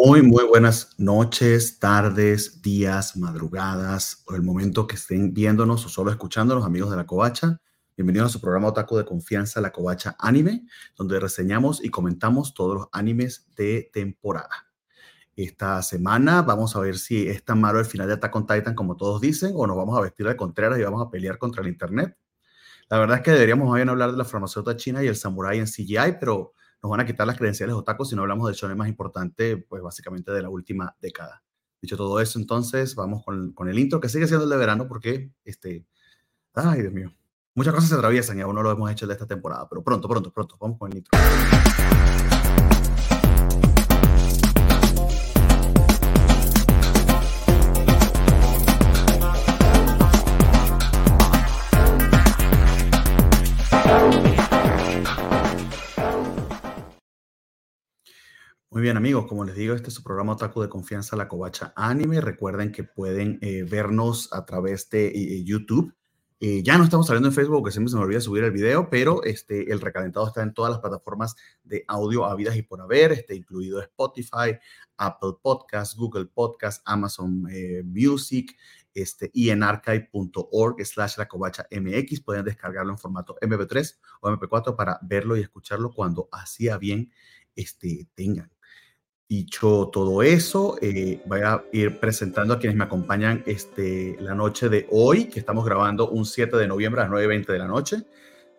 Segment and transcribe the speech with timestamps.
[0.00, 6.12] Muy, muy buenas noches, tardes, días, madrugadas, o el momento que estén viéndonos o solo
[6.12, 7.60] escuchándonos, amigos de la Covacha.
[7.96, 10.64] Bienvenidos a su programa Otaku de Confianza, la Covacha Anime,
[10.96, 14.68] donde reseñamos y comentamos todos los animes de temporada.
[15.34, 18.96] Esta semana vamos a ver si es tan malo el final de Attack Titan como
[18.96, 21.68] todos dicen, o nos vamos a vestir de Contreras y vamos a pelear contra el
[21.68, 22.16] Internet.
[22.88, 25.66] La verdad es que deberíamos bien hablar de la farmacéutica china y el samurái en
[25.66, 28.88] CGI, pero nos van a quitar las credenciales otaku si no hablamos del shonen más
[28.88, 31.42] importante, pues básicamente de la última década.
[31.80, 34.88] Dicho todo eso, entonces vamos con, con, el intro, que sigue siendo el de verano,
[34.88, 35.86] porque, este,
[36.54, 37.12] ay, Dios mío,
[37.54, 40.08] muchas cosas se atraviesan y aún no lo hemos hecho de esta temporada, pero pronto,
[40.08, 41.18] pronto, pronto, vamos con el intro.
[58.70, 61.72] Muy bien amigos, como les digo, este es su programa Otaku de Confianza, La Covacha
[61.74, 62.20] Anime.
[62.20, 65.94] Recuerden que pueden eh, vernos a través de eh, YouTube.
[66.38, 68.90] Eh, ya no estamos saliendo en Facebook, porque siempre se me olvida subir el video,
[68.90, 73.10] pero este, el recalentado está en todas las plataformas de audio habidas y por haber,
[73.12, 74.58] este, incluido Spotify,
[74.98, 77.48] Apple Podcasts, Google Podcasts, Amazon
[77.86, 78.54] Music,
[78.92, 84.76] este, y en archive.org slash la covacha mx pueden descargarlo en formato MP3 o MP4
[84.76, 87.10] para verlo y escucharlo cuando así a bien
[87.56, 88.52] este, tengan.
[89.28, 94.70] Dicho todo eso, eh, voy a ir presentando a quienes me acompañan este, la noche
[94.70, 97.96] de hoy, que estamos grabando un 7 de noviembre a las 9.20 de la noche.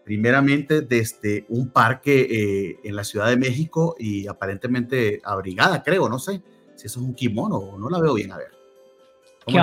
[0.03, 6.19] Primeramente desde un parque eh, en la Ciudad de México y aparentemente abrigada, creo, no
[6.19, 6.41] sé
[6.75, 8.51] si eso es un kimono o no la veo bien, a ver.
[9.47, 9.57] ¿Qué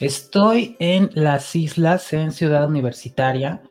[0.00, 3.62] Estoy en las islas, en Ciudad Universitaria.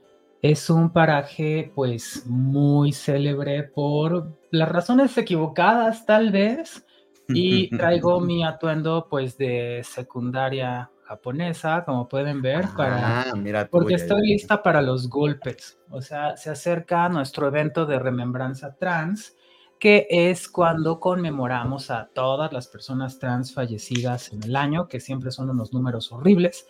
[0.50, 6.86] Es un paraje pues muy célebre por las razones equivocadas tal vez
[7.28, 13.34] y traigo mi atuendo pues de secundaria japonesa, como pueden ver, para ah,
[13.70, 15.82] porque estoy lista para los golpes.
[15.90, 19.36] O sea, se acerca nuestro evento de remembranza trans,
[19.78, 25.32] que es cuando conmemoramos a todas las personas trans fallecidas en el año, que siempre
[25.32, 26.68] son unos números horribles.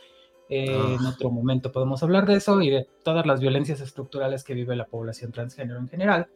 [0.50, 1.14] Eh, en ah.
[1.14, 4.86] otro momento podemos hablar de eso y de todas las violencias estructurales que vive la
[4.86, 6.28] población transgénero en general,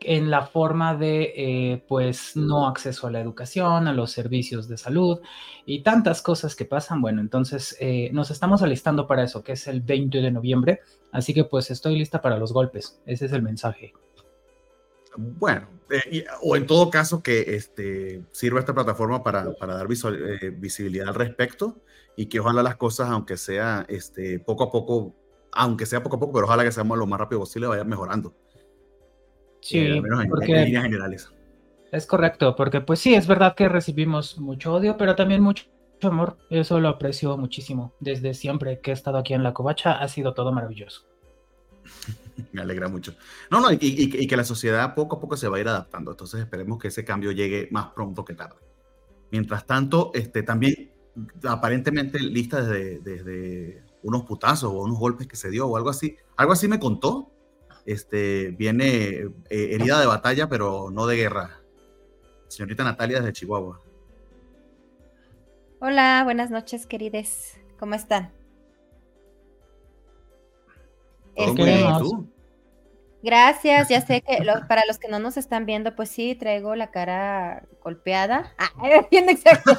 [0.00, 4.76] en la forma de, eh, pues, no acceso a la educación, a los servicios de
[4.76, 5.20] salud
[5.66, 7.00] y tantas cosas que pasan.
[7.00, 10.80] Bueno, entonces eh, nos estamos alistando para eso, que es el 20 de noviembre,
[11.12, 13.00] así que pues estoy lista para los golpes.
[13.06, 13.92] Ese es el mensaje.
[15.16, 15.68] Bueno,
[16.42, 21.76] o en todo caso que este, sirva esta plataforma para, para dar visibilidad al respecto
[22.18, 25.14] y que ojalá las cosas, aunque sea este, poco a poco,
[25.52, 28.34] aunque sea poco a poco, pero ojalá que seamos lo más rápido posible, vayan mejorando.
[29.60, 31.32] Sí, eh, menos en, líneas generales.
[31.92, 35.66] Es correcto, porque pues sí, es verdad que recibimos mucho odio, pero también mucho
[36.02, 36.38] amor.
[36.50, 37.94] Eso lo aprecio muchísimo.
[38.00, 41.06] Desde siempre que he estado aquí en la covacha ha sido todo maravilloso.
[42.52, 43.14] Me alegra mucho.
[43.48, 46.10] No, no, y, y, que la sociedad poco a poco se va a ir adaptando.
[46.10, 48.58] Entonces esperemos que ese cambio llegue más pronto que tarde.
[49.30, 50.97] Mientras tanto, este, también
[51.48, 56.16] aparentemente lista desde, desde unos putazos o unos golpes que se dio o algo así.
[56.36, 57.30] Algo así me contó.
[57.86, 61.60] Este, viene eh, herida de batalla, pero no de guerra.
[62.48, 63.80] Señorita Natalia desde Chihuahua.
[65.80, 67.58] Hola, buenas noches, querides.
[67.78, 68.32] ¿Cómo están?
[71.34, 72.28] Este, ¿tú?
[73.22, 76.90] Gracias, ya sé que para los que no nos están viendo, pues sí, traigo la
[76.90, 78.52] cara golpeada.
[78.58, 79.72] Ah, bien exacto.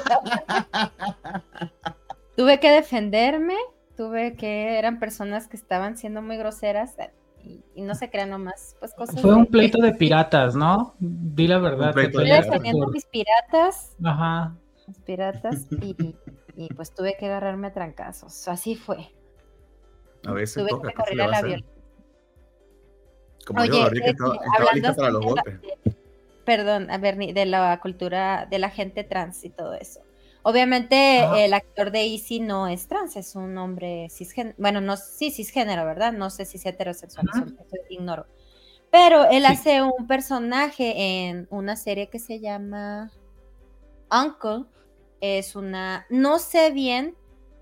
[2.36, 3.56] tuve que defenderme,
[3.96, 6.96] tuve que, eran personas que estaban siendo muy groseras
[7.42, 9.20] y, no se crean nomás, pues cosas.
[9.20, 10.94] Fue un pleito de piratas, ¿no?
[10.98, 11.98] Di la verdad.
[11.98, 13.96] Estoy defendiendo mis piratas.
[14.04, 14.54] Ajá.
[14.86, 15.66] Mis piratas
[16.56, 18.46] y, pues tuve que agarrarme a trancazos.
[18.48, 19.14] Así fue.
[20.26, 21.79] A veces tuve que correr a la violencia
[23.46, 24.14] como Oye, yo, que
[24.58, 25.54] hablando para los golpes.
[26.44, 30.00] perdón, a ver, de la cultura de la gente trans y todo eso.
[30.42, 31.44] Obviamente ah.
[31.44, 35.84] el actor de Easy no es trans, es un hombre cisgénero, bueno, no, sí, cisgénero,
[35.84, 36.12] ¿verdad?
[36.12, 38.26] No sé si es heterosexual, eso, ignoro.
[38.90, 43.12] Pero él hace un personaje en una serie que se llama
[44.10, 44.64] Uncle.
[45.20, 47.14] Es una, no sé bien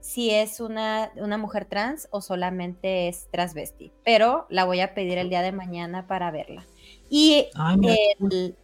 [0.09, 5.19] si es una, una mujer trans o solamente es transvesti, pero la voy a pedir
[5.19, 6.67] el día de mañana para verla.
[7.11, 7.49] Y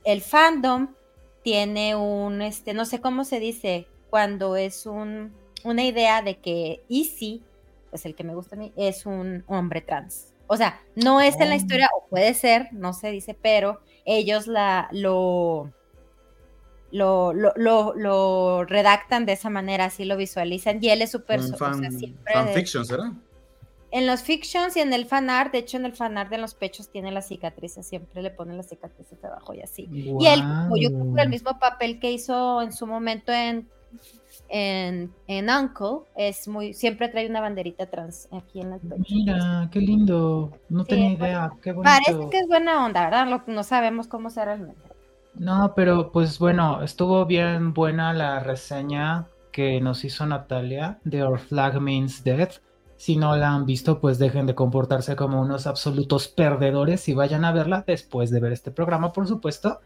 [0.05, 0.95] el, fandom
[1.43, 6.81] tiene un, este, no sé cómo se dice, cuando es un, una idea de que
[6.89, 7.43] Easy,
[7.91, 10.33] pues el que me gusta a mí, es un hombre trans.
[10.47, 11.59] O sea, no es en la oh.
[11.59, 15.71] historia, o puede ser, no se dice, pero ellos la, lo,
[16.95, 20.79] lo, lo, redactan de esa manera, así lo visualizan.
[20.81, 21.41] Y él es súper...
[21.41, 21.83] Fan,
[22.33, 23.13] fanfiction, ¿será?
[23.91, 26.89] En los fictions y en el fanart, de hecho en el fanart de los pechos
[26.89, 29.89] tiene las cicatrices, siempre le ponen las cicatrices abajo y así.
[29.93, 30.43] Y él,
[30.81, 33.69] yo creo el mismo papel que hizo en su momento en,
[34.49, 39.15] en, en, Uncle, es muy, siempre trae una banderita trans aquí en el pecho.
[39.15, 41.93] Mira, qué lindo, no tenía idea, qué bonito.
[41.93, 43.43] Parece que es buena onda, ¿verdad?
[43.47, 44.94] no sabemos cómo será realmente.
[45.35, 51.39] No, pero pues bueno, estuvo bien buena la reseña que nos hizo Natalia de Our
[51.39, 52.61] Flag Means Death
[52.97, 57.45] si no la han visto, pues dejen de comportarse como unos absolutos perdedores y vayan
[57.45, 59.81] a verla después de ver este programa, por supuesto.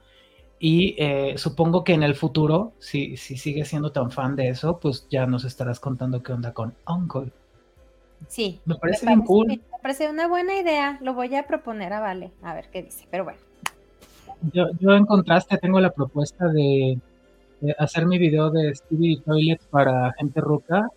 [0.61, 4.79] Y eh, supongo que en el futuro, si, si sigues siendo tan fan de eso,
[4.79, 7.33] pues ya nos estarás contando qué onda con Uncle.
[8.27, 8.61] Sí.
[8.65, 9.47] Me parece, bien cool.
[9.49, 10.99] Me parece una buena idea.
[11.01, 13.07] Lo voy a proponer a Vale, a ver qué dice.
[13.11, 13.48] Pero bueno.
[14.53, 16.99] Yo, yo en contraste tengo la propuesta de,
[17.79, 20.89] hacer mi video de Stevie Toilet para gente ruca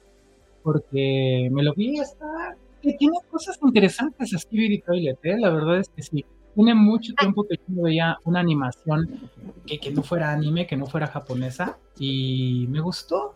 [0.63, 5.37] porque me lo vi hasta que tiene cosas interesantes Stevie Toilet, ¿eh?
[5.39, 6.25] la verdad es que sí.
[6.53, 9.29] Tiene mucho tiempo que yo no veía una animación
[9.65, 13.35] que, que no fuera anime, que no fuera japonesa, y me gustó.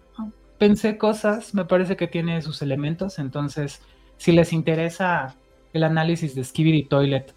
[0.58, 3.82] Pensé cosas, me parece que tiene sus elementos, entonces,
[4.18, 5.36] si les interesa
[5.72, 7.34] el análisis de Skibidi Toilet,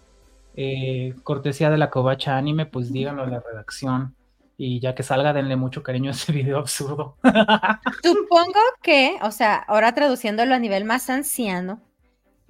[0.55, 4.15] eh, cortesía de la covacha anime, pues díganlo a la redacción
[4.61, 7.15] y ya que salga, denle mucho cariño a ese video absurdo.
[8.03, 11.81] Supongo que, o sea, ahora traduciéndolo a nivel más anciano,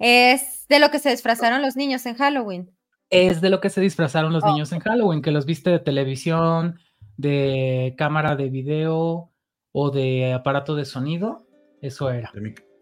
[0.00, 2.70] es de lo que se disfrazaron los niños en Halloween.
[3.10, 6.80] Es de lo que se disfrazaron los niños en Halloween, que los viste de televisión,
[7.16, 9.30] de cámara de video
[9.72, 11.46] o de aparato de sonido.
[11.80, 12.32] Eso era.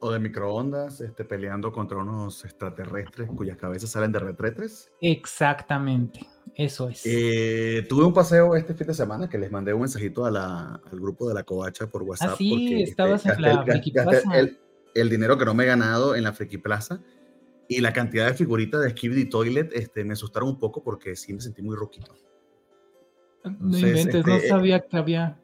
[0.00, 4.92] O de microondas, este, peleando contra unos extraterrestres cuyas cabezas salen de retretres.
[5.00, 6.20] Exactamente.
[6.54, 7.02] Eso es.
[7.04, 10.80] Eh, tuve un paseo este fin de semana que les mandé un mensajito a la,
[10.90, 12.30] al grupo de la covacha por WhatsApp.
[12.32, 14.38] Ah, sí, porque, este, estabas en la Friki Plaza.
[14.94, 17.00] El, dinero que no me he ganado en la Friki Plaza
[17.68, 21.32] y la cantidad de figuritas de Skibidi Toilet este, me asustaron un poco porque sí
[21.32, 22.14] me sentí muy roquito.
[23.44, 25.40] no inventes, no este, sabía que había.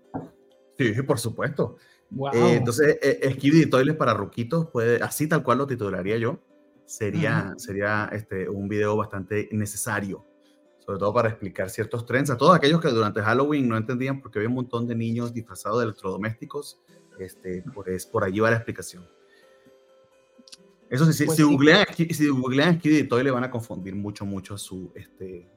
[0.79, 1.77] Sí, por supuesto.
[2.15, 2.33] Wow.
[2.33, 6.39] Eh, entonces, eh, Skibidi Toilet para ruquitos, puede, así tal cual lo titularía yo,
[6.85, 10.25] sería, sería este, un video bastante necesario
[10.85, 14.39] sobre todo para explicar ciertos trends a todos aquellos que durante Halloween no entendían porque
[14.39, 16.79] había un montón de niños disfrazados de electrodomésticos.
[17.19, 19.09] Este, pues por allí va la explicación.
[20.91, 24.59] Eso sí, pues si, googlean, si googlean Skiddy Toy le van a confundir mucho, mucho
[24.59, 25.49] su, este,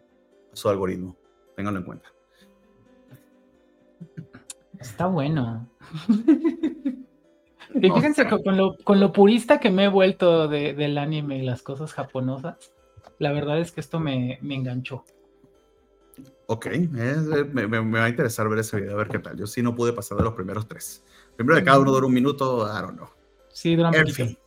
[0.53, 1.17] su algoritmo.
[1.55, 2.13] Ténganlo en cuenta.
[4.79, 5.69] Está bueno.
[7.73, 11.41] y fíjense con, lo, con, lo, purista que me he vuelto de, del anime y
[11.41, 12.71] las cosas japonesas,
[13.19, 15.03] la verdad es que esto me, me enganchó.
[16.49, 16.85] Ok, eh,
[17.51, 19.37] me, va a interesar ver ese video, a ver qué tal.
[19.37, 21.03] Yo sí no pude pasar de los primeros tres.
[21.35, 23.09] Primero de cada uno dura un minuto, I don't know.
[23.49, 24.37] Sí, dura un fin,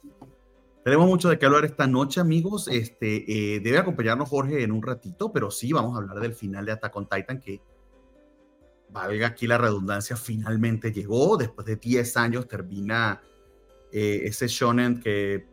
[0.82, 2.68] Tenemos mucho de qué hablar esta noche, amigos.
[2.68, 6.64] Este, eh, debe acompañarnos Jorge en un ratito, pero sí vamos a hablar del final
[6.64, 7.60] de Attack on Titan, que
[8.92, 11.36] valga aquí la redundancia, finalmente llegó.
[11.36, 13.22] Después de 10 años termina
[13.92, 15.46] eh, ese shonen que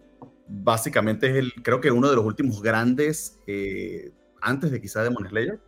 [0.47, 3.39] básicamente es el, creo que uno de los últimos grandes,
[4.41, 5.59] antes de quizá Demon Slayer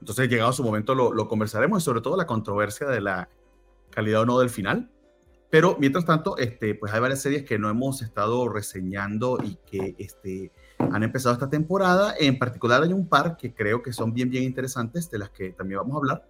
[0.00, 3.28] entonces, llegado su momento, lo, conversaremos y sobre todo la controversia de la
[3.90, 4.90] calidad o no del final.
[5.48, 9.94] Pero mientras tanto, este, pues hay varias series que no hemos estado reseñando y que
[9.98, 12.14] este, han empezado esta temporada.
[12.18, 15.52] En particular hay un par que creo que son bien, bien interesantes, de las que
[15.52, 16.28] también vamos a hablar.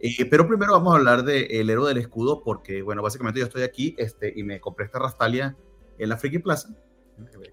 [0.00, 3.46] Eh, pero primero vamos a hablar de El Héroe del Escudo, porque, bueno, básicamente yo
[3.46, 5.56] estoy aquí este, y me compré esta Rastalia
[5.98, 6.68] en la Friki Plaza.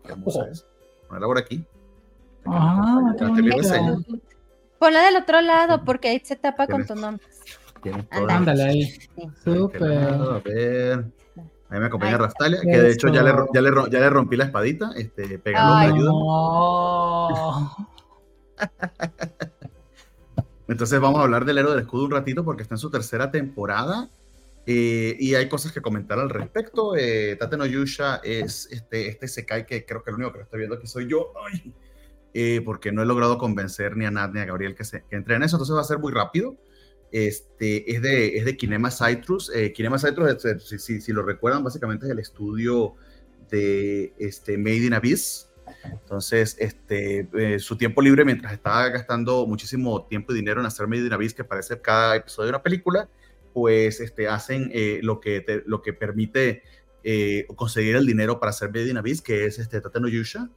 [0.08, 0.46] Vamos a
[1.08, 1.66] ponerla por aquí.
[2.46, 3.16] Ah,
[4.78, 7.26] Ponla del otro lado porque ahí se tapa con tu nombre.
[8.30, 8.94] Ándale ahí.
[9.44, 9.84] Súper.
[9.84, 11.06] A ver.
[11.70, 14.46] Ahí me acompaña Rastalia, que de hecho ya le, ya, le, ya le, rompí la
[14.46, 14.92] espadita.
[14.96, 16.12] Este, pegando ayuda.
[20.68, 23.32] Entonces vamos a hablar del héroe del escudo un ratito porque está en su tercera
[23.32, 24.10] temporada
[24.66, 26.96] eh, y hay cosas que comentar al respecto.
[26.96, 30.44] Eh, Tate no Yusha es este, este Sekai que creo que el único que lo
[30.46, 31.34] estoy viendo aquí soy yo.
[31.46, 31.74] Ay.
[32.38, 35.16] Eh, porque no he logrado convencer ni a Nat ni a Gabriel que, se, que
[35.16, 36.58] entre en eso, entonces va a ser muy rápido.
[37.12, 39.50] Este, es, de, es de Kinema Citrus.
[39.56, 42.96] Eh, Kinema Citrus, si, si, si, lo recuerdan, básicamente es el estudio
[43.50, 45.45] de este, Made in Abyss.
[45.92, 50.88] Entonces, este, eh, su tiempo libre, mientras estaba gastando muchísimo tiempo y dinero en hacer
[50.88, 53.10] Made in Abyss, que parece cada episodio de una película,
[53.54, 56.64] pues este, hacen lo, que lo que permite
[57.56, 60.50] conseguir el dinero para hacer Made in Abyss, que es este, Tate Yusha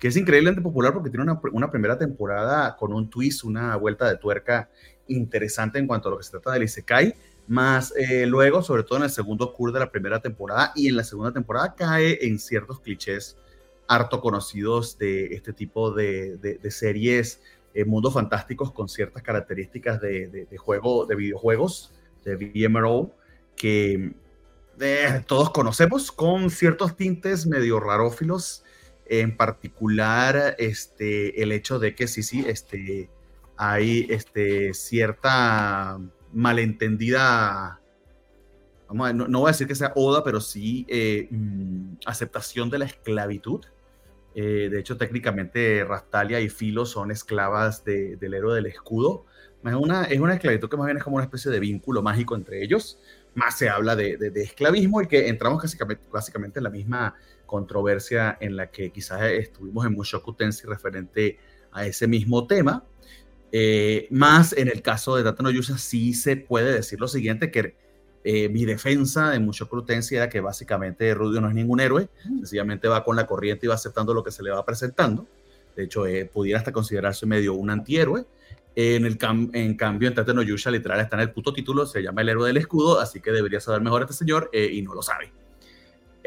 [0.00, 4.08] que es increíblemente popular porque tiene una, una, primera temporada con un twist, una vuelta
[4.08, 4.70] de tuerca
[5.06, 7.14] interesante en cuanto a lo que se trata del Isekai,
[7.46, 10.96] más eh, luego, sobre todo en el segundo curso de la primera temporada y en
[10.96, 13.36] la segunda temporada, cae en ciertos clichés
[13.90, 17.42] harto conocidos de este tipo de, series,
[17.74, 21.92] eh, mundos fantásticos con ciertas características de, de, juego, de videojuegos,
[22.24, 23.10] de VMRO,
[23.56, 24.12] que
[24.78, 28.62] eh, todos conocemos, con ciertos tintes medio rarófilos,
[29.06, 33.10] en particular este, el hecho de que sí, sí, este,
[33.56, 35.98] hay este, cierta
[36.32, 37.80] malentendida,
[38.88, 42.84] vamos no, voy a decir que sea oda, pero sí eh, mm, aceptación de la
[42.84, 43.64] esclavitud.
[44.34, 49.26] Eh, de hecho, técnicamente Rastalia y Filo son esclavas del héroe del escudo.
[49.64, 52.34] Es una, es una esclavitud que más bien es como una especie de vínculo mágico
[52.34, 52.98] entre ellos.
[53.34, 55.62] Más se habla de, de, esclavismo y que entramos
[56.10, 57.14] básicamente, en la misma
[57.46, 61.38] controversia en la que quizás estuvimos en Mushoku Tensei referente
[61.72, 62.84] a ese mismo tema.
[63.52, 67.50] Eh, más en el caso de Data no Yusha sí se puede decir lo siguiente,
[67.50, 67.76] que
[68.24, 72.38] eh, mi defensa de mucho crutencia era que básicamente Rudio no es ningún héroe, mm.
[72.38, 75.26] sencillamente va con la corriente y va aceptando lo que se le va presentando.
[75.76, 78.24] De hecho, eh, pudiera hasta considerarse medio un antihéroe.
[78.76, 79.18] En, el
[79.52, 82.28] en cambio, en Tate no Yusha, literal, está en el puto título, se llama el
[82.28, 85.32] héroe del escudo, así que debería saber mejor este señor y no lo sabe.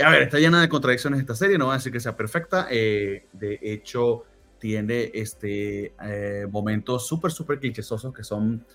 [0.03, 2.67] A ver, está llena de contradicciones esta serie, no voy a decir que sea perfecta.
[2.67, 4.25] de hecho,
[4.63, 8.65] tiene este, eh, momentos súper, súper clichésosos que son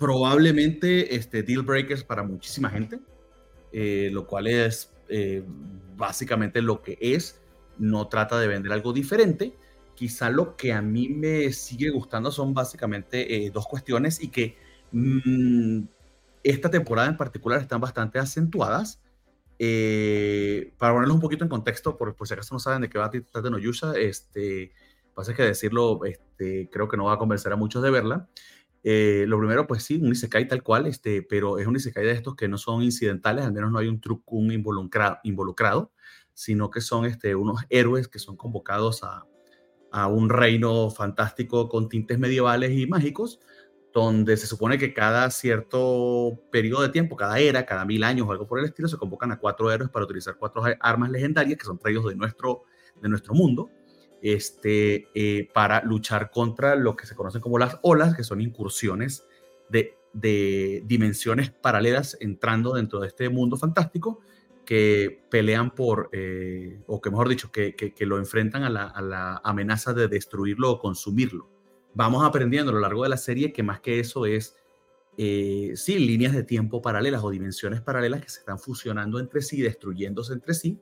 [0.00, 2.98] probablemente este, deal breakers para muchísima gente,
[3.70, 5.44] eh, lo cual es eh,
[5.96, 7.40] básicamente lo que es.
[7.78, 9.54] No trata de vender algo diferente.
[9.94, 14.56] Quizá lo que a mí me sigue gustando son básicamente dos cuestiones y que
[14.92, 15.82] mm,
[16.42, 19.02] esta temporada en particular están bastante acentuadas.
[20.78, 23.06] para ponerlos un poquito en contexto, por, por, si acaso no saben de qué va
[23.06, 24.72] a tratar de Noyusha, este,
[25.14, 28.28] Pasa que decirlo, este, creo que no va a convencer a muchos de verla.
[28.82, 32.12] Eh, lo primero, pues sí, un Isekai tal cual, este, pero es un Isekai de
[32.12, 35.92] estos que no son incidentales, al menos no hay un trucún involucrado, involucrado
[36.40, 39.26] sino que son este, unos héroes que son convocados a,
[39.92, 43.40] a un reino fantástico con tintes medievales y mágicos,
[43.92, 48.32] donde se supone que cada cierto periodo de tiempo, cada era, cada mil años o
[48.32, 51.66] algo por el estilo, se convocan a cuatro héroes para utilizar cuatro armas legendarias que
[51.66, 52.62] son traídos de nuestro,
[53.02, 53.68] de nuestro mundo
[54.22, 59.26] este, eh, para luchar contra lo que se conocen como las olas, que son incursiones
[59.68, 59.96] de,
[60.84, 64.20] dimensiones paralelas entrando dentro de este mundo fantástico
[64.64, 70.08] que pelean por, eh, o que mejor dicho, que, lo enfrentan a la, amenaza de
[70.08, 71.48] destruirlo o consumirlo.
[71.94, 74.56] Vamos aprendiendo a lo largo de la serie que más que eso es,
[75.16, 79.60] eh, sí, líneas de tiempo paralelas o dimensiones paralelas que se están fusionando entre sí,
[79.60, 80.80] destruyéndose entre sí,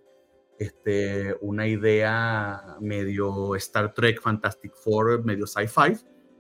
[0.59, 5.97] este, una idea medio Star Trek, Fantastic Four, medio sci-fi,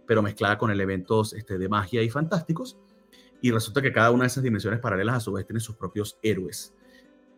[0.06, 2.78] pero mezclada con elementos este, de magia y fantásticos.
[3.40, 6.18] Y resulta que cada una de esas dimensiones paralelas a su vez tiene sus propios
[6.22, 6.74] héroes.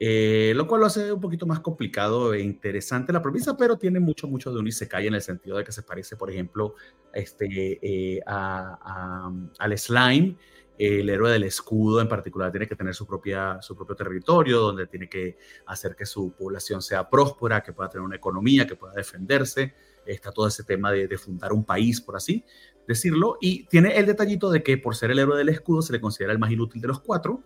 [0.02, 4.00] Eh, lo cual lo hace un poquito más complicado e interesante la premisa, pero tiene
[4.00, 6.74] mucho, mucho de un Isekai en el sentido de que se parece, por ejemplo,
[7.12, 10.38] este, eh, a, al slime
[10.80, 14.86] el héroe del escudo en particular tiene que tener su, propia, su propio territorio, donde
[14.86, 18.94] tiene que hacer que su población sea próspera, que pueda tener una economía, que pueda
[18.94, 19.74] defenderse.
[20.06, 22.46] Está todo ese tema de, fundar un país, por así
[22.88, 23.36] decirlo.
[23.42, 26.32] Y tiene el detallito de que por ser el héroe del escudo se le considera
[26.32, 27.42] el más inútil de los cuatro,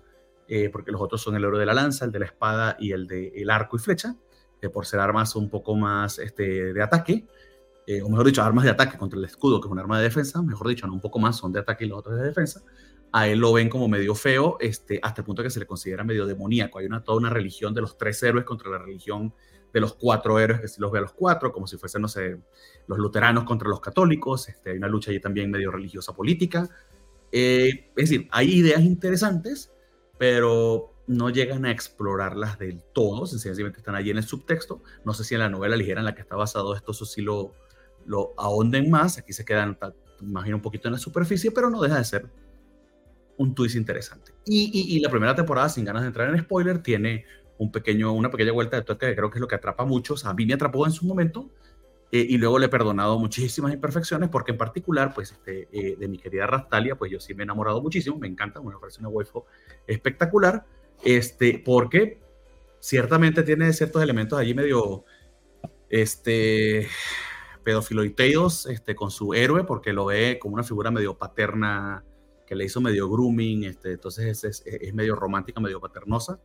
[0.46, 2.92] eh, porque los otros son el héroe de la lanza, el de la espada y
[2.92, 4.14] el del el arco y flecha,
[4.60, 7.26] que por ser armas un poco más este, de ataque.
[7.88, 10.04] Eh, o mejor dicho, armas de ataque contra el escudo, que es un arma de
[10.04, 12.62] defensa, mejor dicho, no un poco más, son de ataque y los otros de defensa
[13.16, 16.02] a él lo ven como medio feo, este, hasta el punto que se le considera
[16.02, 16.80] medio demoníaco.
[16.80, 19.32] Hay una, toda una religión de los tres héroes contra la religión
[19.72, 22.08] de los cuatro héroes, que si los ve a los cuatro, como si fuesen, no
[22.08, 22.40] sé,
[22.88, 24.48] los luteranos contra los católicos.
[24.48, 26.68] Este, hay una lucha allí también medio religiosa política.
[27.30, 29.72] Eh, es decir, hay ideas interesantes,
[30.18, 34.82] pero no llegan a explorarlas del todo, sencillamente están allí en el subtexto.
[35.04, 37.22] No sé si en la novela ligera en la que está basado esto, eso sí
[37.22, 37.52] lo,
[38.06, 39.18] lo ahonden más.
[39.18, 39.78] Aquí se quedan,
[40.20, 42.43] imagino, un poquito en la superficie, pero no deja de ser
[43.36, 44.32] un twist interesante.
[44.46, 47.24] Y, la primera temporada, sin ganas de entrar en spoiler, tiene
[47.58, 49.86] un pequeño, una pequeña vuelta de tuerca que creo que es lo que atrapa a
[49.86, 50.24] muchos.
[50.24, 51.50] A mí me atrapó en su momento
[52.12, 56.08] eh, y luego le he perdonado muchísimas imperfecciones porque en particular, pues, este, eh, de
[56.08, 59.08] mi querida Rastalia, pues yo sí me he enamorado muchísimo, me encanta, me parece una
[59.08, 59.44] waifu
[59.86, 60.64] espectacular,
[61.02, 62.20] este, porque
[62.78, 65.04] ciertamente tiene ciertos elementos allí medio,
[65.88, 66.88] este,
[67.64, 72.04] pedofiloiteos, este, con su héroe, porque lo ve como una figura medio paterna,
[72.54, 76.38] que le hizo medio grooming, este, entonces es, es, medio romántica, medio paternosa.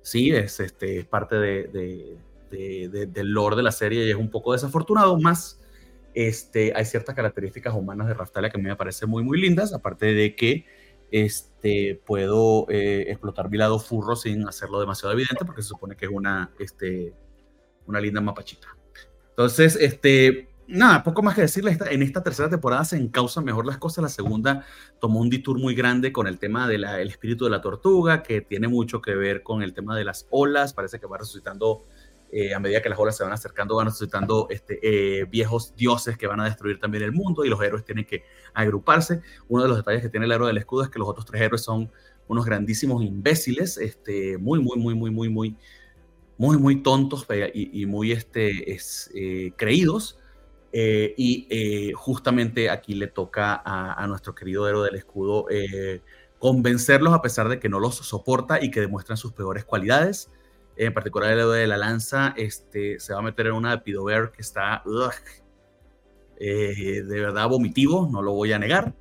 [0.00, 2.16] Sí, es, este, es parte de,
[2.50, 5.60] este, del lore de la serie y es un poco desafortunado, más
[6.14, 9.74] este, hay ciertas características humanas de Raftalia que a mí me parecen muy, muy lindas,
[9.74, 10.64] aparte de que
[11.10, 16.06] este, puedo eh, explotar mi lado furro sin hacerlo demasiado evidente, porque se supone que
[16.06, 17.12] es una, este,
[17.86, 18.68] una linda mapachita.
[19.28, 23.78] Entonces, este, nada, poco más que decirle, en esta tercera temporada se encausan mejor las
[23.78, 24.64] cosas, la segunda
[25.00, 28.68] tomó un detour muy grande con el tema del espíritu de la tortuga, que tiene
[28.68, 31.84] mucho que ver con el tema de las olas, parece que va resucitando
[32.32, 36.16] eh, a medida que las olas se van acercando, van resucitando este, eh, viejos dioses
[36.16, 38.22] que van a destruir también el mundo y los héroes tienen que
[38.54, 39.20] agruparse.
[39.48, 41.42] Uno de los detalles que tiene el héroe del escudo es que los otros tres
[41.42, 41.90] héroes son
[42.28, 45.56] unos grandísimos imbéciles, este, muy, muy, muy, muy, muy, muy,
[46.38, 50.19] muy, muy tontos y, muy este, es, eh, creídos.
[50.72, 55.46] Y justamente aquí le toca a, nuestro querido héroe del escudo
[56.38, 60.30] convencerlos a pesar de que no los soporta y que demuestran sus peores cualidades
[60.86, 64.30] en particular el de la lanza, este, se va a meter en una de Pidover
[64.30, 64.82] que está
[66.38, 68.94] eh, de verdad vomitivo, no lo voy a negar.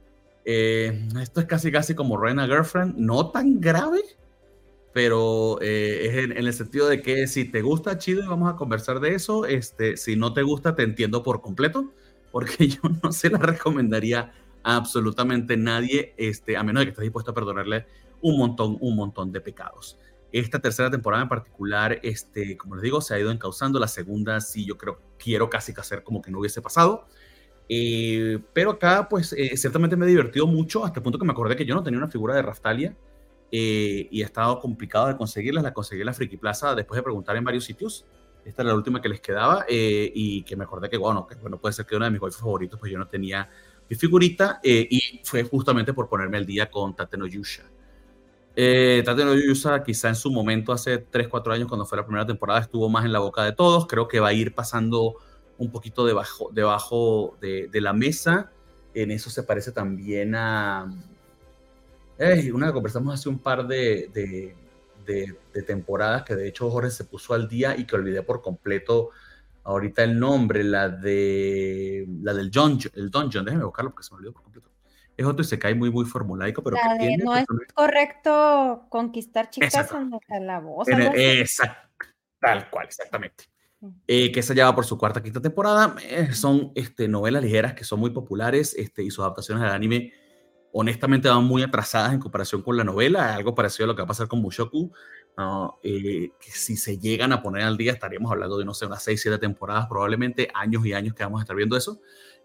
[0.43, 4.01] Eh, esto es casi casi como Reina Girlfriend, no tan grave,
[4.93, 8.55] pero eh, es en, el sentido de que si te gusta, chido, y vamos a
[8.55, 9.45] conversar de eso.
[9.45, 11.93] Este, si no te gusta, te entiendo por completo,
[12.31, 17.03] porque yo no se la recomendaría a absolutamente nadie, este, a menos de que estés
[17.03, 17.85] dispuesto a perdonarle
[18.21, 19.97] un montón, un montón de pecados.
[20.31, 23.79] Esta tercera temporada en particular, este, como les digo, se ha ido encauzando.
[23.79, 27.07] La segunda, sí, yo creo, quiero casi que hacer como que no hubiese pasado.
[27.67, 31.31] Eh, pero acá, pues, eh, ciertamente me he divertido mucho, hasta el punto que me
[31.31, 32.95] acordé que yo no tenía una figura de Raftalia
[33.51, 35.61] eh, y ha estado complicado de conseguirla.
[35.61, 38.05] La conseguí en la Friki Plaza después de preguntar en varios sitios.
[38.45, 41.59] Esta era la última que les quedaba y que me acordé que, bueno, que bueno,
[41.59, 43.49] puede ser que uno de mis golfes favoritos, pues yo no tenía
[43.87, 47.63] mi figurita y fue justamente por ponerme al día con Tateno Yusha.
[48.61, 52.25] Eh, Tateno Yusa quizá en su momento, hace 3, 4 años, cuando fue la primera
[52.25, 53.87] temporada, estuvo más en la boca de todos.
[53.87, 55.15] Creo que va a ir pasando
[55.57, 58.51] un poquito debajo, debajo de, la mesa.
[58.93, 60.91] En eso se parece también a
[62.53, 64.09] una que conversamos hace un par de,
[65.05, 69.09] de, temporadas, que de hecho Jorge se puso al día y que olvidé por completo
[69.63, 74.17] ahorita el nombre, la de la del John, el Dungeon, déjeme buscarlo porque se me
[74.17, 74.69] olvidó por completo
[75.19, 80.11] es otro cae muy, muy formulaico, pero que tiene, no es correcto conquistar chicas en
[80.11, 80.91] la calaboza.
[81.13, 82.07] exacto,
[82.39, 83.43] tal cual, exactamente.
[84.07, 85.95] Eh, que se lleva por su cuarta, quinta temporada.
[86.03, 90.13] Eh, son este, novelas ligeras que son muy populares este, y sus adaptaciones al anime
[90.71, 94.05] honestamente van muy atrasadas en comparación con la novela, algo parecido a lo que va
[94.05, 94.91] a pasar con Mushoku,
[95.83, 99.03] eh, que si se llegan a poner al día estaríamos hablando de, no sé, unas
[99.03, 102.01] 6, 7 temporadas, probablemente años y años que vamos a estar viendo eso.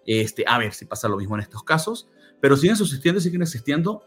[0.06, 2.08] Este, a ver si pasa lo mismo en estos casos
[2.44, 4.02] pero siguen subsistiendo siguen existiendo.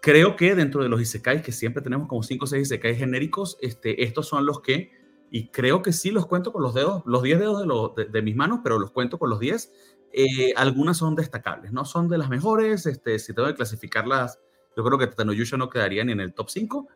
[0.00, 3.58] Creo que dentro de los isekais, que siempre tenemos como 5 o 6 isekais genéricos,
[3.60, 4.90] este, estos son los que,
[5.30, 8.34] y creo que sí los cuento con los dedos, los 10 dedos de, de, mis
[8.34, 9.72] manos, pero los cuento con los 10.
[10.12, 14.38] Eh, algunas son destacables, no son de las mejores, este, si tengo que clasificarlas,
[14.76, 16.88] yo creo que Tatanoyusha no quedaría ni en el top 5,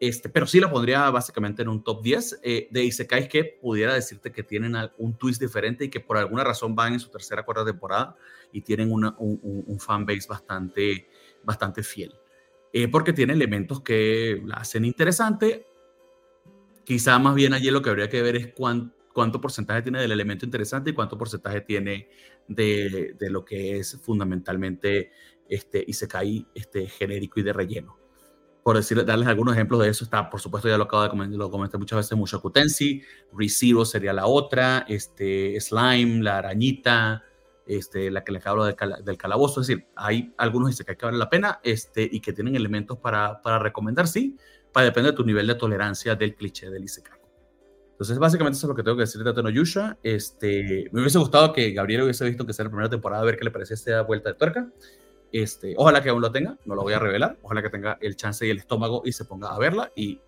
[0.00, 3.92] este, pero sí la pondría básicamente en un top 10 eh, de Isekais que pudiera
[3.92, 7.44] decirte que tienen un twist diferente y que por alguna razón van en su tercera
[7.44, 8.16] cuarta temporada
[8.50, 11.06] y tienen una, un, un, fanbase bastante,
[11.44, 12.14] bastante fiel.
[12.72, 15.66] Eh, porque tiene elementos que la hacen interesante.
[16.84, 20.46] Quizá más bien allí lo que habría que ver es cuánto porcentaje tiene del elemento
[20.46, 22.08] interesante y cuánto porcentaje tiene
[22.50, 25.12] de, de lo que es fundamentalmente
[25.48, 28.00] este Isekai este, genérico y de relleno
[28.62, 31.38] por decir, darles algunos ejemplos de eso, está, por supuesto, ya lo acabo de comentar,
[31.38, 37.24] lo comenté muchas veces, Mushoku Tensei, ReZero sería la otra, este, Slime, la arañita,
[37.66, 41.30] este, la que les hablo del, del calabozo, es decir, hay algunos que valen la
[41.30, 44.36] pena este, y que tienen elementos para, para recomendar, sí,
[44.72, 47.19] para depender de tu nivel de tolerancia del cliché del Isekai.
[48.00, 49.98] Entonces, básicamente eso es lo que tengo que decir de Tateno Yusha.
[50.02, 53.36] Este, me hubiese gustado que Gabriel hubiese visto que sea la primera temporada, a ver
[53.36, 54.70] qué le parecía esta vuelta de tuerca.
[55.30, 57.36] Este, ojalá que aún lo tenga, no lo voy a revelar.
[57.42, 59.92] Ojalá que tenga el chance y el estómago y se ponga a verla.
[59.94, 60.18] Y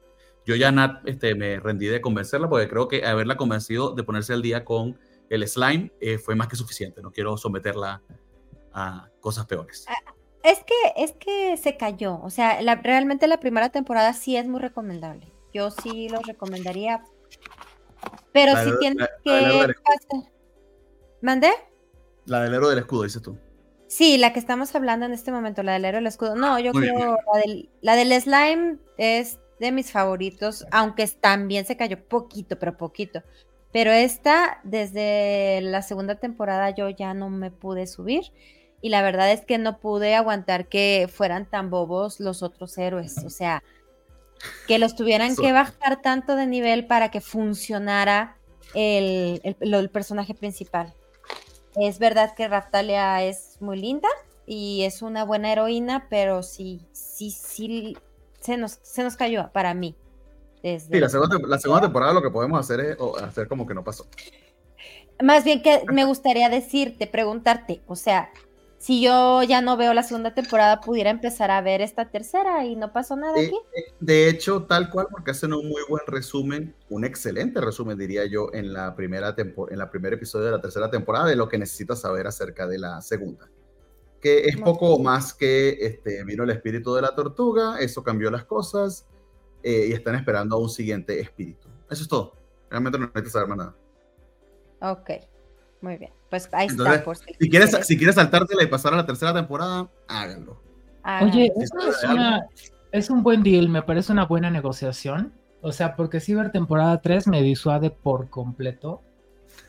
[0.45, 4.35] yo ya Nat, este, me rendí de convencerla porque creo que haberla convencido de ponerse
[4.35, 4.99] al día con
[5.31, 7.01] el slime eh, fue más que suficiente.
[7.01, 8.03] No quiero someterla
[8.75, 9.87] a cosas peores.
[9.89, 10.13] Ah,
[10.45, 12.21] es que, es que se cayó.
[12.23, 15.33] O sea, realmente la primera temporada sí es muy recomendable.
[15.55, 17.03] Yo sí lo recomendaría.
[18.33, 19.75] Pero si tienes que.
[21.21, 21.51] ¿Mandé?
[22.27, 23.37] La del héroe del escudo, dices tú.
[23.87, 26.35] Sí, la que estamos hablando en este momento, la del héroe del escudo.
[26.35, 27.19] No, yo creo
[27.83, 33.23] la del, slime es de mis favoritos, aunque también se cayó poquito, pero poquito.
[33.71, 38.33] Pero esta, desde la segunda temporada, yo ya no me pude subir.
[38.81, 43.19] Y la verdad es que no pude aguantar que fueran tan bobos los otros héroes.
[43.25, 43.63] O sea,
[44.67, 48.37] que los tuvieran que bajar tanto de nivel para que funcionara
[48.75, 50.93] el, el, personaje principal.
[51.77, 54.09] Es verdad que Raftalia es muy linda
[54.47, 57.97] y es una buena heroína, pero sí, sí, sí,
[58.41, 59.97] se nos, se nos cayó para mí.
[60.63, 63.75] Desde sí, la segunda, la segunda temporada lo que podemos hacer es hacer como que
[63.75, 64.07] no pasó.
[65.23, 68.31] Más bien que me gustaría decirte, preguntarte, o sea,
[68.83, 72.75] si yo ya no veo la segunda temporada, pudiera empezar a ver esta tercera y
[72.75, 73.57] no pasó nada aquí.
[74.01, 78.49] De hecho, tal cual, porque hacen un muy buen resumen, un excelente resumen, diría yo,
[78.53, 82.01] en la primera en la primer episodio de la tercera temporada de lo que necesitas
[82.01, 83.49] saber acerca de la segunda.
[84.21, 88.47] Que es poco más que este, vino el espíritu de la tortuga, eso cambió las
[88.47, 89.07] cosas
[89.63, 91.69] eh, y están esperando a un siguiente espíritu.
[91.89, 92.35] Eso es todo.
[92.69, 93.77] Realmente no necesitas saber más nada.
[94.81, 95.11] Ok.
[95.83, 97.05] Muy bien, pues ahí está.
[97.39, 100.63] si, quieres, si quieres saltártela y pasar a la tercera temporada, háganlo.
[101.21, 101.77] Oye, eso
[102.91, 105.35] es, un buen deal, me parece una buena negociación.
[105.61, 109.03] O sea, porque si ver temporada 3 me disuade por completo.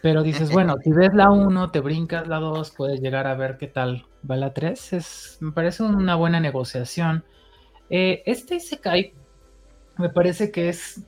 [0.02, 3.58] Pero dices, bueno, si ves la 1, te brincas la 2, puedes llegar a ver
[3.58, 4.93] qué tal va la 3.
[4.93, 7.26] Es, me parece una buena negociación.
[7.89, 9.13] Eh, este Isekai
[9.97, 11.02] me parece que es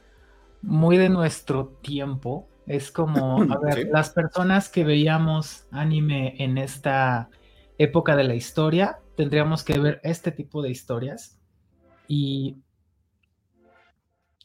[0.61, 2.45] muy de nuestro tiempo.
[2.67, 7.29] Es como, a ver, las personas que veíamos anime en esta
[7.77, 11.39] época de la historia, tendríamos que ver este tipo de historias
[12.07, 12.57] y,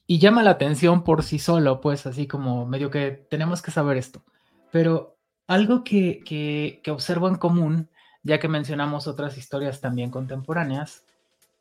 [0.06, 3.96] y llama la atención por sí solo, pues así como medio que tenemos que saber
[3.96, 4.24] esto.
[4.70, 7.90] Pero algo que, que, observo en común,
[8.22, 11.04] ya que mencionamos otras historias también contemporáneas,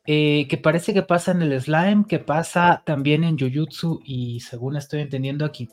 [0.06, 4.76] eh, que parece que pasa en el slime, que pasa también en Jujutsu y según
[4.76, 5.68] estoy entendiendo aquí,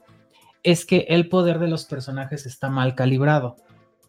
[0.67, 3.55] es que el poder de los personajes está mal calibrado.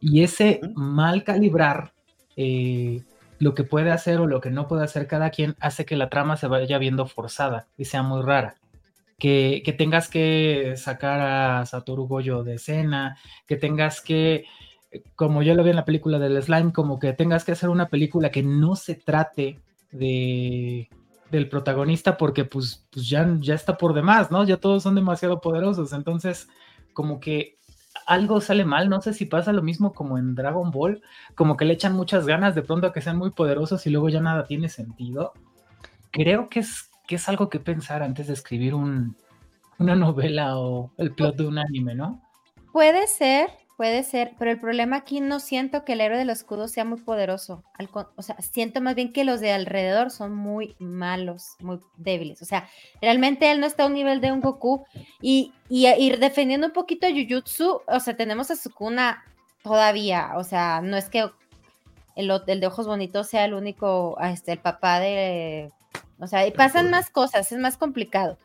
[0.01, 1.93] Y ese mal calibrar
[2.37, 3.05] eh,
[3.39, 6.11] lo que puede hacer o lo que no puede hacer cada quien hace que la
[6.11, 8.57] trama se vaya viendo forzada y sea muy rara.
[9.21, 13.17] Que, tengas que sacar a Satoru Goyo de escena,
[13.47, 14.45] que tengas que,
[15.15, 17.89] como yo lo vi en la película del slime, como que tengas que hacer una
[17.89, 19.61] película que no se trate
[19.93, 20.89] de,
[21.31, 24.45] del protagonista porque pues, pues ya, ya está por demás, ¿no?
[24.45, 26.49] Ya todos son demasiado poderosos, entonces
[26.93, 27.59] como que
[28.07, 31.03] algo sale mal, no sé si pasa lo mismo como en Dragon Ball,
[31.35, 34.09] como que le echan muchas ganas de pronto a que sean muy poderosos y luego
[34.09, 35.33] ya nada tiene sentido.
[36.11, 39.17] Creo que es, que es algo que pensar antes de escribir un,
[39.79, 42.23] una novela o el plot de un anime, ¿no?
[42.73, 46.67] Puede ser, Puede ser, pero el problema aquí no siento que el héroe del escudo
[46.67, 47.63] sea muy poderoso.
[48.17, 52.43] o sea, siento más bien que los de alrededor son muy malos, muy débiles.
[52.43, 52.69] O sea,
[53.01, 54.85] realmente él no está a un nivel de un Goku.
[55.23, 59.23] Y, ir defendiendo un poquito a Jujutsu, o sea, tenemos a Sukuna
[59.63, 60.33] todavía.
[60.35, 61.31] O sea, no es que
[62.17, 65.71] el, el de ojos bonitos sea el único, este, el papá de.
[66.19, 68.39] O sea, y pasan más cosas, es más complicado.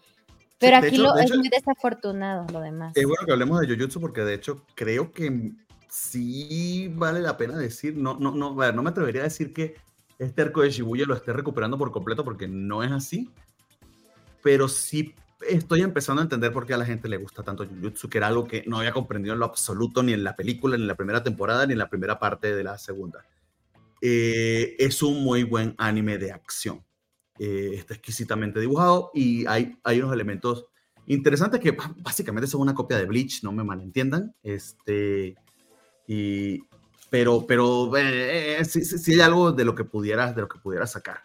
[0.64, 2.94] Pero aquí lo, es muy desafortunado lo demás.
[2.96, 5.52] Es bueno que hablemos de Jujutsu porque de hecho creo que
[5.90, 9.54] sí vale la pena decir, no, no, no, a ver, no me atrevería a decir
[9.54, 9.76] que
[10.18, 13.30] este arco de Shibuya lo esté recuperando por completo porque no es así,
[14.42, 15.14] pero sí
[15.48, 18.28] estoy empezando a entender por qué a la gente le gusta tanto Jujutsu, que era
[18.28, 20.96] algo que no había comprendido en lo absoluto ni en la película, ni en la
[20.96, 23.26] primera temporada, ni en la primera parte de la segunda.
[24.02, 26.84] Eh, es un muy buen anime de acción.
[27.40, 30.68] Eh, está exquisitamente dibujado y hay, hay unos elementos
[31.08, 34.36] interesantes que básicamente son una copia de Bleach, no me malentiendan.
[34.44, 35.36] Este,
[36.08, 36.64] y,
[37.10, 40.92] pero pero eh, eh sí, hay algo de lo que pudieras, de lo que pudieras
[40.92, 41.22] sacar.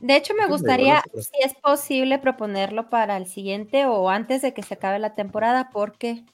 [0.00, 4.62] De hecho, me gustaría, si es posible, proponerlo para el siguiente o antes de que
[4.62, 6.24] se acabe la temporada, porque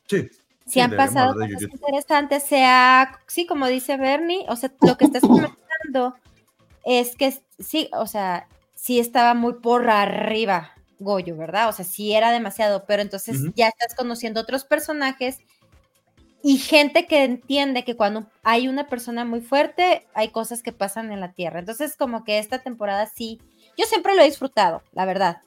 [0.67, 5.23] si han pasado cosas interesantes, sea, sí, como dice Bernie, o sea, lo que estás
[5.23, 6.15] comentando
[6.85, 8.47] es que sí, o sea,
[8.87, 10.71] sí estaba muy por arriba
[11.01, 11.69] Goyo, ¿verdad?
[11.69, 15.39] O sea, sí era demasiado, pero entonces ya estás conociendo otros personajes
[16.41, 21.11] y gente que entiende que cuando hay una persona muy fuerte, hay cosas que pasan
[21.11, 21.59] en la Tierra.
[21.59, 23.41] Entonces, como que esta temporada sí,
[23.77, 25.39] yo siempre lo he disfrutado, la verdad,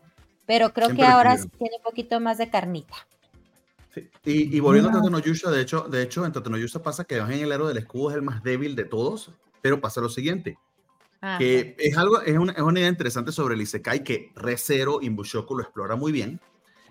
[0.45, 3.07] pero creo que ahora sí tiene un poquito más de carnita.
[3.95, 4.09] Sí.
[4.25, 7.69] Y, volviendo a Tatenoyusha, de hecho, de hecho, en Tatenoyusha pasa que en el héroe
[7.69, 10.57] del escudo es el más débil de todos, pero pasa lo siguiente
[11.37, 15.09] que es algo, es una, es una, idea interesante sobre el Isekai que Recero y
[15.09, 16.39] Mushoku lo explora muy bien,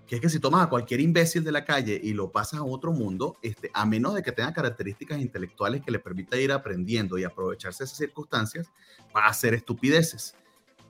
[0.07, 2.65] que es que si tomas a cualquier imbécil de la calle y lo pasas a
[2.65, 7.19] otro mundo, este, a menos de que tenga características intelectuales que le permita ir aprendiendo
[7.19, 8.71] y aprovecharse de esas circunstancias,
[9.15, 10.35] va a hacer estupideces.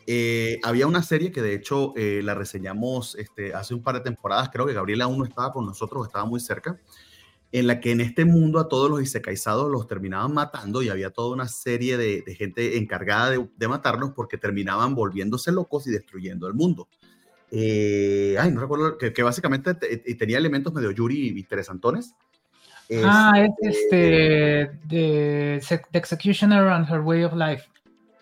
[0.06, 4.00] Eh, había una serie que de hecho eh, la reseñamos este, hace un par de
[4.00, 6.80] temporadas, creo que Gabriela aún no estaba con nosotros, estaba muy cerca,
[7.50, 11.10] en la que en este mundo a todos los isekaizados los terminaban matando y había
[11.10, 16.54] toda una serie de, gente encargada de, matarlos porque terminaban volviéndose locos y destruyendo el
[16.54, 16.88] mundo.
[17.50, 22.14] Eh, ay, no recuerdo, que, básicamente tenía elementos medio Yuri interesantones.
[23.02, 27.64] ah, es este, este The, Executioner and Her Way of Life.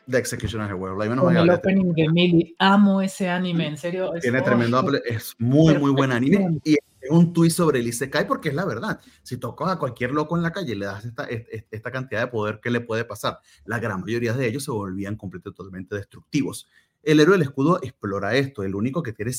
[0.09, 1.21] The Executioner and Her Way of Life.
[1.21, 2.55] Con el opening de Millie.
[2.61, 4.13] Amo ese anime, en serio.
[4.21, 6.61] Tiene tremendo, es muy, muy buen anime.
[6.63, 6.79] Y es
[7.11, 9.01] un twist sobre el Isekai porque es la verdad.
[9.23, 12.61] Si tocas a cualquier loco en la calle le das esta, esta, cantidad de poder,
[12.63, 13.41] ¿qué le puede pasar?
[13.65, 16.69] La gran mayoría de ellos se volvían completamente destructivos.
[17.03, 19.33] El héroe del escudo explora esto, el único que tiene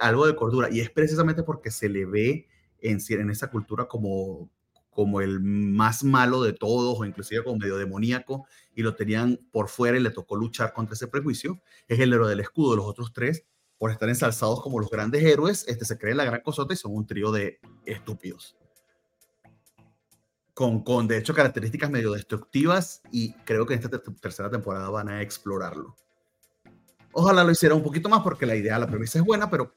[0.00, 2.46] algo de cordura, y es precisamente porque se le ve
[2.80, 4.50] en, en esa cultura como,
[4.90, 9.68] como el más malo de todos, o inclusive como medio demoníaco, y lo tenían por
[9.68, 12.76] fuera y le tocó luchar contra ese prejuicio, es el héroe del escudo.
[12.76, 13.46] Los otros tres,
[13.78, 16.94] por estar ensalzados como los grandes héroes, este, se creen la gran cosota y son
[16.94, 18.56] un trío de estúpidos.
[20.54, 25.10] Con, con, de hecho, características medio destructivas, y creo que en esta tercera temporada van
[25.10, 25.94] a explorarlo.
[27.18, 29.74] Ojalá lo hiciera un poquito más porque la idea, la premisa es buena, pero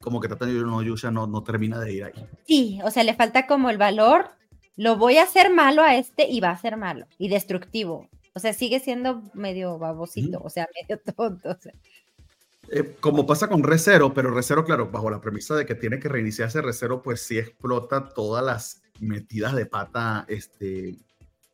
[0.00, 2.26] como que Tatani no Yusha no, no termina de ir ahí.
[2.46, 4.30] Sí, o sea, le falta como el valor.
[4.76, 8.08] Lo voy a hacer malo a este y va a ser malo y destructivo.
[8.34, 11.56] O sea, sigue siendo medio babosito, o sea, medio tonto.
[12.72, 16.08] Eh, como pasa con Recero, pero Recero, claro, bajo la premisa de que tiene que
[16.08, 20.96] reiniciarse Recero, pues sí explota todas las metidas de pata este,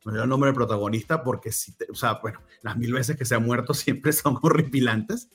[0.05, 3.33] no el nombre del protagonista porque, si o sea, bueno, las mil veces que se
[3.33, 5.29] ha muerto siempre son horripilantes,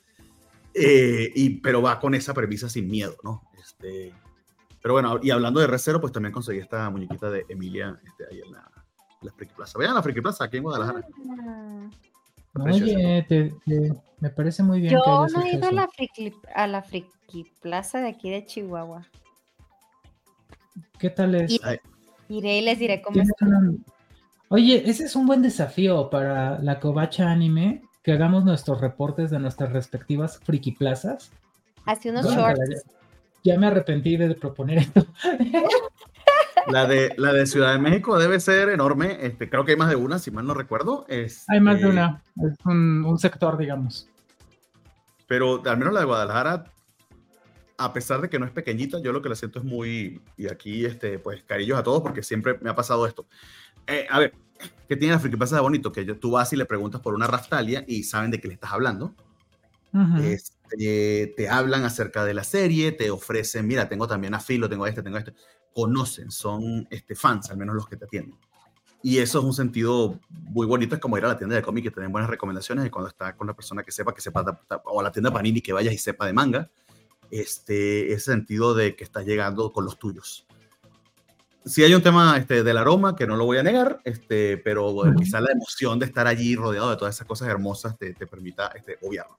[0.75, 3.43] eh, y, pero va con esa premisa sin miedo, ¿no?
[3.61, 4.15] Este,
[4.81, 8.41] pero bueno, y hablando de Recero, pues también conseguí esta muñequita de Emilia este, ahí
[8.41, 8.71] en la,
[9.21, 9.79] la Friki Plaza.
[9.79, 11.07] Vean la Friki Plaza aquí en Guadalajara.
[12.55, 12.65] Ah.
[12.65, 13.27] Oye,
[14.21, 14.93] me parece muy bien.
[14.93, 19.07] Yo no he ido a la, friki, a la Friki Plaza de aquí de Chihuahua.
[20.99, 21.59] ¿Qué tal es?
[22.29, 23.29] Iré y les diré cómo es.
[24.49, 29.39] Oye, ese es un buen desafío para la Covacha Anime, que hagamos nuestros reportes de
[29.39, 31.33] nuestras respectivas friki plazas.
[31.87, 32.85] Hace unos shorts.
[33.45, 35.07] Ya, me arrepentí de proponer esto.
[36.69, 39.19] La de, la de Ciudad de México debe ser enorme.
[39.21, 41.07] Este, creo que hay más de una, si mal no recuerdo.
[41.09, 42.23] hay más de una.
[42.37, 44.09] Es un, sector, digamos.
[45.27, 46.65] Pero al menos la de Guadalajara,
[47.79, 50.21] a pesar de que no es pequeñita, yo lo que la siento es muy.
[50.37, 53.27] Y aquí, este, pues, cariños a todos, porque siempre me ha pasado esto.
[53.87, 54.35] Eh, a ver,
[54.89, 55.91] ¿qué tiene la Friki Plaza de bonito?
[55.91, 58.73] Que tú vas y le preguntas por una Raftalia y saben de qué le estás
[58.73, 59.15] hablando.
[60.23, 64.87] Este, te hablan acerca de la serie, te ofrecen, mira, tengo también a Filo, tengo
[64.87, 65.35] este, tengo este.
[65.75, 68.39] Conocen, son este, fans, al menos los que te atienden.
[69.03, 71.85] Y eso es un sentido muy bonito, es como ir a la tienda de cómic
[71.85, 74.45] que tienen buenas recomendaciones y cuando está con la persona que sepa, que sepa,
[74.85, 76.71] o a la tienda Panini que vayas y sepa de manga,
[77.31, 80.47] este, ese sentido de que estás llegando con los tuyos
[81.65, 84.95] sí hay un tema este, del aroma que no lo voy a negar, este, pero
[85.17, 88.69] quizá la emoción de estar allí rodeado de todas esas cosas hermosas te, te permita
[88.75, 89.39] este, obviarlo.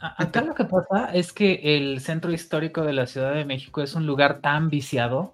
[0.00, 3.94] Acá lo que pasa es que el centro histórico de la Ciudad de México es
[3.94, 5.32] un lugar tan viciado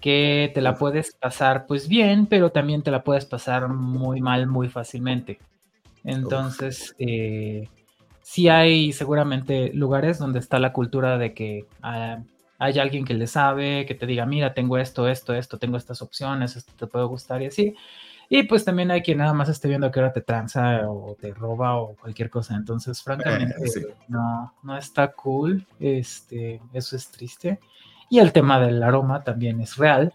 [0.00, 4.48] que te la puedes pasar pues bien, pero también te la puedes pasar muy mal
[4.48, 5.38] muy fácilmente.
[6.04, 7.68] Entonces, eh,
[8.22, 12.18] sí hay seguramente lugares donde está la cultura de que ah,
[12.58, 16.02] hay alguien que le sabe, que te diga, mira, tengo esto, esto, esto, tengo estas
[16.02, 17.76] opciones, esto te puede gustar y así.
[18.34, 21.34] Y pues también hay quien nada más esté viendo que ahora te tranza o te
[21.34, 22.56] roba o cualquier cosa.
[22.56, 25.66] Entonces, francamente, eh, no, no está cool.
[25.78, 27.60] Este, eso es triste.
[28.08, 30.14] Y el tema del aroma también es real.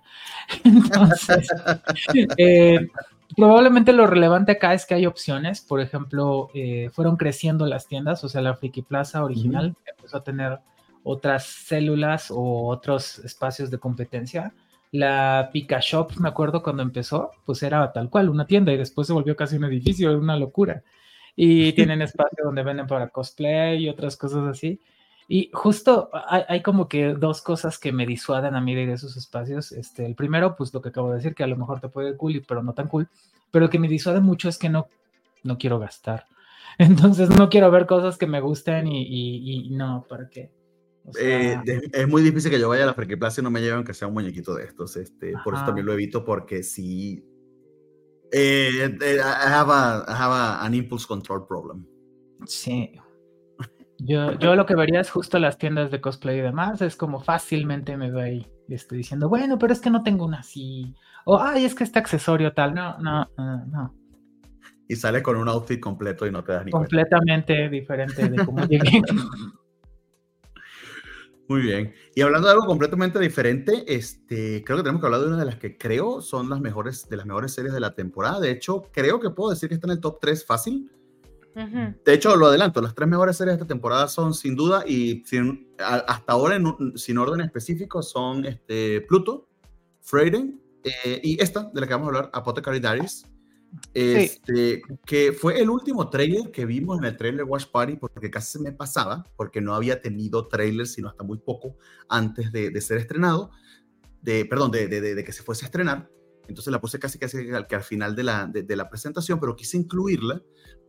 [0.64, 1.48] Entonces,
[2.38, 2.88] eh,
[3.36, 5.62] probablemente lo relevante acá es que hay opciones.
[5.62, 10.24] Por ejemplo, eh, fueron creciendo las tiendas, o sea, la Friki Plaza original empezó a
[10.24, 10.58] tener
[11.04, 14.56] otras células o otros espacios de competencia.
[14.92, 19.08] La Pika Shop, me acuerdo cuando empezó, pues era tal cual, una tienda y después
[19.08, 20.84] se volvió casi un edificio, era una locura.
[21.36, 24.80] Y tienen espacio donde venden para cosplay y otras cosas así.
[25.28, 29.72] Y justo hay, como que dos cosas que me disuaden a mí de esos espacios.
[29.72, 32.16] Este, el primero, pues lo que acabo de decir, que a lo mejor te puede
[32.16, 33.10] cool, pero no tan cool.
[33.52, 34.88] Pero lo que me disuade mucho es que no,
[35.44, 36.26] no quiero gastar.
[36.78, 40.57] Entonces no quiero ver cosas que me gusten y, y no, ¿para qué?
[41.20, 41.58] Eh,
[41.94, 43.94] es muy difícil que yo vaya a la Friki Plaza y no me lleven que
[43.94, 44.98] sea un muñequito de estos.
[44.98, 47.24] Este, por eso también lo evito, porque sí.
[48.32, 51.86] Eh, eh, I, have a, I have a, an impulse control problem.
[52.46, 52.92] Sí.
[54.00, 56.82] Yo, yo lo que vería es justo las tiendas de cosplay y demás.
[56.82, 60.40] Es como fácilmente me veo ahí estoy diciendo, bueno, pero es que no tengo una
[60.40, 60.94] así.
[61.26, 62.74] O, ay, es que este accesorio tal.
[62.74, 63.94] No, no, no, no.
[64.88, 68.66] Y sale con un outfit completo y no te das ni Completamente diferente de cómo
[68.66, 69.02] llegué.
[71.48, 71.94] Muy bien.
[72.14, 75.46] Y hablando de algo completamente diferente, este, creo que tenemos que hablar de una de
[75.46, 78.40] las que creo son las mejores, de las mejores series de la temporada.
[78.40, 80.92] De hecho, creo que puedo decir que está en el top 3 fácil.
[82.06, 85.24] De hecho, lo adelanto, las tres mejores series de esta temporada son sin duda y
[85.26, 86.60] sin, hasta ahora
[86.94, 89.50] sin orden específico son este, Pluto,
[90.02, 93.26] Freyden eh, y esta de la que vamos a hablar, Apothecary Diaries.
[93.94, 98.54] Este, que fue el último trailer que vimos en el trailer Watch Party, porque casi
[98.54, 101.76] se me pasaba, porque no había tenido trailer sino hasta muy poco
[102.10, 103.52] antes de, ser estrenado,
[104.22, 106.10] de, perdón, de, de, que se fuese a estrenar.
[106.48, 109.56] Entonces la puse casi casi al, que al final de la, de, la presentación, pero
[109.56, 110.42] quise incluirla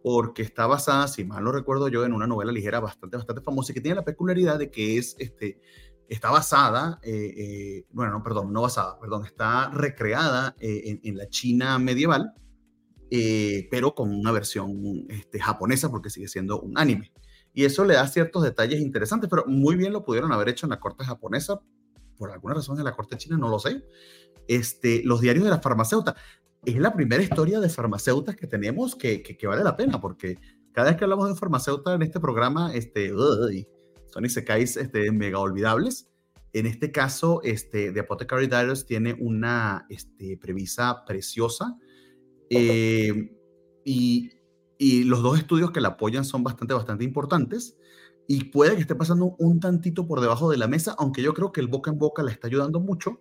[0.02, 3.72] porque está basada, si mal no recuerdo yo, en una novela ligera bastante, bastante famosa
[3.72, 5.60] y que tiene la peculiaridad de que es, este,
[6.08, 11.16] está basada, eh, eh, bueno, no, perdón, no basada, perdón, está recreada eh, en, en,
[11.16, 12.32] la China medieval,
[13.70, 17.12] pero con una versión este, japonesa porque sigue siendo un anime.
[17.52, 20.70] Y eso le da ciertos detalles interesantes, pero muy bien lo pudieron haber hecho en
[20.70, 21.60] la corte japonesa,
[22.16, 23.82] por alguna razón en la corte china, no lo sé.
[24.46, 26.16] Este, los diarios de la farmacéutica
[26.64, 30.38] es la primera historia de farmacéuticas que tenemos que, que, vale la pena, porque
[30.72, 36.08] cada vez que hablamos de farmacéutica en este programa, este, son isekais este, mega olvidables.
[36.52, 41.76] En este caso, este, The Apothecary Diaries tiene una este, premisa preciosa
[42.50, 43.37] eh,
[43.84, 44.30] y,
[44.78, 47.76] y, los dos estudios que la apoyan son bastante, bastante importantes
[48.26, 51.50] y puede que esté pasando un tantito por debajo de la mesa, aunque yo creo
[51.50, 53.20] que el boca en boca la está ayudando mucho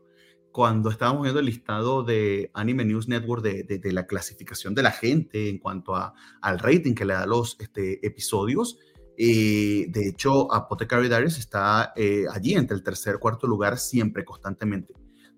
[0.52, 5.50] cuando estábamos viendo el listado de Anime News Network de, la clasificación de la gente
[5.50, 8.80] en cuanto al rating que le da los este, episodios.
[9.18, 14.96] Eh, de hecho, Apothecary Diaries está eh, allí entre el tercer cuarto lugar siempre, constantemente.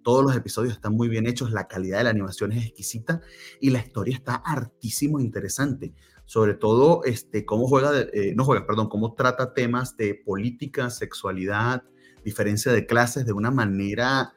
[0.09, 3.21] Todos los episodios están muy bien hechos, la calidad de la animación es exquisita
[3.61, 5.93] y la historia está hartísimo interesante.
[6.25, 11.83] Sobre todo, este, cómo juega, eh, no juega, perdón, cómo trata temas de política, sexualidad,
[12.25, 14.33] diferencia de clases de una manera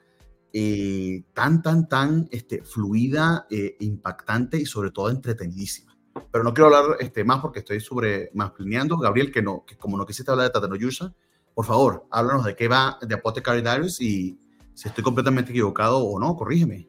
[0.52, 5.96] eh, tan, tan, tan este, fluida, eh, impactante y sobre todo entretenidísima.
[6.30, 8.98] Pero no quiero hablar este, más porque estoy sobre más planeando.
[8.98, 11.14] Gabriel, que, no, que como no quisiste hablar de Tatenoyusha,
[11.54, 14.38] por favor, háblanos de qué va de Apothecary Diaries y
[14.74, 16.88] si estoy completamente equivocado o no, corrígeme.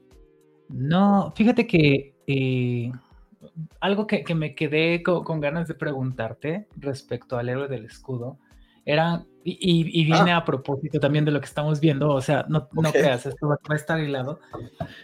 [0.69, 2.91] No, fíjate que eh,
[3.79, 8.39] algo que, que, me quedé con, con, ganas de preguntarte respecto al héroe del escudo
[8.85, 10.37] era y, viene ah.
[10.37, 13.57] a propósito también de lo que estamos viendo, o sea, no, no creas, esto va,
[13.67, 14.39] a estar hilado.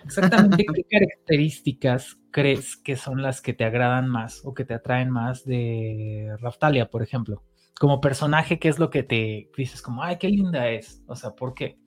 [0.05, 5.09] Exactamente, ¿qué características crees que son las que te agradan más o que te atraen
[5.09, 7.43] más de Raftalia, por ejemplo?
[7.79, 11.03] Como personaje, ¿qué es lo que te dices como, ay, qué linda es?
[11.07, 11.77] O sea, ¿por qué?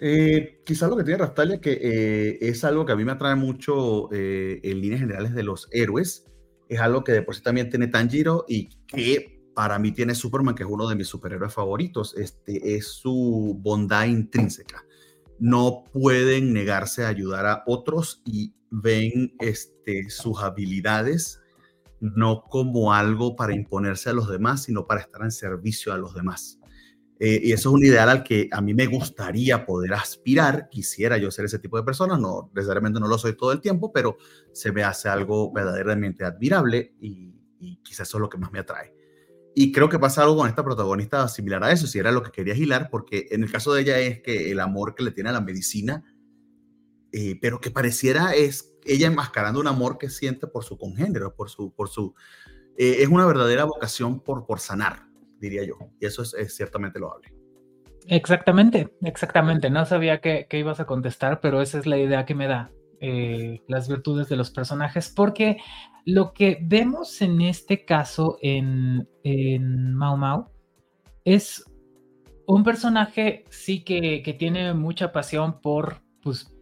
[0.00, 3.34] Eh, quizás lo que tiene Raftalia que eh, es algo que a mí me atrae
[3.34, 6.24] mucho eh, en líneas generales de los héroes,
[6.68, 10.54] es algo que de por sí también tiene Tanjiro y que para mí tiene Superman,
[10.54, 14.84] que es uno de mis superhéroes favoritos, este, es su bondad intrínseca.
[15.40, 21.40] No pueden negarse a ayudar a otros y ven este, sus habilidades
[22.00, 26.14] no como algo para imponerse a los demás, sino para estar en servicio a los
[26.14, 26.57] demás.
[27.20, 30.68] Eh, y eso es un ideal al que a mí me gustaría poder aspirar.
[30.68, 33.92] Quisiera yo ser ese tipo de persona, no necesariamente no lo soy todo el tiempo,
[33.92, 34.18] pero
[34.52, 38.60] se me hace algo verdaderamente admirable y, y quizás eso es lo que más me
[38.60, 38.94] atrae.
[39.54, 42.30] Y creo que pasa algo con esta protagonista similar a eso, si era lo que
[42.30, 45.30] quería hilar, porque en el caso de ella es que el amor que le tiene
[45.30, 46.04] a la medicina,
[47.10, 51.50] eh, pero que pareciera es ella enmascarando un amor que siente por su congénero, por
[51.50, 52.14] su, por su,
[52.76, 55.07] eh, es una verdadera vocación por, por sanar,
[55.38, 57.32] diría yo, y eso es, ciertamente loable.
[58.06, 59.70] Exactamente, exactamente.
[59.70, 62.70] No sabía qué ibas a contestar, pero esa es la idea que me da.
[63.00, 65.58] Eh, las virtudes de los personajes, porque
[66.04, 70.48] lo que vemos en este caso en, en Mau Mau
[71.24, 71.64] es
[72.48, 76.52] un personaje sí que, que, tiene mucha pasión por, pues,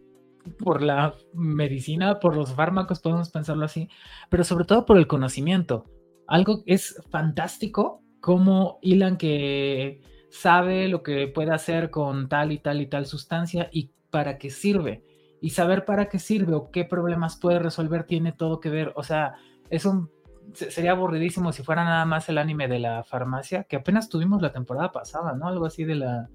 [0.59, 3.89] por la medicina, por los fármacos, podemos pensarlo así,
[4.29, 5.85] pero sobre todo por el conocimiento.
[6.27, 12.81] Algo es fantástico como Ilan que sabe lo que puede hacer con tal y tal
[12.81, 15.01] y tal sustancia y para qué sirve
[15.39, 18.91] y saber para qué sirve o qué problemas puede resolver tiene todo que ver.
[18.97, 19.35] O sea,
[19.69, 20.11] es un
[20.51, 24.51] sería aburridísimo si fuera nada más el anime de la farmacia, que apenas tuvimos la
[24.51, 25.47] temporada pasada, ¿no?
[25.47, 26.27] Algo así de la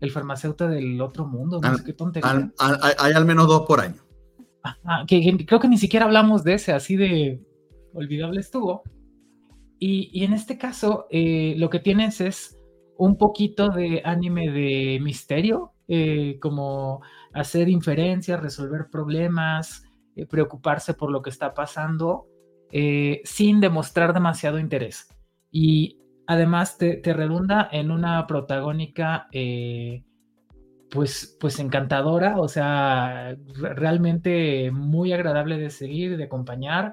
[0.00, 2.52] el farmacéutico del otro mundo, no sé qué tontería.
[2.58, 4.02] hay al menos dos por año.
[4.62, 7.40] Ah, ah, que, creo que ni siquiera hablamos de ese, así de
[7.94, 8.82] olvidable estuvo.
[9.84, 12.56] Y, en este caso, eh, lo que tienes es
[12.96, 17.02] un poquito de anime de misterio, eh, como
[17.32, 19.82] hacer inferencias, resolver problemas,
[20.14, 22.28] eh, preocuparse por lo que está pasando,
[22.70, 25.08] eh, sin demostrar demasiado interés.
[25.50, 29.26] Y además te, redunda en una protagónica
[30.92, 36.92] pues, pues encantadora, o sea, realmente muy agradable de seguir, de acompañar,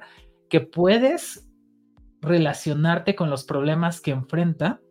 [0.50, 1.49] que puedes
[2.22, 4.82] relacionarte con los problemas que enfrenta,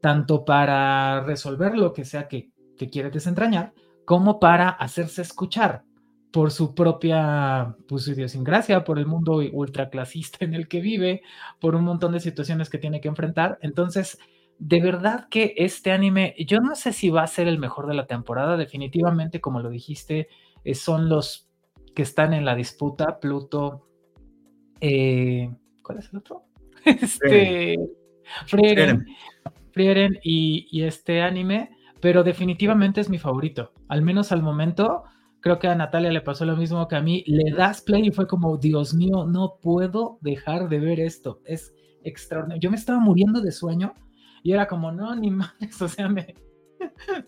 [0.00, 3.72] tanto para resolver lo que sea que, que quiere desentrañar,
[4.04, 5.84] como para hacerse escuchar
[6.32, 11.22] por su propia pues, idiosincrasia, por el mundo ultraclasista en el que vive,
[11.58, 13.58] por un montón de situaciones que tiene que enfrentar.
[13.62, 14.18] Entonces,
[14.58, 17.94] de verdad que este anime, yo no sé si va a ser el mejor de
[17.94, 20.28] la temporada, definitivamente, como lo dijiste,
[20.64, 21.48] eh, son los
[21.94, 23.88] que están en la disputa, Pluto,
[24.80, 25.50] eh,
[25.82, 26.47] ¿cuál es el otro?
[27.00, 27.76] Este,
[28.46, 29.06] Frieren,
[29.72, 31.70] Frieren y, y este anime,
[32.00, 35.04] pero definitivamente es mi favorito, al menos al momento
[35.40, 37.24] creo que a Natalia le pasó lo mismo que a mí.
[37.26, 41.40] Le das play y fue como, Dios mío, no puedo dejar de ver esto.
[41.44, 41.74] Es
[42.04, 42.60] extraordinario.
[42.60, 43.94] Yo me estaba muriendo de sueño
[44.42, 45.54] y era como, no, ni más.
[45.82, 46.34] O sea, me,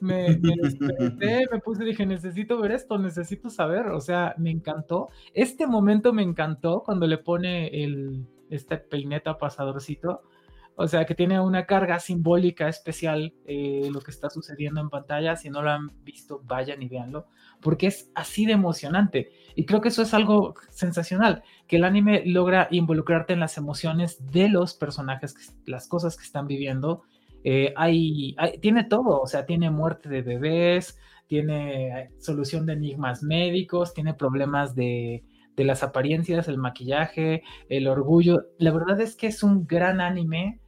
[0.01, 3.89] me, me desperté, me puse y dije, necesito ver esto, necesito saber.
[3.89, 5.09] O sea, me encantó.
[5.35, 10.23] Este momento me encantó cuando le pone el, este peineta pasadorcito.
[10.77, 15.37] O sea, que tiene una carga simbólica especial eh, lo que está sucediendo en pantalla.
[15.37, 17.27] Si no lo han visto, vayan y véanlo
[17.61, 19.31] porque es así de emocionante.
[19.55, 24.19] Y creo que eso es algo sensacional, que el anime logra involucrarte en las emociones
[24.33, 27.03] de los personajes, las cosas que están viviendo.
[27.45, 33.95] Eh, hay, tiene todo, o sea, tiene muerte de bebés, tiene solución de enigmas médicos,
[33.95, 35.25] tiene problemas de,
[35.61, 38.47] de las apariencias, el maquillaje, el orgullo.
[38.59, 40.59] La verdad es que es un gran anime.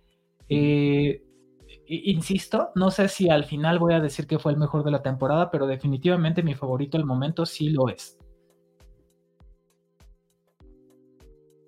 [0.51, 1.23] Eh,
[1.87, 5.03] insisto, no sé si al final voy a decir que fue el mejor de la
[5.03, 8.19] temporada, pero definitivamente mi favorito al momento sí lo es.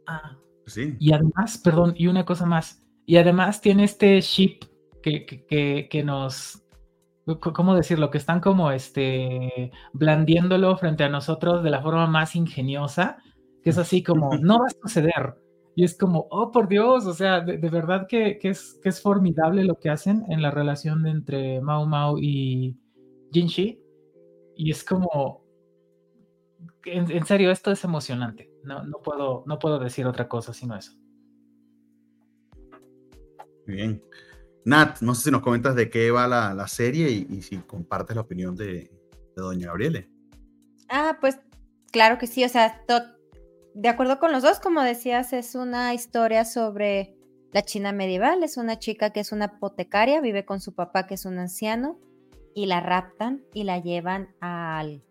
[0.07, 0.37] Ah.
[0.67, 0.97] Sí.
[0.99, 2.87] Y además, perdón, y una cosa más.
[3.07, 4.65] Y además tiene este ship
[5.03, 6.63] que, que, que, nos.
[7.41, 8.11] ¿Cómo decirlo?
[8.11, 9.73] Que están como este.
[9.93, 13.19] blandiéndolo frente a nosotros de la forma más ingeniosa.
[13.63, 15.45] Que es así como, no va a suceder
[15.77, 19.65] y es como, oh, por Dios, o sea, de, verdad que, es, que es formidable
[19.65, 22.77] lo que hacen en la relación entre Mao Mao y
[23.33, 23.81] Jinshi.
[24.57, 25.45] Y es como,
[26.85, 28.53] en, serio, esto es emocionante.
[28.63, 30.93] No, no, puedo, no puedo decir otra cosa sino eso.
[33.67, 34.01] Bien.
[34.65, 38.23] Nat, no sé si nos comentas de qué va la, serie y, si compartes la
[38.23, 38.91] opinión de, de
[39.37, 40.09] doña Gabriele.
[40.89, 41.39] Ah, pues
[41.93, 42.83] claro que sí, o sea,
[43.75, 47.17] de acuerdo con los dos, como decías, es una historia sobre
[47.53, 48.43] la China medieval.
[48.43, 51.99] Es una chica que es una apotecaria, vive con su papá que es un anciano
[52.55, 55.03] y la raptan y la llevan al,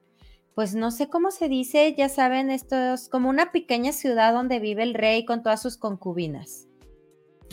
[0.56, 4.60] pues no sé cómo se dice, ya saben, esto es como una pequeña ciudad donde
[4.60, 6.68] vive el rey con todas sus concubinas.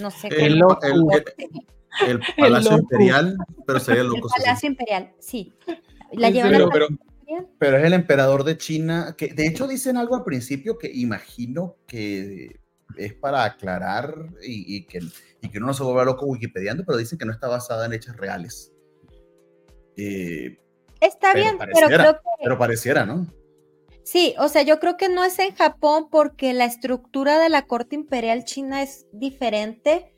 [0.00, 0.40] No sé cómo.
[0.40, 1.66] El, el,
[2.38, 3.36] Palacio Imperial,
[3.66, 4.28] pero sería loco.
[4.36, 5.52] El Palacio Imperial, sí.
[6.12, 6.98] La llevan
[7.58, 11.76] pero es el emperador de China, que de hecho dicen algo al principio que imagino
[11.86, 12.60] que
[12.96, 14.12] es para aclarar
[14.42, 15.00] y, que,
[15.40, 17.92] y que uno no se vuelva loco wikipediando, pero dicen que no está basada en
[17.92, 18.72] hechos reales.
[19.96, 20.58] Eh,
[21.00, 22.20] está bien, pero creo que...
[22.42, 23.26] Pero pareciera, ¿no?
[24.02, 27.66] Sí, o sea, yo creo que no es en Japón porque la estructura de la
[27.66, 30.12] corte imperial china es diferente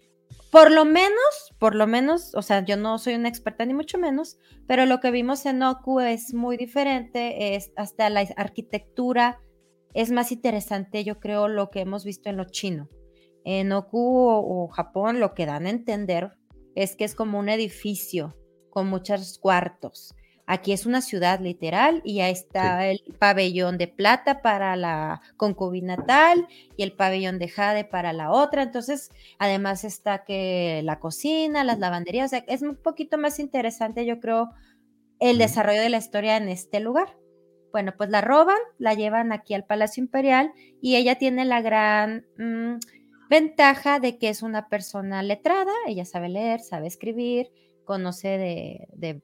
[0.52, 3.96] por lo menos, por lo menos, o sea, yo no soy una experta ni mucho
[3.96, 4.38] menos,
[4.68, 9.40] pero lo que vimos en Oku es muy diferente, es hasta la arquitectura
[9.94, 12.90] es más interesante, yo creo, lo que hemos visto en lo chino.
[13.44, 16.32] En Oku o Japón lo que dan a entender
[16.74, 18.36] es que es como un edificio
[18.68, 20.14] con muchos cuartos
[20.46, 26.04] Aquí es una ciudad literal y ahí está el pabellón de plata para la concubina
[26.04, 28.62] tal y el pabellón de jade para la otra.
[28.62, 34.04] Entonces, además está que la cocina, las lavanderías, o sea, es un poquito más interesante,
[34.04, 34.50] yo creo,
[35.20, 37.16] el desarrollo de la historia en este lugar.
[37.70, 42.26] Bueno, pues la roban, la llevan aquí al Palacio Imperial y ella tiene la gran
[42.36, 42.78] mm,
[43.30, 47.50] ventaja de que es una persona letrada, ella sabe leer, sabe escribir,
[47.84, 49.22] conoce de, de,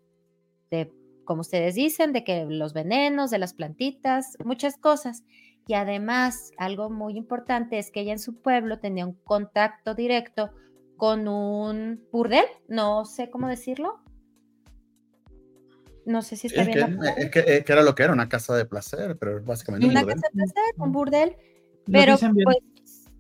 [0.71, 0.98] de
[1.29, 5.25] como ustedes dicen, de que los venenos, de las plantitas, muchas cosas.
[5.67, 10.51] Y además, algo muy importante es que ella en su pueblo tenía un contacto directo
[10.97, 14.03] con un burdel, no sé cómo decirlo.
[16.07, 16.99] No sé si está bien.
[17.19, 20.45] es, que, era lo que era, una casa de placer, pero básicamente una casa de
[20.45, 21.37] placer, un burdel.
[21.93, 22.57] Pero pues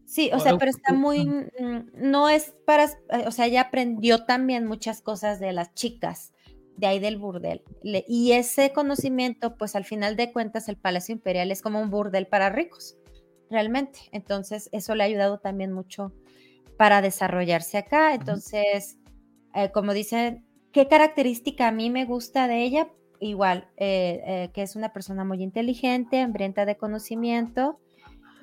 [0.06, 2.88] sí, o sea, pero está muy, mm, no es para,
[3.26, 6.32] o sea, ella aprendió también muchas cosas de las chicas
[6.78, 7.62] de ahí del burdel.
[7.82, 12.26] y ese conocimiento, pues al final de cuentas, el Palacio Imperial es como un burdel
[12.26, 12.96] para ricos,
[13.50, 13.98] realmente.
[14.12, 16.12] Entonces, eso le ha ayudado también mucho
[16.76, 18.14] para desarrollarse acá.
[18.14, 18.98] Entonces,
[19.54, 22.88] eh, como dicen, ¿qué característica a mí me gusta de ella?
[23.20, 27.80] Igual, eh, eh, que es una persona muy inteligente, hambrienta de conocimiento,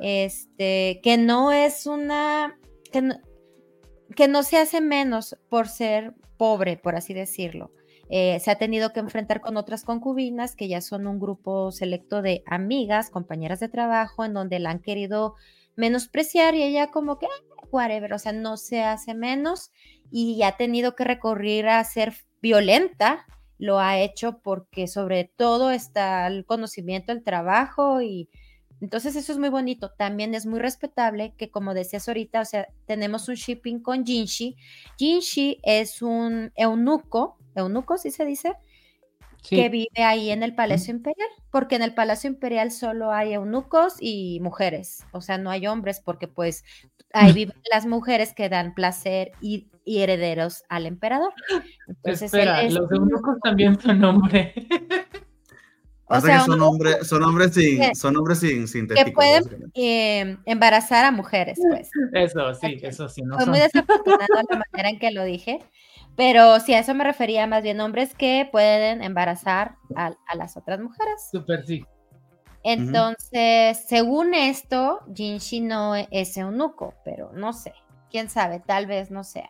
[0.01, 2.59] este, que no es una,
[2.91, 3.15] que
[4.15, 7.71] que no se hace menos por ser pobre, por así decirlo.
[8.09, 12.21] Eh, se ha tenido que enfrentar con otras concubinas que ya son un grupo selecto
[12.21, 15.35] de amigas, compañeras de trabajo, en donde la han querido
[15.75, 19.71] menospreciar y ella como que, ah, whatever, o sea, no se hace menos
[20.11, 23.25] y ha tenido que recurrir a ser violenta,
[23.57, 28.29] lo ha hecho porque sobre todo está el conocimiento, el trabajo y
[28.81, 29.91] entonces eso es muy bonito.
[29.97, 34.57] También es muy respetable que como decías ahorita, o sea, tenemos un shipping con Jinshi.
[34.97, 38.53] Jinshi es un eunuco eunucos, ¿sí se dice?
[39.47, 43.95] Que vive ahí en el Palacio Imperial, porque en el Palacio Imperial solo hay eunucos
[43.99, 46.63] y mujeres, o sea, no hay hombres, porque pues
[47.13, 51.31] ahí viven las mujeres que dan placer y, herederos al emperador.
[51.87, 54.51] Entonces, Espera, los eunucos también son hombres.
[56.07, 61.03] O sea, son, hombres, son hombres sin, son hombres sin, sin Que pueden eh, embarazar
[61.03, 61.89] a mujeres, pues.
[62.13, 63.23] Eso, sí, eso sí.
[63.23, 65.59] No Fue muy desafortunado la manera en que lo dije,
[66.15, 70.79] pero sí, a eso me refería más bien hombres que pueden embarazar a, las otras
[70.79, 71.27] mujeres.
[71.31, 71.85] Súper, sí.
[72.63, 77.73] Entonces, según esto, Jinshi no es eunuco, pero no sé.
[78.09, 79.49] Quién sabe, tal vez no sea.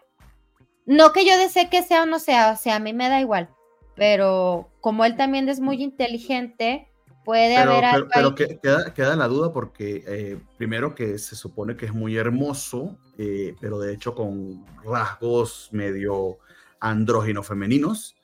[0.86, 3.22] No que yo desee que sea o no sea, o sea, a mí me da
[3.22, 3.49] igual.
[3.95, 6.89] Pero como él también es muy inteligente,
[7.24, 8.09] puede haber algo.
[8.13, 12.97] Pero, queda, queda, la duda porque, eh, primero, que se supone que es muy hermoso,
[13.18, 16.39] eh, pero de hecho con rasgos medio
[16.80, 18.15] andróginos femeninos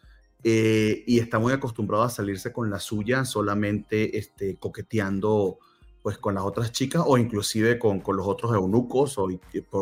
[0.43, 5.59] eh, y está muy acostumbrado a salirse con la suya solamente este, coqueteando
[6.01, 9.29] pues con las otras chicas o inclusive con, con los otros eunucos o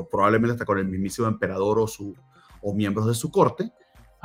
[0.10, 2.14] probablemente hasta con el mismísimo emperador o, su,
[2.62, 3.72] o miembros de su corte.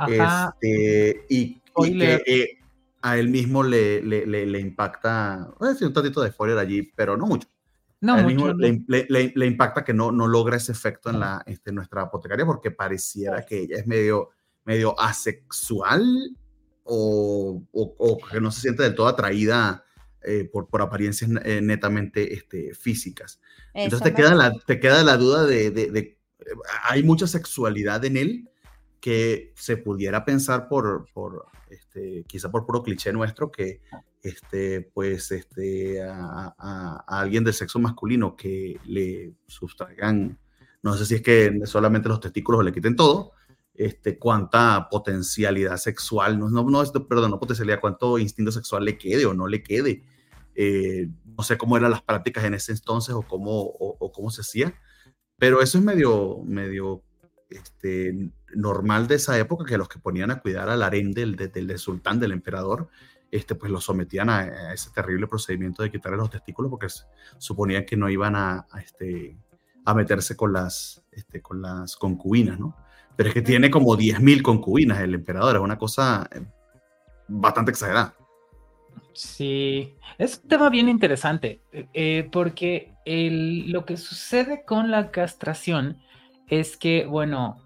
[0.07, 2.59] Este, y, que eh,
[3.01, 6.81] a él mismo le, le, le, impacta, voy a decir un tantito de spoiler allí,
[6.95, 7.47] pero no mucho.
[8.01, 12.03] No, mucho, le, le, impacta que no, no logra ese efecto en la, este, nuestra
[12.03, 14.31] apotecaria porque pareciera que ella es medio
[14.65, 16.03] medio asexual
[16.83, 19.83] o, o, que no se siente del todo atraída
[20.23, 23.39] eh, por, por, apariencias eh, netamente este, físicas.
[23.73, 26.17] Entonces te queda, la, te queda la duda de, de,
[26.83, 28.49] hay mucha sexualidad en él
[28.99, 33.81] que se pudiera pensar por, por este, quizá por puro cliché nuestro, que
[34.23, 40.39] este, pues este, a, alguien del sexo masculino que le sustraigan,
[40.81, 43.33] no sé si es que solamente los testículos le quiten todo,
[43.77, 49.25] este, cuánta potencialidad sexual, no, no, no, perdón, no potencialidad, cuánto instinto sexual le quede
[49.25, 50.03] o no le quede.
[50.55, 54.41] Eh, no sé cómo eran las prácticas en ese entonces o cómo, o, cómo se
[54.41, 54.73] hacía,
[55.37, 57.03] pero eso es medio, medio
[57.49, 61.77] este, normal de esa época, que los que ponían a cuidar al harén del, del,
[61.77, 62.87] sultán, del emperador,
[63.29, 66.87] este, pues lo sometían a, ese terrible procedimiento de quitarle los testículos porque
[67.37, 69.37] suponían que no iban a, a este,
[69.83, 72.84] a meterse con las, este, con las concubinas, ¿no?
[73.15, 76.41] Pero es que tiene como 10.000 concubinas el emperador, es una cosa eh,
[77.27, 78.13] bastante exagerada.
[79.13, 85.99] Sí, es un tema bien interesante, eh, porque lo que sucede con la castración
[86.47, 87.57] es que, bueno,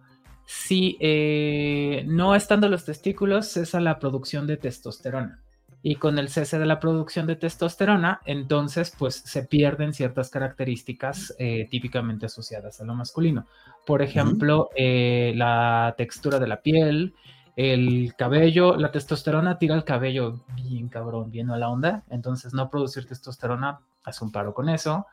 [0.46, 5.42] si eh, no estando los testículos, cesa la producción de testosterona
[5.82, 11.36] y con el cese de la producción de testosterona, entonces pues se pierden ciertas características
[11.40, 13.46] eh, típicamente asociadas a lo masculino.
[13.86, 17.14] Por ejemplo, eh, la textura de la piel,
[17.56, 22.70] el cabello, la testosterona tira el cabello bien cabrón, bien a la onda, entonces no
[22.70, 25.08] producir testosterona hace un paro con eso.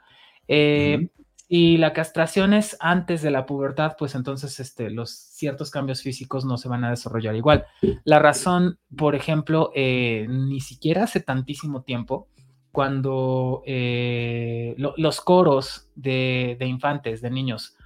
[0.49, 1.09] Eh,
[1.49, 6.45] y la castración es antes de la pubertad, pues entonces este, los ciertos cambios físicos
[6.45, 7.67] no se van a desarrollar igual.
[8.05, 12.29] La razón, por ejemplo, eh, ni siquiera hace tantísimo tiempo,
[12.73, 17.77] cuando eh, los coros de, infantes, de niños,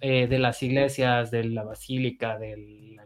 [0.00, 2.96] eh, de las iglesias, de la basílica, del,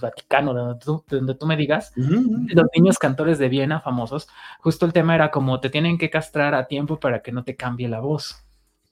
[0.00, 5.30] Vaticano, donde tú, me digas, los niños cantores de Viena famosos, justo el tema era
[5.30, 8.47] como te tienen que castrar a tiempo para que no te cambie la voz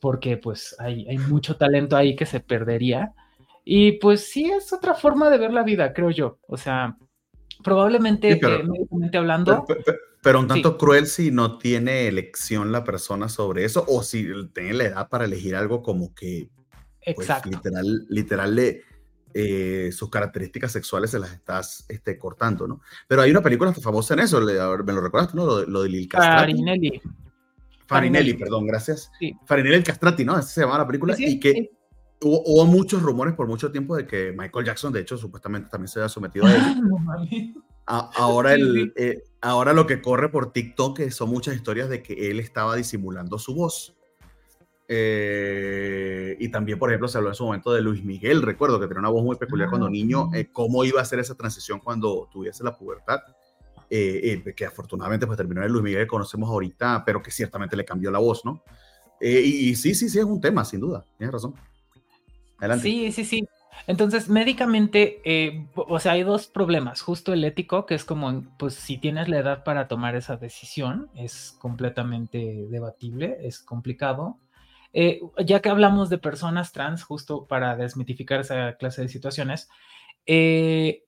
[0.06, 3.12] porque pues hay, hay mucho talento ahí que se perdería.
[3.64, 6.38] Y pues sí, es otra forma de ver la vida, creo yo.
[6.46, 6.96] O sea,
[7.64, 9.66] probablemente pero, eh, hablando.
[10.22, 14.74] Pero, un tanto cruel si no tiene elección la persona sobre eso, o si tiene
[14.74, 16.50] la edad para elegir algo como que
[17.16, 18.82] pues, literal, literal le,
[19.34, 22.80] eh, sus características sexuales se las estás este, cortando, ¿no?
[23.08, 24.52] Pero hay una película famosa en eso, me
[24.92, 25.62] lo recordaste, ¿no?
[25.64, 26.52] Lo, de Lil Castrati.
[26.52, 27.02] Farinelli,
[27.86, 29.10] perdón, gracias.
[29.44, 30.34] Farinelli el Castrati, ¿no?
[30.34, 31.14] Así se llama la película.
[31.18, 31.70] y que
[32.22, 36.00] hubo, muchos rumores por mucho tiempo de que Michael Jackson, de hecho, supuestamente también se
[36.00, 36.60] había sometido a él.
[37.86, 42.40] ahora, el, eh, ahora lo que corre por TikTok son muchas historias de que él
[42.40, 43.96] estaba disimulando su voz.
[44.88, 48.86] Eh, y también, por ejemplo, se habló en su momento de Luis Miguel, recuerdo que
[48.86, 51.80] tenía una voz muy peculiar cuando ah, niño, eh, cómo iba a ser esa transición
[51.80, 53.18] cuando tuviese la pubertad,
[53.90, 57.84] eh, que afortunadamente pues terminó en Luis Miguel que conocemos ahorita, pero que ciertamente le
[57.84, 58.62] cambió la voz, ¿no?
[59.20, 61.54] Y, y, sí, sí, sí, es un tema, sin duda, tienes razón.
[62.58, 62.82] Adelante.
[62.82, 63.48] Sí, sí, sí.
[63.86, 67.02] Entonces, médicamente, eh, o sea, hay dos problemas.
[67.02, 71.08] Justo el ético, que es como, pues si tienes la edad para tomar esa decisión,
[71.14, 74.38] es completamente debatible, es complicado.
[74.92, 79.68] Eh, ya que hablamos de personas trans, justo para desmitificar esa clase de situaciones,
[80.24, 81.04] eh,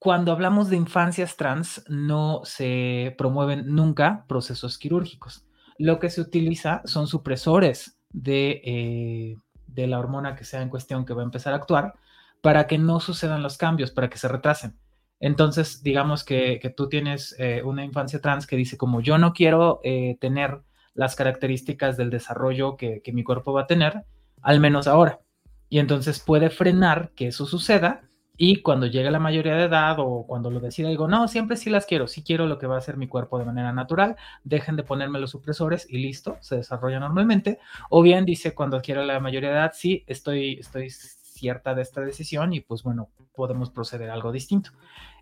[0.00, 5.46] cuando hablamos de infancias trans, no se promueven nunca procesos quirúrgicos.
[5.78, 9.38] Lo que se utiliza son supresores de
[9.74, 11.94] de la hormona que sea en cuestión que va a empezar a actuar
[12.40, 14.78] para que no sucedan los cambios, para que se retrasen.
[15.20, 19.80] Entonces, digamos que, tú tienes eh, una infancia trans que dice como yo no quiero
[19.84, 20.62] eh, tener
[20.94, 24.04] las características del desarrollo que mi cuerpo va a tener,
[24.42, 25.20] al menos ahora.
[25.68, 28.09] Y entonces puede frenar que eso suceda
[28.42, 31.68] y cuando llegue la mayoría de edad o cuando lo decida, digo, no, siempre sí
[31.68, 34.76] las quiero, sí quiero lo que va a hacer mi cuerpo de manera natural, dejen
[34.76, 37.58] de ponerme los supresores y listo, se desarrolla normalmente.
[37.90, 42.00] O bien dice, cuando adquiera la mayoría de edad, sí, estoy, estoy cierta de esta
[42.00, 44.70] decisión y pues bueno, podemos proceder a algo distinto.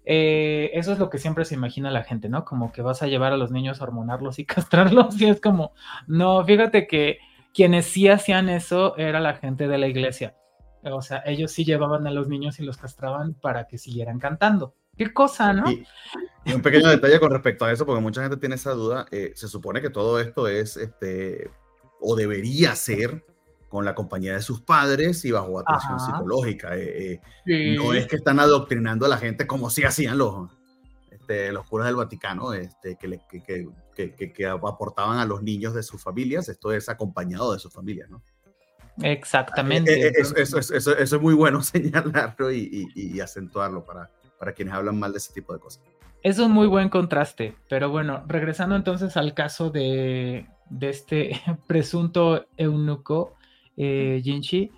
[0.05, 2.45] Eh, eso es lo que siempre se imagina la gente, ¿no?
[2.45, 5.73] Como que vas a llevar a los niños a hormonarlos y castrarlos y es como,
[6.07, 7.19] no, fíjate que
[7.53, 10.37] quienes sí hacían eso era la gente de la iglesia
[10.85, 14.75] o sea, ellos sí llevaban a los niños y los castraban para que siguieran cantando.
[14.97, 15.71] Qué cosa, ¿no?
[15.71, 15.85] Y,
[16.53, 19.07] un pequeño detalle con respecto a eso, porque mucha gente tiene esa duda.
[19.11, 21.51] Eh, se supone que todo esto es, este,
[22.01, 23.25] o debería ser,
[23.69, 26.77] con la compañía de sus padres y bajo atención psicológica.
[26.77, 30.51] Eh, eh, no es que están adoctrinando a la gente como si hacían los,
[31.11, 35.83] este, los curas del Vaticano, este, que, que, que, que, aportaban a los niños de
[35.83, 36.49] sus familias.
[36.49, 38.23] Esto es acompañado de sus familias, ¿no?
[39.03, 40.09] Exactamente.
[40.09, 40.59] Eh, eh, eso,
[40.97, 45.61] es muy bueno señalarlo y, acentuarlo para, para quienes hablan mal de ese tipo de
[45.61, 45.83] cosas.
[46.23, 50.47] Es un muy buen contraste, pero bueno, regresando entonces al caso de,
[50.81, 53.37] este presunto eunuco,
[53.77, 54.73] eh, Jinchi,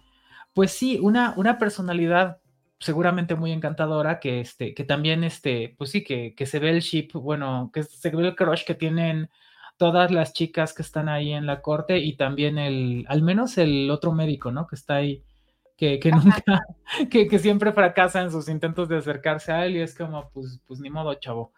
[0.52, 2.38] pues sí, una, una personalidad
[2.78, 6.80] seguramente muy encantadora que, este, que también, este, pues sí, que, que se ve el
[6.80, 9.30] ship, bueno, que se ve el crush que tienen
[9.80, 13.90] todas las chicas que están ahí en la corte y también el, al menos el
[13.90, 14.66] otro médico, ¿no?
[14.66, 15.24] Que está ahí,
[15.74, 16.66] que, que nunca,
[17.10, 20.60] que, que, siempre fracasa en sus intentos de acercarse a él y es como, pues,
[20.66, 21.54] pues ni modo, chavo.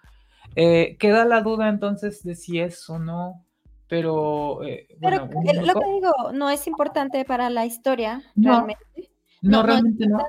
[0.55, 3.45] Eh, queda la duda entonces de si es o no,
[3.89, 4.62] pero...
[4.62, 9.11] Eh, pero lo que digo, no es importante para la historia, realmente.
[9.41, 10.20] No, realmente no.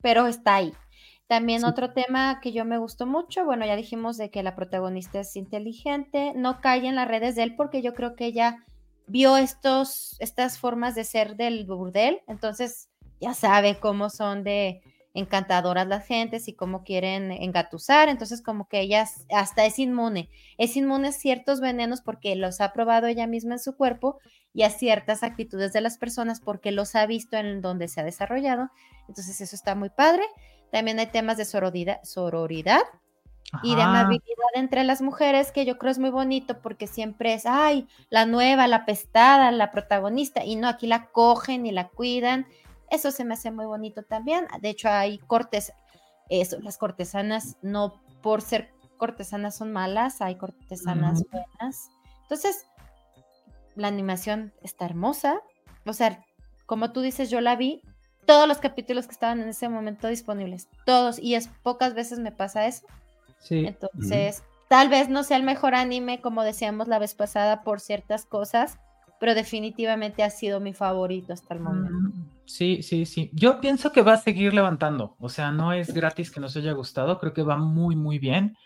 [0.00, 0.72] Pero está ahí.
[1.26, 5.20] También otro tema que yo me gustó mucho, bueno, ya dijimos de que la protagonista
[5.20, 8.64] es inteligente, no cae en las redes de él porque yo creo que ella
[9.06, 14.82] vio estos, estas formas de ser del burdel, entonces ya sabe cómo son de
[15.14, 20.76] encantadoras las gentes y cómo quieren engatusar, entonces como que ella hasta es inmune, es
[20.76, 24.18] inmune a ciertos venenos porque los ha probado ella misma en su cuerpo
[24.52, 28.04] y a ciertas actitudes de las personas porque los ha visto en donde se ha
[28.04, 28.70] desarrollado,
[29.08, 30.22] entonces eso está muy padre.
[30.74, 32.80] También hay temas de sororidad, sororidad
[33.62, 37.46] y de amabilidad entre las mujeres, que yo creo es muy bonito porque siempre es,
[37.46, 42.48] ay, la nueva, la pestada, la protagonista, y no, aquí la cogen y la cuidan.
[42.90, 44.48] Eso se me hace muy bonito también.
[44.62, 45.72] De hecho, hay cortes,
[46.28, 51.88] eso, las cortesanas no por ser cortesanas son malas, hay cortesanas buenas.
[52.22, 52.66] Entonces,
[53.76, 55.40] la animación está hermosa.
[55.86, 56.24] O sea,
[56.66, 57.80] como tú dices, yo la vi
[58.26, 62.32] todos los capítulos que estaban en ese momento disponibles, todos, y es pocas veces me
[62.32, 62.86] pasa eso.
[63.38, 63.66] Sí.
[63.66, 68.24] Entonces, tal vez no sea el mejor anime, como decíamos la vez pasada, por ciertas
[68.24, 68.78] cosas,
[69.20, 71.92] pero definitivamente ha sido mi favorito hasta el momento.
[71.92, 73.30] Mm, sí, sí, sí.
[73.32, 76.72] Yo pienso que va a seguir levantando, o sea, no es gratis que nos haya
[76.72, 78.56] gustado, creo que va muy, muy bien.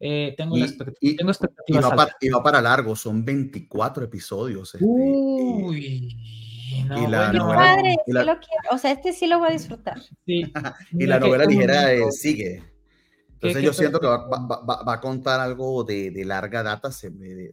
[0.00, 1.84] Eh, tengo, y, tengo expectativas.
[2.20, 4.74] Y va, para, largo, son 24 episodios.
[4.74, 6.27] Este, Uy
[6.70, 8.40] y la novela,
[8.70, 10.00] O sea, este sí lo voy a disfrutar.
[10.26, 12.62] y la novela ligera eh, sigue.
[13.34, 17.52] Entonces yo siento que va, a contar algo de, larga data, se, me,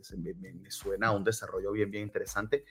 [0.69, 2.65] suena a un desarrollo bien, bien interesante.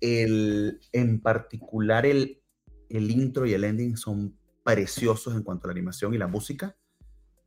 [0.00, 2.40] El, en particular el,
[2.88, 6.74] el intro y el ending son preciosos en cuanto a la animación y la música,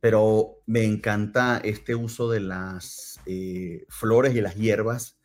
[0.00, 5.17] pero me encanta este uso de las eh, flores y las hierbas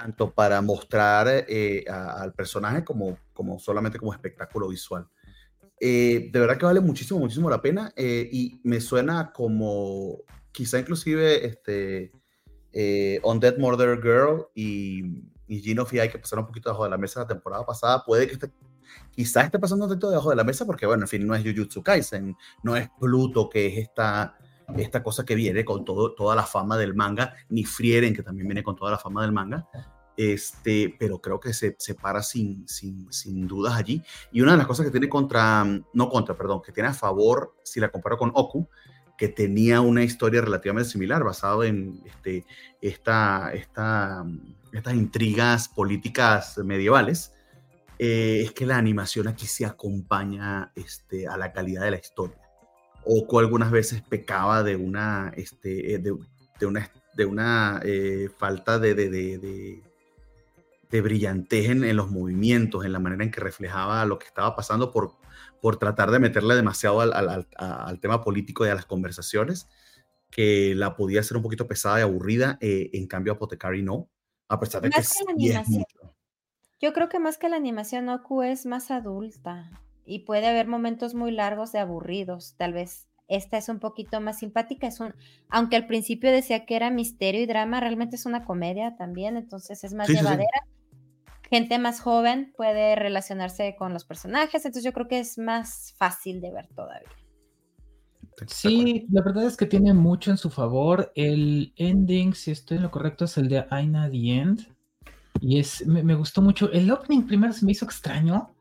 [0.00, 5.06] tanto para mostrar eh, al personaje como, como solamente como espectáculo visual.
[5.78, 10.18] Eh, de verdad que vale muchísimo, muchísimo la pena eh, y me suena como
[10.52, 12.12] quizá inclusive este,
[13.22, 16.96] On Dead Murder Girl y y Gino hay que pasar un poquito debajo de la
[16.96, 18.52] mesa la temporada pasada, puede que esté,
[19.10, 21.42] quizás esté pasando un poquito debajo de la mesa porque, bueno, en fin, no es
[21.42, 24.38] Jujutsu Kaisen, no es Pluto, que es esta,
[24.76, 28.48] esta cosa que viene con todo, toda la fama del manga, ni Frieren, que también
[28.48, 29.68] viene con toda la fama del manga.
[30.16, 34.02] Este, pero creo que se, se para sin, sin, sin dudas allí.
[34.30, 35.64] Y una de las cosas que tiene contra,
[35.94, 38.68] no contra, perdón, que tiene a favor, si la comparo con Oku,
[39.16, 42.46] que tenía una historia relativamente similar, basado en este,
[42.80, 44.24] esta, esta,
[44.72, 47.34] estas intrigas políticas medievales,
[47.98, 52.49] eh, es que la animación aquí se acompaña este, a la calidad de la historia.
[53.04, 56.14] Oco algunas veces pecaba de una, este, eh, de,
[56.58, 59.82] de una, de una eh, falta de, de, de,
[60.90, 64.54] de brillantez en, en, los movimientos, en la manera en que reflejaba lo que estaba
[64.54, 65.20] pasando por
[65.60, 69.68] por tratar de meterle demasiado al, al, al, tema político y a las conversaciones,
[70.30, 74.08] que la podía ser un poquito pesada y aburrida, eh, en cambio Apotecari no,
[74.48, 75.84] a pesar de más que, que la animación.
[76.80, 79.70] Yo creo que más que la animación, Oku es más adulta
[80.04, 83.08] y puede haber momentos muy largos de aburridos, tal vez.
[83.28, 85.14] Esta es un poquito más simpática, es un,
[85.48, 89.84] aunque al principio decía que era misterio y drama, realmente es una comedia también, entonces
[89.84, 90.50] es más sí, llevadera.
[90.64, 90.80] Sí, sí
[91.50, 96.40] gente más joven puede relacionarse con los personajes, entonces yo creo que es más fácil
[96.40, 97.10] de ver todavía.
[98.46, 101.12] Sí, la verdad es que tiene mucho en su favor.
[101.14, 104.68] El ending, si estoy en lo correcto, es el de Aina the End.
[105.40, 106.70] Y es, me, me gustó mucho.
[106.72, 108.54] El opening primero se me hizo extraño,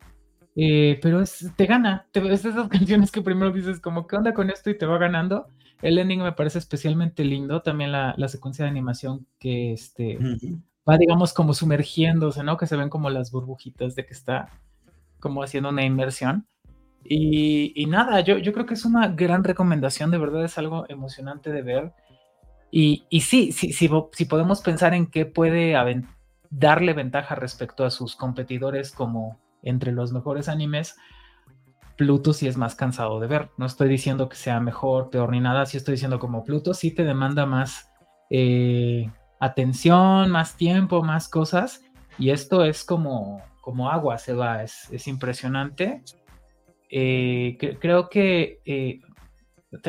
[0.62, 2.08] eh, pero es, te gana.
[2.12, 4.70] Te, es de esas canciones que primero dices como, ¿qué onda con esto?
[4.70, 5.48] Y te va ganando.
[5.82, 7.62] El ending me parece especialmente lindo.
[7.62, 12.58] También la, la secuencia de animación que este, uh -huh va, digamos, como sumergiéndose, ¿no?
[12.58, 14.50] Que se ven como las burbujitas de que está
[15.20, 16.48] como haciendo una inmersión.
[17.04, 20.86] Y, y nada, yo, yo, creo que es una gran recomendación, de verdad es algo
[20.90, 21.94] emocionante de ver.
[22.72, 25.76] Y, y sí, sí, sí, si podemos pensar en qué puede
[26.50, 30.96] darle ventaja respecto a sus competidores como entre los mejores animes,
[32.00, 33.50] Pluto sí es más cansado de ver.
[33.58, 36.92] No estoy diciendo que sea mejor, peor ni nada, sí estoy diciendo como Pluto sí
[36.92, 37.92] te demanda más
[38.30, 41.84] eh, atención, más tiempo, más cosas.
[42.18, 46.02] Y esto es como, como agua, se va, es, es impresionante.
[46.90, 49.02] Eh, creo que eh,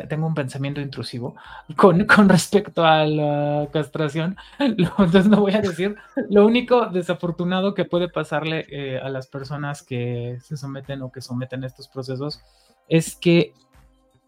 [0.08, 1.36] tengo un pensamiento intrusivo
[1.76, 4.36] con, con, respecto a la castración.
[4.58, 5.96] Entonces no voy a decir.
[6.28, 11.22] Lo único desafortunado que puede pasarle eh, a las personas que se someten o que
[11.22, 12.42] someten estos procesos
[12.88, 13.54] es que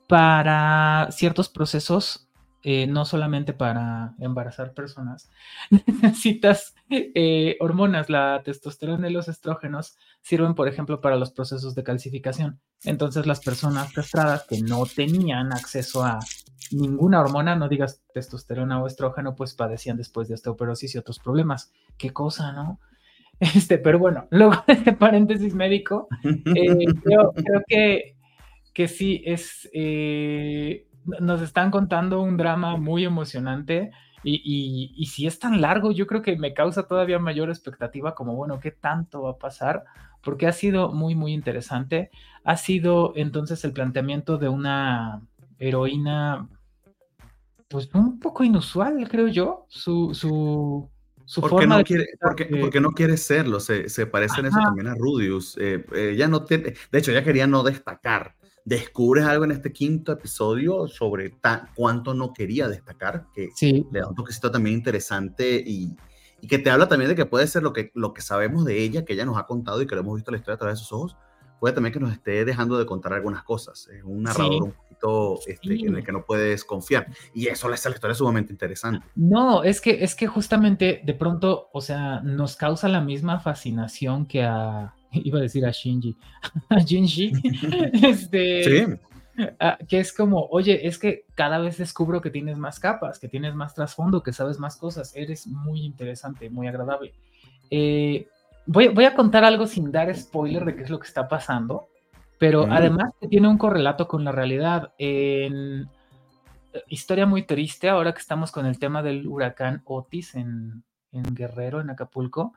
[0.08, 2.28] para ciertos procesos
[2.64, 5.28] eh, no solamente para embarazar personas,
[6.00, 11.82] necesitas eh, hormonas, la testosterona y los estrógenos sirven, por ejemplo, para los procesos de
[11.82, 12.60] calcificación.
[12.84, 16.20] Entonces, las personas castradas que no tenían acceso a
[16.70, 21.72] ninguna hormona, no digas testosterona o estrógeno, pues padecían después de osteoporosis y otros problemas.
[21.98, 22.80] Qué cosa, ¿no?
[23.40, 28.16] Este, pero bueno, luego de este paréntesis médico, eh, creo, creo, que,
[28.72, 30.86] que sí es eh,
[31.20, 33.90] nos están contando un drama muy emocionante
[34.22, 38.14] y, y, y, si es tan largo, yo creo que me causa todavía mayor expectativa
[38.14, 39.84] como, bueno, ¿qué tanto va a pasar?
[40.22, 42.10] Porque ha sido muy, muy interesante.
[42.44, 45.22] Ha sido entonces el planteamiento de una
[45.58, 46.48] heroína,
[47.68, 50.14] pues un poco inusual, creo yo, su...
[50.14, 50.88] su
[51.24, 52.56] su porque, forma no quiere, porque, que...
[52.56, 55.56] porque, no quiere serlo, se, se parece en eso también a Rudius.
[55.56, 58.34] Eh, eh, ya no tiene, de hecho, ya quería no destacar
[58.64, 61.32] descubres algo en este quinto episodio sobre
[61.74, 63.86] cuánto no quería destacar, que sí.
[63.90, 65.96] le da un toquecito también interesante y,
[66.40, 68.80] y, que te habla también de que puede ser lo que, lo que sabemos de
[68.80, 70.78] ella, que ella nos ha contado y que lo hemos visto la historia a través
[70.78, 71.16] de sus ojos,
[71.58, 73.88] puede también que nos esté dejando de contar algunas cosas.
[73.88, 74.60] Es un narrador sí.
[74.60, 75.86] un poquito este, sí.
[75.86, 77.06] en el que no puedes confiar.
[77.34, 79.06] Y eso le hace a la historia sumamente interesante.
[79.14, 84.26] No, es que, es que justamente de pronto, o sea, nos causa la misma fascinación
[84.26, 84.94] que a
[85.24, 86.16] iba a decir a Shinji,
[86.68, 87.32] a Shinji,
[88.02, 88.86] este, sí.
[89.88, 93.54] que es como, oye, es que cada vez descubro que tienes más capas, que tienes
[93.54, 97.12] más trasfondo, que sabes más cosas, eres muy interesante, muy agradable.
[97.70, 98.26] Eh,
[98.66, 101.88] voy, voy, a contar algo sin dar spoiler de qué es lo que está pasando,
[102.38, 104.92] pero además que tiene un correlato con la realidad.
[104.98, 105.88] En
[106.88, 110.82] historia muy triste, ahora que estamos con el tema del huracán Otis en,
[111.12, 112.54] en Guerrero, en Acapulco,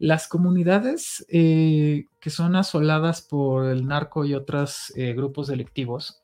[0.00, 6.22] las comunidades eh, que son asoladas por el narco y otros eh, grupos delictivos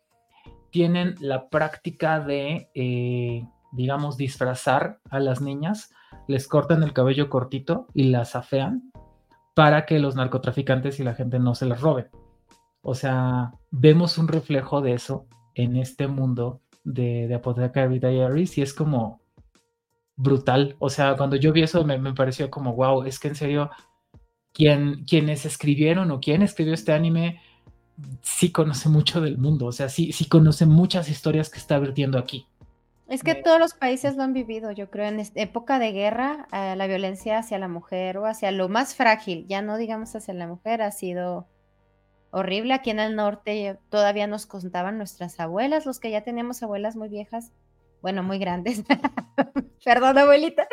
[0.70, 5.90] tienen la práctica de, eh, digamos, disfrazar a las niñas,
[6.26, 8.90] les cortan el cabello cortito y las afean
[9.54, 12.08] para que los narcotraficantes y la gente no se las roben.
[12.80, 18.62] O sea, vemos un reflejo de eso en este mundo de, de Apothecary Diaries y
[18.62, 19.20] es como,
[20.16, 20.76] brutal.
[20.78, 23.70] O sea, cuando yo vi eso me, me pareció como, wow, es que en serio,
[24.52, 27.40] quien, quienes escribieron o quien escribió este anime
[28.22, 32.18] sí conoce mucho del mundo, o sea, sí, sí conoce muchas historias que está vertiendo
[32.18, 32.46] aquí.
[33.08, 36.48] Es que todos los países lo han vivido, yo creo, en esta época de guerra,
[36.52, 40.34] eh, la violencia hacia la mujer o hacia lo más frágil, ya no digamos hacia
[40.34, 41.46] la mujer, ha sido
[42.32, 42.74] horrible.
[42.74, 47.08] Aquí en el norte todavía nos contaban nuestras abuelas, los que ya teníamos abuelas muy
[47.08, 47.52] viejas,
[48.02, 48.84] bueno, muy grandes,
[49.84, 50.66] perdón abuelita,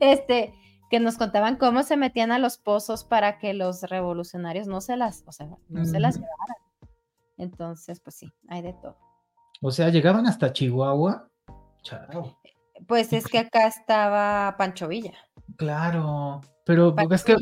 [0.00, 0.52] este,
[0.90, 4.96] que nos contaban cómo se metían a los pozos para que los revolucionarios no se
[4.96, 6.56] las, o sea, no se las llevaran.
[7.38, 8.96] Entonces, pues sí, hay de todo.
[9.60, 11.30] O sea, llegaban hasta Chihuahua
[12.86, 15.14] pues es que acá estaba Pancho Villa.
[15.56, 17.36] Claro, pero es que...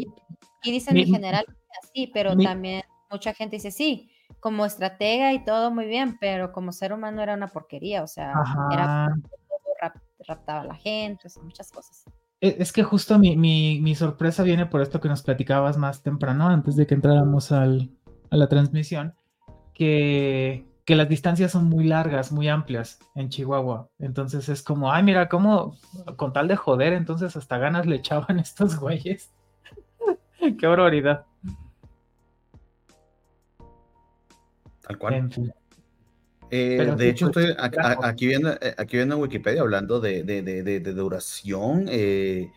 [0.63, 1.45] Y dicen en general
[1.83, 4.11] así, pero también mucha gente dice sí,
[4.45, 8.35] como estratega y todo muy bien, pero como ser humano era una porquería, o sea,
[8.71, 9.09] era
[10.29, 12.05] raptaba a la gente, muchas cosas.
[12.43, 16.47] E, es que justo mi, mi, sorpresa viene por esto que nos platicabas más temprano,
[16.47, 17.91] antes de que entráramos al,
[18.31, 19.15] a la transmisión,
[19.73, 23.89] que que las distancias son muy largas, muy amplias en Chihuahua.
[23.99, 25.79] Entonces es como, ay, mira, cómo
[26.17, 29.33] con tal de joder, entonces hasta ganas le echaban estos güeyes.
[30.59, 31.25] Qué barbaridad.
[34.87, 35.31] Tal cual.
[36.51, 41.87] Eh, de hecho, estoy aquí, viendo, eh, aquí viendo en Wikipedia hablando de, duración.
[41.89, 42.51] Eh,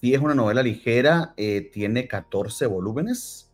[0.00, 1.34] sí es una novela ligera,
[1.72, 3.52] tiene 14 volúmenes,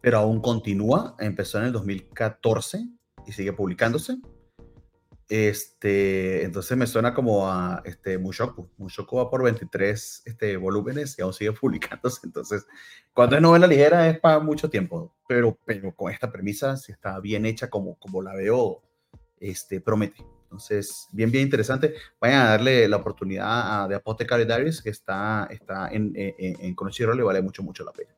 [0.00, 1.16] pero aún continúa.
[1.18, 2.86] Empezó en el 2014
[3.26, 4.18] y sigue publicándose.
[5.28, 8.70] Este, entonces me suena como a este, Mushoku.
[8.78, 12.20] Mushoku va por 23 este, volúmenes y aún sigue publicándose.
[12.24, 12.66] Entonces,
[13.12, 17.20] cuando es novela ligera es para mucho tiempo, pero, pero con esta premisa, si está
[17.20, 18.82] bien hecha como, como la veo,
[19.38, 20.24] este, promete.
[20.44, 21.94] Entonces, bien, bien interesante.
[22.18, 26.74] Vayan a darle la oportunidad a, de Apothecary Diaries, que está, está en, en, en
[26.74, 28.14] y vale mucho, mucho la pena.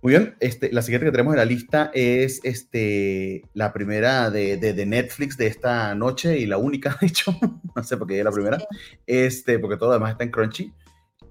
[0.00, 4.56] Muy bien, este, la siguiente que tenemos en la lista es este, la primera de,
[4.56, 7.36] de, Netflix de esta noche y la única, de hecho,
[7.74, 8.58] no sé por qué es la primera,
[9.06, 10.72] este, porque todo lo demás está en Crunchy,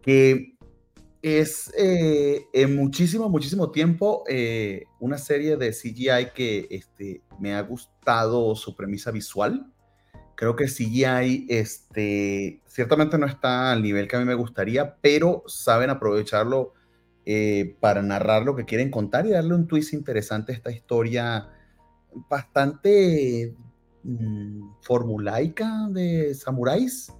[0.01, 0.57] que
[1.21, 7.61] es eh, en muchísimo, muchísimo tiempo eh, una serie de CGI que este, me ha
[7.61, 9.71] gustado su premisa visual.
[10.35, 15.43] Creo que CGI este, ciertamente no está al nivel que a mí me gustaría, pero
[15.47, 16.73] saben aprovecharlo
[17.29, 21.49] eh, para narrar lo que quieren contar y darle un twist interesante a esta historia
[22.29, 23.53] bastante
[24.01, 27.11] mm, formulaica de samuráis.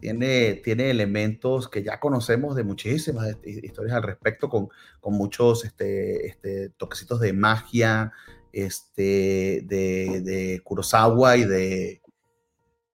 [0.00, 4.68] Tiene, tiene elementos que ya conocemos de muchísimas historias al respecto, con,
[5.00, 8.12] con muchos este, este, toquecitos de magia,
[8.52, 12.02] este, de, de Kurosawa y de,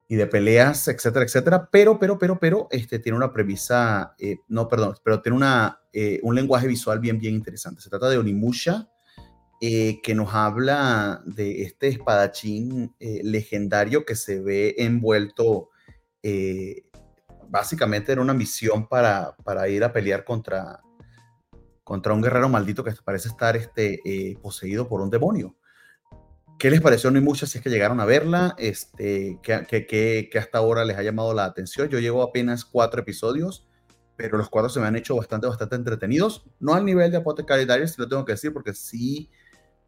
[0.07, 4.69] y de peleas, etcétera, etcétera, pero, pero, pero, pero, este, tiene una premisa, eh, no,
[4.69, 7.81] perdón, pero tiene una, eh, un lenguaje visual bien, bien interesante.
[7.81, 8.89] Se trata de Onimusha,
[9.61, 15.69] eh, que nos habla de este espadachín legendario que se ve envuelto
[17.49, 20.81] básicamente en una misión para, para ir a pelear contra,
[21.85, 24.01] contra un guerrero maldito que parece estar este,
[24.41, 25.57] poseído por un demonio.
[26.61, 27.11] ¿Qué les pareció?
[27.11, 30.99] No muchas, si es que llegaron a verla, este, que, que, que, hasta ahora les
[30.99, 31.89] ha llamado la atención.
[31.89, 33.67] Yo llevo apenas cuatro episodios,
[34.21, 36.45] pero los cuatro se me han hecho bastante, bastante entretenidos.
[36.59, 39.31] No al nivel de Apothecary Diaries, lo tengo que decir, porque sí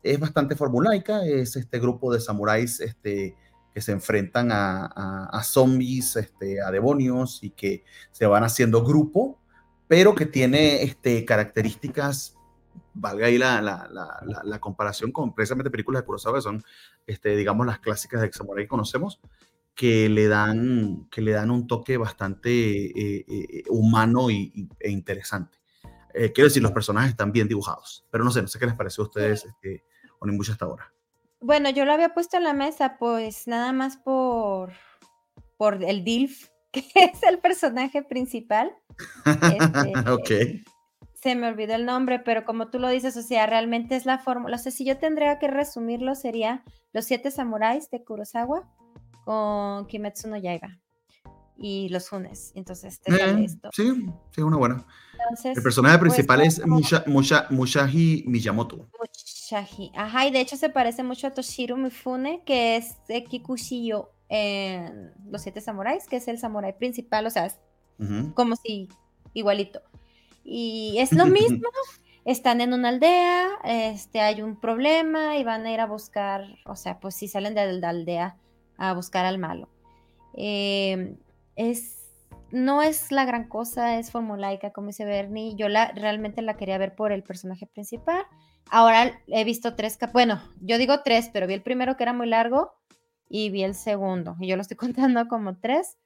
[0.03, 1.27] es bastante formulaica.
[1.27, 3.37] Es este grupo de samuráis este,
[3.75, 9.39] que se enfrentan a, zombies, este, a demonios y que se van haciendo grupo,
[9.87, 12.35] pero que tiene este, características
[12.95, 16.63] valga ahí la, la, la, la, comparación con precisamente películas de Kurosawa, que son,
[17.07, 19.21] este, digamos, las clásicas de samurai que conocemos,
[19.75, 25.59] que le dan, que le dan un toque bastante eh, eh, humano y, e interesante.
[26.15, 28.75] Eh, quiero decir, los personajes están bien dibujados, pero no sé, no sé qué les
[28.75, 29.85] pareció a ustedes, este,
[30.51, 30.93] hasta ahora.
[31.41, 34.73] Bueno, yo lo había puesto en la mesa, pues nada más por,
[35.57, 38.73] por el DILF, que es el personaje principal.
[39.25, 40.31] Este, ok
[41.23, 44.19] se me olvidó el nombre, pero como tú lo dices, o sea, realmente es la
[44.19, 44.57] fórmula.
[44.57, 48.69] O sea, si yo tendría que resumirlo, sería Los Siete Samuráis de Kurosawa
[49.25, 50.79] con Kimetsu no Yaiba
[51.57, 52.53] y los Funes.
[52.55, 53.71] Entonces, te eh, esto.
[53.73, 54.85] Sí, sí, una buena.
[55.45, 58.89] el personaje pues, principal es Mushahi Miyamoto.
[58.99, 62.97] Mushahi, ajá, y de hecho se parece mucho a Toshiro Mifune, que es
[63.29, 67.59] Kikushiyo en Los Siete Samuráis, que es el samurái principal, o sea, es
[68.35, 68.89] como si
[69.35, 69.83] igualito.
[70.43, 71.69] Y es lo mismo,
[72.25, 76.75] están en una aldea, este, hay un problema y van a ir a buscar, o
[76.75, 78.37] sea, pues si salen de la aldea
[78.89, 79.69] a buscar al malo.
[80.35, 81.17] Em,
[81.55, 82.11] es,
[82.51, 85.55] no es la gran cosa, es formulaica, como dice Bernie.
[85.57, 88.25] Yo la, realmente la quería ver por el personaje principal.
[88.71, 92.27] Ahora he visto tres, bueno, yo digo tres, pero vi el primero que era muy
[92.27, 92.73] largo
[93.29, 94.37] y vi el segundo.
[94.41, 95.97] Y yo lo estoy contando como tres.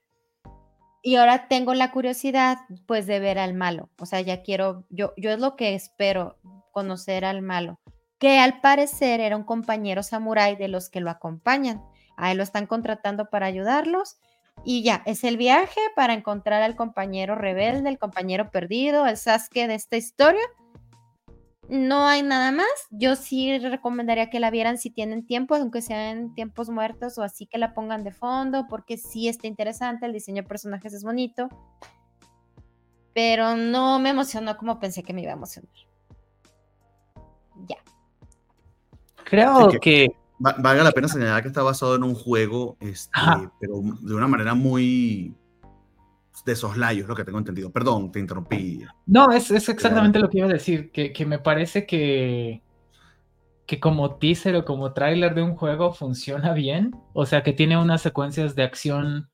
[1.01, 3.89] Y ahora tengo la curiosidad, pues, de ver al malo.
[3.99, 6.37] O sea, ya quiero, yo, yo es lo que espero,
[6.71, 7.79] conocer al malo.
[8.19, 11.81] Que al parecer era un compañero samurái de los que lo acompañan.
[12.17, 14.17] A él lo están contratando para ayudarlos
[14.63, 19.67] y ya, es el viaje para encontrar al compañero rebelde, el compañero perdido, el Sasuke
[19.67, 20.41] de esta historia.
[21.69, 22.67] No hay nada más.
[22.89, 27.45] Yo sí recomendaría que la vieran si tienen tiempo, aunque sean tiempos muertos o así
[27.45, 31.49] que la pongan de fondo, porque sí está interesante, el diseño de personajes es bonito.
[33.13, 35.73] Pero no me emocionó como pensé que me iba a emocionar.
[37.67, 37.77] Ya.
[39.25, 43.19] Creo que valga la pena señalar que está basado en un juego, este,
[43.59, 45.35] pero de una manera muy
[46.45, 47.71] de soslayo, lo que tengo entendido.
[47.71, 48.85] Perdón, te interrumpí.
[49.05, 52.61] No, es, es exactamente lo que iba a decir, que, que, me parece que,
[53.65, 57.77] que como teaser o como tráiler de un juego funciona bien, o sea, que tiene
[57.77, 59.29] unas secuencias de acción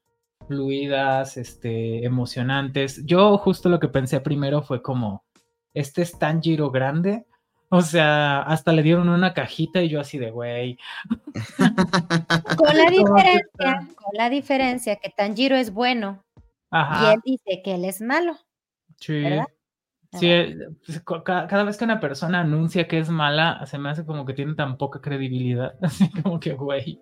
[0.48, 3.06] fluidas, este, emocionantes.
[3.06, 5.24] Yo justo lo que pensé primero fue como,
[5.74, 7.26] este es tan giro grande,
[7.76, 10.78] o sea, hasta le dieron una cajita y yo así de güey.
[12.58, 16.24] Con la diferencia, con la diferencia que Tanjiro es bueno
[16.72, 18.38] y él dice que él es malo.
[18.98, 19.24] Sí.
[20.20, 20.56] Sí, eh,
[20.86, 24.36] pues, cada vez que una persona anuncia que es mala, se me hace como que
[24.36, 25.74] tiene tan poca credibilidad.
[25.82, 27.02] Así como que, güey,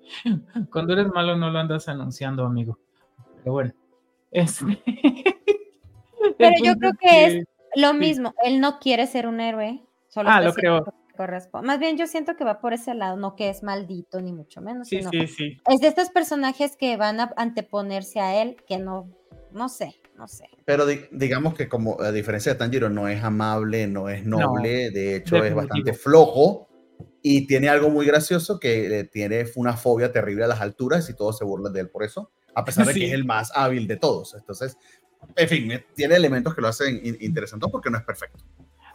[0.71, 2.79] cuando eres malo no lo andas anunciando, amigo.
[3.39, 3.73] Pero bueno.
[4.31, 4.81] Este,
[6.37, 7.45] Pero yo creo que es
[7.75, 8.33] lo mismo.
[8.45, 10.85] Él no quiere ser un héroe ah, lo creo.
[11.63, 14.61] Más bien yo siento que va por ese lado, no que es maldito ni mucho
[14.61, 14.87] menos.
[14.87, 15.57] Sí, sí, sí.
[15.69, 19.07] Es de estos personajes que van a anteponerse a él, que no,
[19.51, 20.45] no sé, no sé.
[20.65, 25.17] Pero digamos que como a diferencia de Tanjiro no es amable, no es noble, de
[25.17, 26.67] hecho es bastante flojo
[27.21, 31.37] y tiene algo muy gracioso que tiene una fobia terrible a las alturas y todos
[31.37, 33.97] se burlan de él por eso, a pesar de que es el más hábil de
[33.97, 34.33] todos.
[34.33, 34.77] Entonces,
[35.35, 38.43] en fin, tiene elementos que lo hacen interesante porque no es perfecto.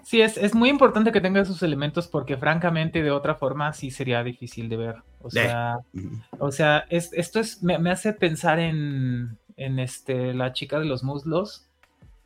[0.07, 3.91] Sí, es, es muy importante que tenga esos elementos porque francamente de otra forma sí
[3.91, 4.95] sería difícil de ver.
[5.21, 5.81] O sea,
[6.39, 11.03] o sea es, esto es, me, hace pensar en, en este, la chica de los
[11.03, 11.67] muslos,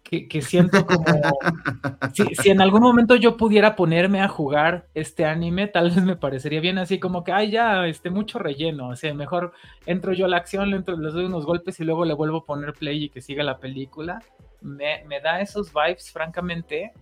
[0.02, 1.06] que, que siento como,
[2.12, 6.16] si, si, en algún momento yo pudiera ponerme a jugar este anime, tal vez me
[6.16, 9.54] parecería bien así como que, ay, ya, este, mucho relleno, o sea, mejor
[9.86, 12.36] entro yo a la acción, le entro, les doy unos golpes y luego le vuelvo
[12.36, 14.22] a poner play y que siga la película.
[14.60, 16.92] Me, me da esos vibes, francamente,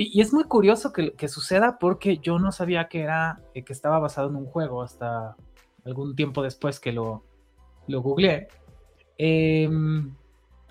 [0.00, 3.98] y, es muy curioso que, suceda porque yo no sabía que era, eh, que estaba
[3.98, 5.34] basado en un juego hasta
[5.84, 7.24] algún tiempo después que lo,
[7.88, 8.46] lo googleé.
[9.16, 10.14] Em,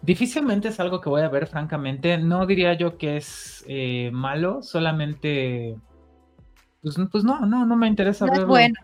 [0.01, 2.17] difícilmente es algo que voy a ver, francamente.
[2.17, 5.77] No diría yo que es eh, malo, solamente.
[6.81, 8.75] Pues, pues, no, no, no me interesa no Bueno.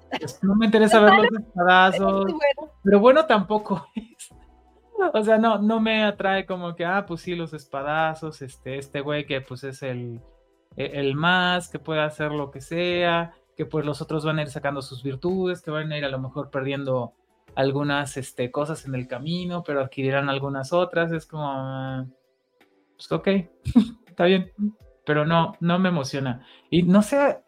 [0.42, 2.34] No me interesa ver los espadazos.
[2.84, 4.30] Pero bueno tampoco es.
[5.14, 9.02] O sea, no, no me atrae como que, ah, pues sí, los espadazos, este, este
[9.02, 10.22] güey que pues es el,
[10.76, 14.50] el más, que puede hacer lo que sea, que pues los otros van a ir
[14.50, 17.14] sacando sus virtudes, que van a ir a lo mejor perdiendo
[17.56, 21.12] algunas este, cosas en el camino, pero adquirirán algunas otras.
[21.12, 22.08] Es como,
[22.96, 23.28] pues ok,
[24.08, 24.52] está bien,
[25.06, 26.46] pero no, no me emociona.
[26.70, 27.40] Y no sé,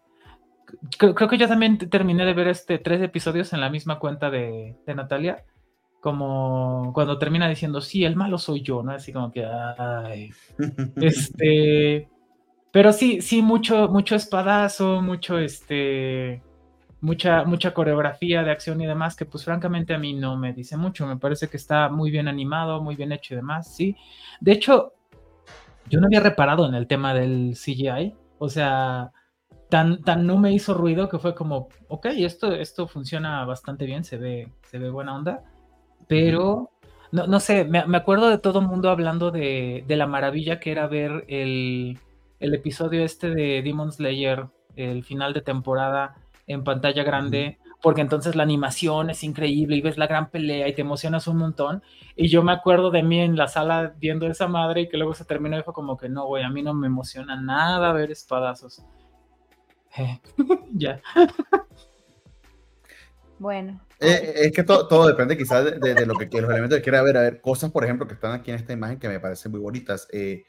[0.98, 4.78] creo, que yo también terminé de ver este tres episodios en la misma cuenta de,
[4.86, 5.44] de Natalia
[6.06, 8.92] como cuando termina diciendo, sí, el malo soy yo, ¿no?
[8.92, 10.30] Así como que, ay,
[10.98, 12.08] este,
[12.76, 16.44] pero sí, sí, mucho, mucho espadazo, mucho este.
[17.00, 20.76] Mucha, mucha coreografía de acción y demás, que pues francamente a mí no me dice
[20.76, 21.08] mucho.
[21.08, 23.96] Me parece que está muy bien animado, muy bien hecho y demás, sí.
[24.42, 24.92] De hecho,
[25.88, 28.14] yo no había reparado en el tema del CGI.
[28.40, 29.14] O sea,
[29.70, 34.04] tan, tan no me hizo ruido que fue como, ok, esto, esto funciona bastante bien,
[34.04, 35.46] se ve, se ve buena onda.
[36.10, 36.72] Pero
[37.14, 40.60] no, no sé, me, me, acuerdo de todo el mundo hablando de, de, la maravilla
[40.60, 42.00] que era ver el,
[42.46, 46.16] el episodio este de Demon Slayer, el final de temporada
[46.48, 50.74] en pantalla grande, porque entonces la animación es increíble y ves la gran pelea y
[50.74, 51.84] te emocionas un montón.
[52.16, 55.14] Y yo me acuerdo de mí en la sala viendo esa madre y que luego
[55.14, 58.12] se terminó y fue como que no, güey, a mí no me emociona nada ver
[58.12, 58.84] espadazos.
[60.74, 61.02] ya.
[63.40, 63.82] Bueno.
[64.00, 67.18] Eh, es que todo depende quizás de, lo que los elementos que quiera ver.
[67.18, 69.62] A ver, cosas, por ejemplo, que están aquí en esta imagen que me parecen muy
[69.62, 70.08] bonitas.
[70.12, 70.46] Eh,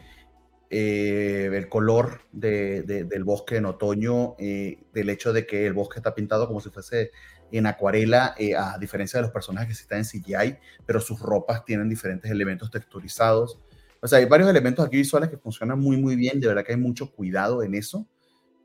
[0.69, 6.15] eh, el color del bosque en otoño, eh, del hecho de que el bosque está
[6.15, 7.11] pintado como si fuese
[7.53, 11.65] en acuarela, eh, a diferencia de los personajes que están en CGI, pero sus ropas
[11.65, 13.61] tienen diferentes elementos texturizados.
[14.01, 16.41] O sea, hay varios elementos aquí visuales que funcionan muy, muy bien.
[16.41, 18.07] De verdad que hay mucho cuidado en eso.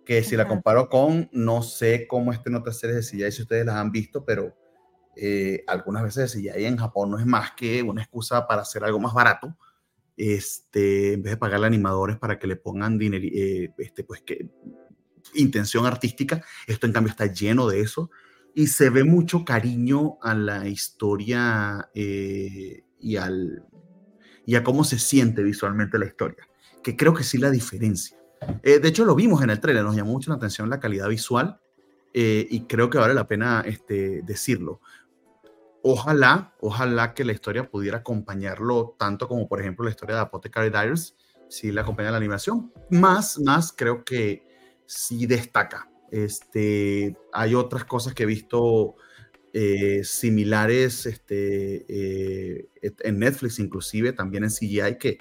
[0.06, 3.66] Que si la comparo con, no sé cómo estén otras series de CGI, si ustedes
[3.66, 4.56] las han visto, pero
[5.16, 9.00] eh, algunas veces CGI en Japón no es más que una excusa para hacer algo
[9.00, 9.56] más barato.
[10.24, 14.50] Este, en vez de pagarle animadores para que le pongan dinero, eh, este, pues que
[15.34, 18.12] intención artística, esto en cambio está lleno de eso
[18.54, 23.64] y se ve mucho cariño a la historia eh, y, al,
[24.46, 26.48] y a cómo se siente visualmente la historia,
[26.84, 28.16] que creo que sí la diferencia.
[28.62, 31.10] Eh, de hecho, lo vimos en el trailer, nos llamó mucho la atención la calidad
[31.10, 31.60] visual
[32.14, 34.82] eh, y creo que vale la pena este, decirlo.
[35.84, 40.70] Ojalá, ojalá que la historia pudiera acompañarlo tanto como, por ejemplo, la historia de Apothecary
[40.70, 41.16] Diaries,
[41.50, 42.72] si la acompaña la animación.
[42.90, 44.44] Más, más creo que
[44.86, 45.90] sí destaca.
[46.12, 48.96] Este, hay otras cosas que he visto
[49.54, 55.20] eh, similares este, eh, en Netflix, inclusive también en CGI, que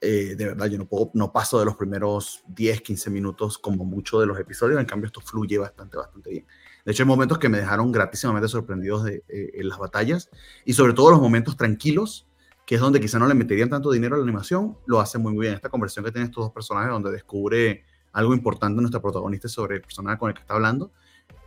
[0.00, 3.84] eh, de verdad yo no, puedo, no paso de los primeros 10, 15 minutos como
[3.84, 6.46] mucho de los episodios, en cambio esto fluye bastante, bastante bien.
[6.86, 10.30] De hecho, hay momentos que me dejaron gratísimamente sorprendidos de, en las batallas
[10.64, 12.28] y sobre todo los momentos tranquilos,
[12.64, 15.34] que es donde quizá no le meterían tanto dinero a la animación, lo hace muy,
[15.34, 15.54] muy bien.
[15.54, 19.82] Esta conversión que tienen estos dos personajes donde descubre algo importante nuestra protagonista sobre el
[19.82, 20.92] personaje con el que está hablando,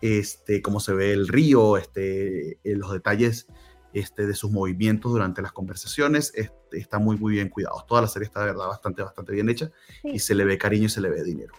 [0.02, 3.48] este, cómo se ve el río, este, eh, los detalles
[3.94, 7.86] este, de sus movimientos durante las conversaciones, este, está muy, muy bien cuidado.
[7.88, 9.72] Toda la serie está de verdad bastante, bastante bien hecha
[10.04, 11.54] y se le ve cariño y se le ve dinero.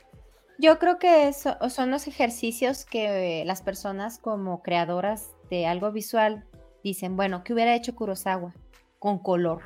[0.61, 6.45] Yo creo que eso son los ejercicios que las personas como creadoras de algo visual
[6.85, 8.55] dicen, bueno, ¿qué hubiera hecho Kurosawa
[8.99, 9.63] con color?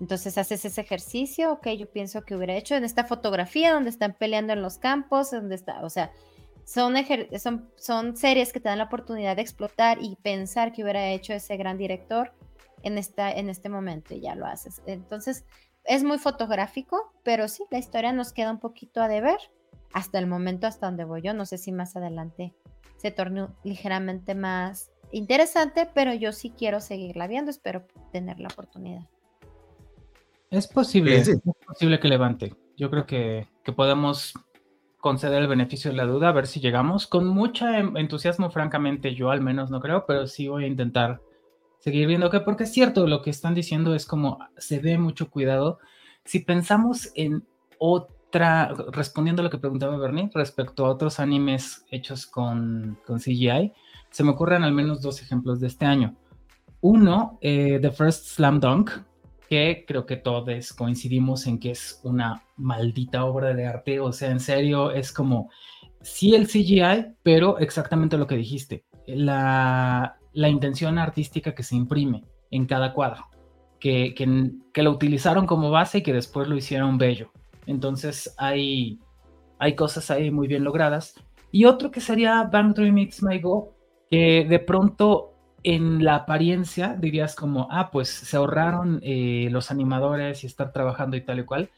[0.00, 4.14] Entonces haces ese ejercicio, ok, yo pienso que hubiera hecho en esta fotografía donde están
[4.16, 6.12] peleando en los campos, donde está, o sea,
[6.64, 6.94] son,
[7.36, 11.32] son, son series que te dan la oportunidad de explotar y pensar que hubiera hecho
[11.32, 12.32] ese gran director
[12.84, 14.80] en, esta, en este momento y ya lo haces.
[14.86, 15.44] Entonces,
[15.82, 19.38] es muy fotográfico, pero sí, la historia nos queda un poquito a deber
[19.92, 21.34] hasta el momento hasta donde voy yo.
[21.34, 22.54] No sé si más adelante
[22.96, 29.02] se torne ligeramente más interesante, pero yo sí quiero seguirla viendo, espero tener la oportunidad.
[30.50, 32.54] Es posible, es posible que levante.
[32.76, 34.34] Yo creo que, podemos
[34.98, 37.06] conceder el beneficio de la duda, a ver si llegamos.
[37.06, 41.20] Con mucho entusiasmo, francamente, yo al menos no creo, pero sí voy a intentar
[41.78, 45.30] seguir viendo que, porque es cierto, lo que están diciendo es como se ve mucho
[45.30, 45.78] cuidado.
[46.24, 47.44] Si pensamos en
[48.32, 53.72] respondiendo a lo que preguntaba Bernie, respecto a otros animes hechos con, con CGI,
[54.10, 56.16] se me ocurren al menos dos ejemplos de este año.
[56.80, 58.90] Uno, eh, The First Slam Dunk,
[59.48, 64.30] que creo que todos coincidimos en que es una maldita obra de arte, o sea,
[64.30, 65.50] en serio, es como,
[66.00, 72.24] sí el CGI, pero exactamente lo que dijiste, la, la intención artística que se imprime
[72.50, 73.26] en cada cuadro,
[73.78, 77.30] que, que, que, lo utilizaron como base y que después lo hicieron bello.
[77.66, 78.98] Entonces hay,
[79.58, 81.14] hay cosas ahí muy bien logradas.
[81.50, 83.74] Y otro que sería Bang Dream It's My Go,
[84.10, 85.32] que de pronto
[85.62, 91.16] en la apariencia dirías como, ah, pues se ahorraron eh, los animadores y estar trabajando
[91.16, 91.70] y tal y cual,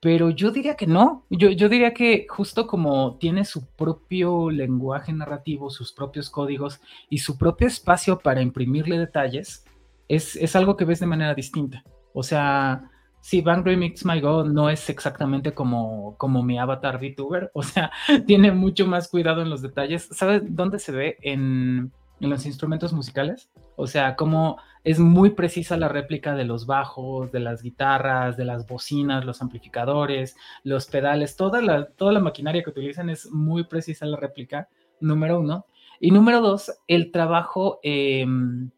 [0.00, 5.12] pero yo diría que no, yo, yo diría que justo como tiene su propio lenguaje
[5.12, 9.64] narrativo, sus propios códigos y su propio espacio para imprimirle detalles,
[10.08, 11.84] es, es algo que ves de manera distinta.
[12.14, 12.90] O sea,
[13.22, 17.90] si Bang Remix My God no es exactamente como, como mi avatar VTuber, o sea,
[18.26, 20.08] tiene mucho más cuidado en los detalles.
[20.12, 21.16] ¿Sabes dónde se ve?
[21.22, 21.90] En
[22.22, 23.50] en los instrumentos musicales.
[23.76, 28.44] O sea, como es muy precisa la réplica de los bajos, de las guitarras, de
[28.44, 33.64] las bocinas, los amplificadores, los pedales, toda la, toda la maquinaria que utilizan es muy
[33.64, 34.68] precisa la réplica,
[35.00, 35.66] número uno.
[35.98, 38.70] Y número dos, el trabajo, em,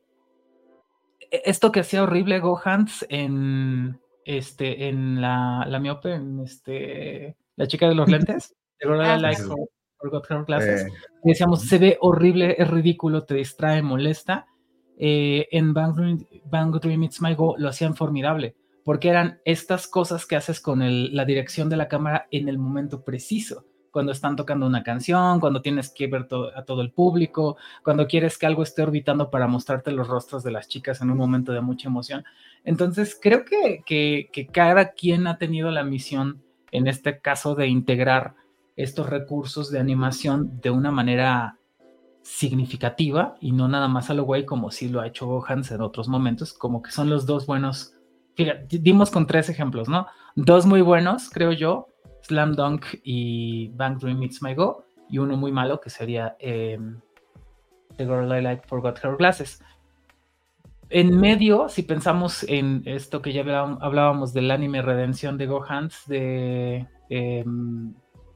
[1.31, 7.67] e, esto que hacía horrible Gohans en, este, en la, la miope, en este, la
[7.67, 9.33] chica de los lentes, de ah,
[10.61, 10.87] eh.
[11.23, 14.47] Decíamos, se ve horrible, es ridículo, te distrae, molesta.
[14.97, 20.27] Eh, en Bang Bang Dream It's My Go lo hacían formidable, porque eran estas cosas
[20.27, 20.81] que haces con
[21.15, 23.65] la dirección de la cámara en el momento preciso.
[23.95, 26.27] Cuando están tocando una canción, cuando tienes que ver
[26.57, 30.51] a todo el público, cuando quieres que algo esté orbitando para mostrarte los rostros de
[30.51, 32.25] las chicas en un momento de mucha emoción.
[32.65, 36.43] Entonces, creo que, que, que cada quien ha tenido la misión,
[36.73, 38.35] en este caso, de integrar
[38.75, 41.61] estos recursos de animación de una manera
[42.23, 45.83] significativa y no nada más a lo güey como si lo ha hecho Gohans en
[45.83, 47.95] otros momentos, como que son los dos buenos.
[48.35, 50.09] Fíjate, dimos con tres ejemplos, ¿no?
[50.35, 51.94] Dos muy buenos, creo yo,
[52.27, 57.01] Slam Dunk y Bang Dream Meets My Go, y uno muy malo que sería em,
[57.97, 59.63] The Girl I Like Forgot Her Glasses.
[60.91, 63.43] en medio, si pensamos en esto que ya
[63.81, 67.45] hablábamos del anime Redención de Gohans de, eh,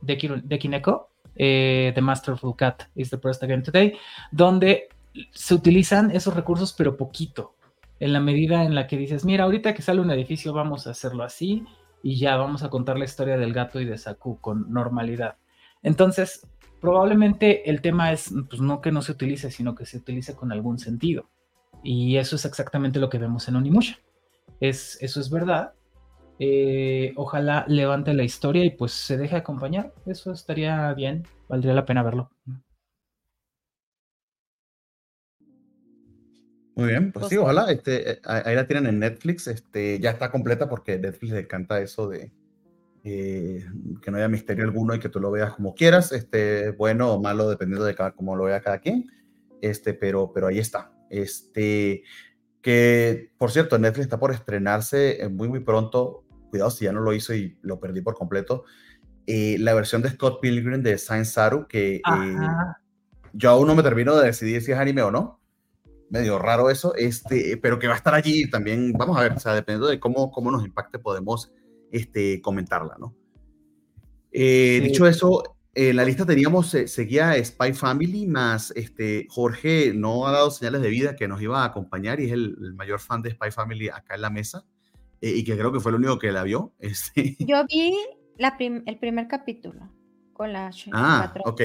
[0.01, 3.97] de, Kineko, eh, The Masterful Cat is the First Again Today,
[4.33, 4.89] donde
[5.31, 7.55] se utilizan esos recursos, pero poquito,
[8.01, 10.91] en la medida en la que dices, mira, ahorita que sale un edificio vamos a
[10.91, 11.65] hacerlo así
[12.03, 15.37] y ya vamos a contar la historia del gato y de Saku con normalidad.
[15.83, 16.47] Entonces,
[16.81, 20.53] probablemente el tema es, pues no que no se utilice, sino que se utilice con
[20.53, 21.29] algún sentido.
[21.83, 23.99] Y eso es exactamente lo que vemos en Onimusha.
[24.61, 25.73] Es, eso es verdad.
[26.41, 29.93] Eh, ojalá levante la historia y pues se deje acompañar.
[30.07, 31.27] Eso estaría bien.
[31.49, 32.31] Valdría la pena verlo.
[36.79, 37.73] Muy bien, pues sí, ojalá.
[37.73, 39.49] Este, eh, ahí la tienen en Netflix.
[39.49, 42.31] Este, ya está completa porque Netflix le encanta eso de
[43.03, 43.67] eh,
[44.01, 47.21] que no haya misterio alguno y que tú lo veas como quieras, este, bueno o
[47.21, 49.11] malo, dependiendo de cada, cómo lo vea cada quien.
[49.61, 50.93] Este, pero, pero ahí está.
[51.11, 52.05] Este,
[52.63, 56.23] que por cierto, Netflix está por estrenarse eh, muy, muy pronto.
[56.51, 58.67] Cuidado si ya no lo hizo y lo perdí por completo.
[59.27, 62.01] la versión de Scott Pilgrim de Saint Saru, que
[63.33, 65.39] yo aún no me termino de decidir si es anime o no
[66.11, 69.41] medio raro eso, este, pero que va a estar allí también, vamos a ver, o
[69.41, 71.53] sea, dependiendo de cómo, cómo nos impacte, podemos
[71.91, 73.15] este, comentarla, ¿no?
[74.31, 80.27] Eh, dicho eso, en la lista teníamos, eh, seguía Spy Family, más este, Jorge no
[80.27, 83.23] ha dado señales de vida que nos iba a acompañar y es el, mayor fan
[83.23, 84.65] de Spy Family acá en la mesa
[85.21, 86.75] eh, y que creo que fue el único que la vio.
[86.81, 87.37] Este.
[87.39, 87.97] Yo vi
[88.39, 89.89] la el primer capítulo
[90.33, 90.71] con la...
[90.93, 91.63] Ah, ok.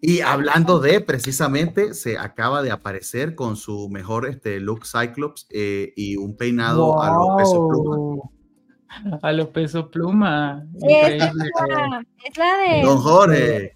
[0.00, 5.92] Y hablando de, precisamente, se acaba de aparecer con su mejor este, look Cyclops eh,
[5.96, 9.18] y un peinado a lo peso pluma.
[9.22, 10.64] A lo peso pluma.
[10.88, 12.04] Es, la,
[12.36, 12.82] de...
[12.82, 13.72] Don Jorge.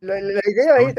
[0.00, 0.94] La, idea es...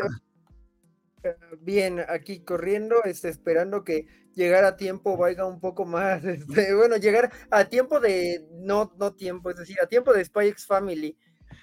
[1.23, 6.76] Eh, bien, aquí corriendo, este, esperando que llegar a tiempo vaya un poco más, este,
[6.76, 10.65] bueno, llegar a tiempo de, no, no tiempo, es decir, a tiempo de Spy X
[10.65, 11.18] Family,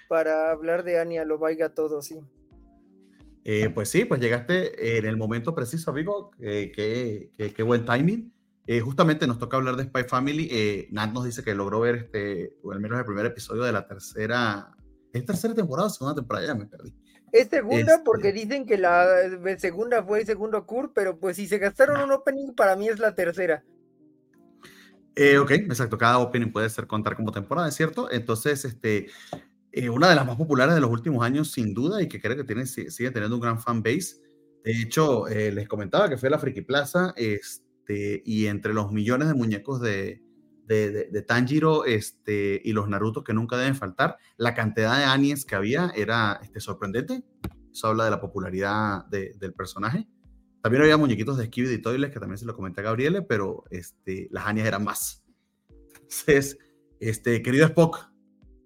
[0.09, 2.19] para hablar de Anya, lo vaya todo, sí.
[3.45, 6.31] Eh, pues sí, pues llegaste en el momento preciso, amigo.
[6.39, 8.33] qué, buen timing.
[8.65, 10.47] Eh, justamente nos toca hablar de Spy Family.
[10.49, 13.73] Eh, Nat nos dice que logró ver este, o al menos el primer episodio de
[13.73, 14.75] la tercera.
[15.11, 16.47] ¿Es tercera temporada o segunda temporada?
[16.47, 16.93] Ya me perdí.
[17.31, 19.05] Es segunda este porque dicen que la
[19.57, 22.99] segunda fue el segundo cur, pero pues si se gastaron un opening, para mí es
[22.99, 23.63] la tercera.
[25.41, 25.97] ok, exacto.
[25.97, 28.09] Cada opening puede ser contar como temporada, ¿es cierto?
[28.11, 29.07] Entonces, este,
[29.75, 32.37] eh, una de las más populares de los últimos años, sin duda, y que creo
[32.37, 34.17] que tiene, sigue teniendo un gran fan base.
[34.63, 39.29] De hecho, eh, les comentaba que fue la Friki Plaza este, y entre los millones
[39.29, 40.21] de muñecos de,
[40.67, 45.43] de, de, Tanjiro este, y los Naruto que nunca deben faltar, la cantidad de Anies
[45.43, 47.23] que había era este, sorprendente.
[47.71, 50.07] Eso habla de la popularidad del personaje.
[50.61, 53.63] También había muñequitos de Skibidi y Toiles, que también se lo comenté a Gabriele, pero
[53.71, 55.25] este, las Anies eran más.
[55.95, 56.59] Entonces,
[56.99, 58.12] este, querido Spock,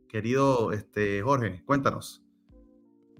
[0.07, 2.23] Querido este, Jorge, cuéntanos.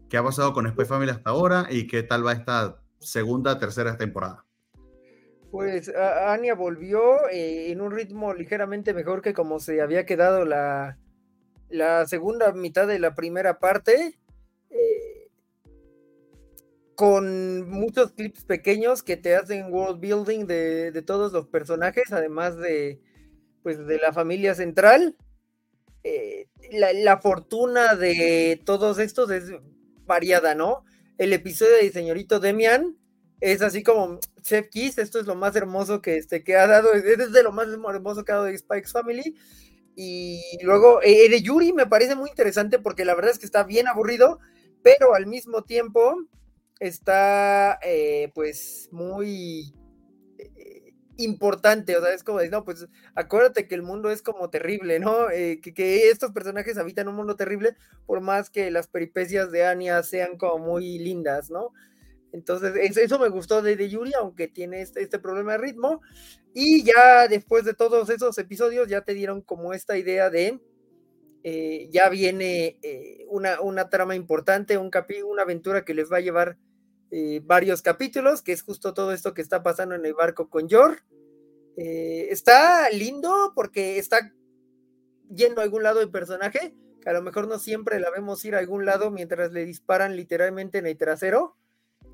[0.09, 3.97] ¿Qué ha pasado con Spy Family hasta ahora y qué tal va esta segunda, tercera
[3.97, 4.45] temporada?
[5.51, 10.97] Pues Anya volvió eh, en un ritmo ligeramente mejor que como se había quedado la,
[11.69, 14.19] la segunda mitad de la primera parte.
[14.69, 15.30] Eh,
[16.95, 22.57] con muchos clips pequeños que te hacen world building de, de, todos los personajes, además
[22.57, 23.01] de,
[23.61, 25.15] pues, de la familia central.
[26.03, 29.52] Eh, la, fortuna de todos estos es
[30.06, 30.84] variada, ¿no?
[31.18, 32.98] El episodio de Señorito Demian
[33.39, 36.94] es así como Chef Kiss, esto es lo más hermoso que, este, que ha dado,
[36.94, 39.35] es de lo más hermoso que ha dado Spikes Family.
[39.95, 43.64] Y luego eh, de Yuri me parece muy interesante porque la verdad es que está
[43.64, 44.39] bien aburrido,
[44.84, 46.15] pero al mismo tiempo
[46.80, 49.73] está eh, pues muy
[51.18, 55.30] importante, o sea, es como, no, pues acuérdate que el mundo es como terrible, ¿no?
[55.30, 57.76] Eh, que, estos personajes habitan un mundo terrible,
[58.06, 61.73] por más que las peripecias de Anya sean como muy lindas, ¿no?
[62.31, 66.02] Entonces, eso, me gustó de, de, Yuri, aunque tiene este, este, problema de ritmo.
[66.53, 70.60] Y ya después de todos esos episodios, ya te dieron como esta idea de,
[71.44, 76.18] eh, ya viene eh, una, una, trama importante, un capi, una aventura que les va
[76.18, 76.57] a llevar
[77.12, 80.68] eh, varios capítulos, que es justo todo esto que está pasando en el barco con
[80.68, 81.04] Yor.
[81.78, 84.34] Eh, está lindo porque está
[85.30, 88.56] yendo a algún lado el personaje, que a lo mejor no siempre la vemos ir
[88.56, 91.56] a algún lado mientras le disparan literalmente en el trasero,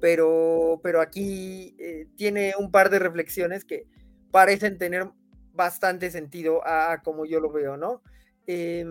[0.01, 3.87] pero, pero aquí eh, tiene un par de reflexiones que
[4.31, 5.09] parecen tener
[5.53, 8.01] bastante sentido a, como yo lo veo, ¿no?
[8.47, 8.85] Eh,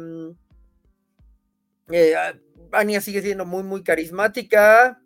[2.73, 5.02] Anya sigue siendo muy, muy carismática.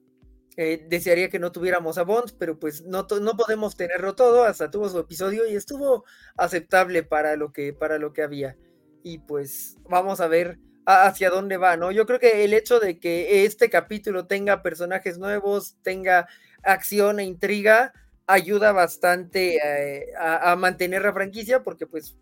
[0.56, 4.70] Eh, desearía que no tuviéramos a Bond, pero pues no, no podemos tenerlo todo, hasta
[4.70, 6.04] tuvo su episodio y estuvo
[6.36, 8.56] aceptable para lo que, para lo que había.
[9.02, 11.90] Y pues vamos a ver hacia dónde va, ¿no?
[11.90, 16.28] Yo creo que el hecho de que este capítulo tenga personajes nuevos, tenga
[16.62, 17.92] acción e intriga,
[18.26, 22.16] ayuda bastante eh, a, mantener la franquicia, porque pues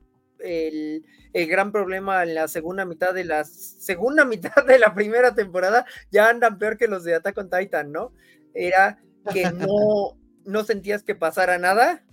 [0.44, 5.34] el, el, gran problema en la segunda mitad de la segunda mitad de la primera
[5.34, 8.12] temporada ya andan peor que los de Attack on Titan, ¿no?
[8.54, 8.98] Era
[9.32, 12.04] que no, no sentías que pasara nada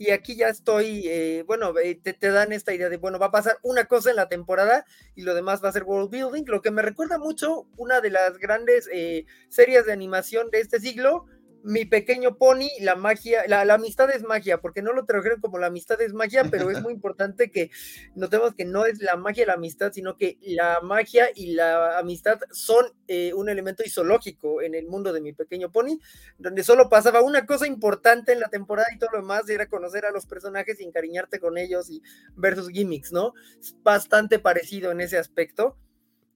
[0.00, 3.26] y aquí ya estoy, eh, bueno, eh, te, te, dan esta idea de, bueno, va
[3.26, 6.44] a pasar una cosa en la temporada y lo demás va a ser world building,
[6.46, 10.80] lo que me recuerda mucho una de las grandes eh, series de animación de este
[10.80, 11.26] siglo,
[11.62, 15.66] mi pequeño pony, la magia, la, amistad es magia, porque no lo trajeron como la
[15.66, 17.70] amistad es magia, pero es muy importante que
[18.14, 22.40] notemos que no es la magia la amistad, sino que la magia y la amistad
[22.50, 25.98] son eh, un elemento isológico en el mundo de mi pequeño pony,
[26.38, 30.04] donde solo pasaba una cosa importante en la temporada y todo lo demás era conocer
[30.04, 32.02] a los personajes y encariñarte con ellos y
[32.36, 33.34] ver sus gimmicks, ¿no?
[33.58, 35.76] Es bastante parecido en ese aspecto.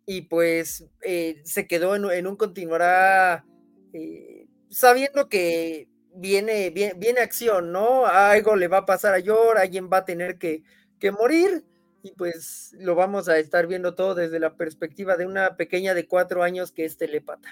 [0.06, 3.46] Y pues eh, se quedó en, un continuará.
[3.94, 4.43] Eh,
[4.74, 8.06] sabiendo que viene, viene, viene, acción, ¿no?
[8.06, 10.62] Algo le va a pasar a Yor, alguien va a tener que,
[10.98, 11.64] que morir,
[12.02, 16.06] y pues lo vamos a estar viendo todo desde la perspectiva de una pequeña de
[16.06, 17.48] cuatro años que es telepata.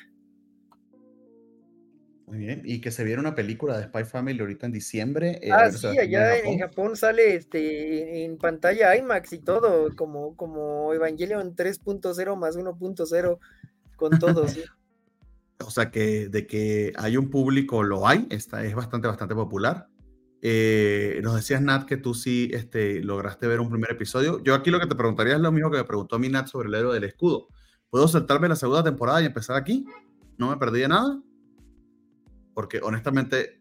[2.27, 5.39] Muy bien, y que se viera una película de Spy Family ahorita en diciembre.
[5.43, 6.97] Eh, ah, sí, allá en Japón.
[6.97, 13.39] sale este, en pantalla IMAX y todo, como, como Evangelion 3.0 más 1.0
[13.97, 14.63] con todo, sí.
[15.63, 19.89] O sea, que de que hay un público, lo hay, está, es bastante, bastante popular.
[20.41, 24.43] Eh, nos decías, Nat, que tú sí este, lograste ver un primer episodio.
[24.43, 26.49] Yo aquí lo que te preguntaría es lo mismo que me preguntó a mí Nat
[26.49, 27.49] sobre el héroe del escudo.
[27.91, 29.87] ¿Puedo saltarme la segunda temporada y empezar aquí?
[30.39, 31.21] ¿No me perdí de nada?
[32.55, 33.61] Porque honestamente,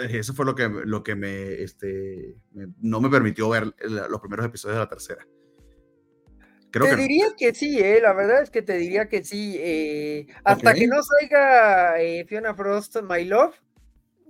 [0.00, 2.36] eh, eso fue lo que, lo que me, este,
[2.80, 3.74] no me permitió ver
[4.08, 5.26] los primeros episodios de la tercera
[6.80, 9.56] te diría que sí, eh, la verdad es que te diría que sí.
[9.58, 13.54] Eh, hasta que no salga eh, Fiona Frost, My Love,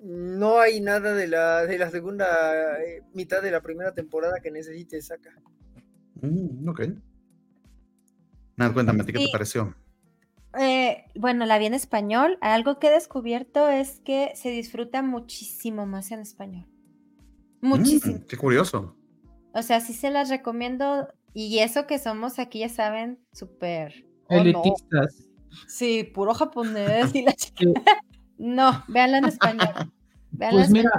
[0.02, 4.50] no hay nada de la, de la segunda eh, mitad de la primera temporada que
[4.50, 5.30] necesite saca.
[6.20, 6.82] Mm, ok.
[8.56, 9.74] Nada, cuéntame, qué te pareció?
[11.16, 12.38] bueno, la vi en español.
[12.40, 16.66] Algo que he descubierto es que se disfruta muchísimo más en español.
[17.60, 18.20] Mm, muchísimo.
[18.28, 18.96] qué curioso.
[19.52, 24.06] O sea, sí se las recomiendo y eso que somos aquí, ya saben, súper...
[24.31, 25.28] Elitistas.
[25.69, 27.66] Sí, puro japonés y la chica.
[28.39, 29.93] no, véanla en español.
[30.39, 30.90] pues mira,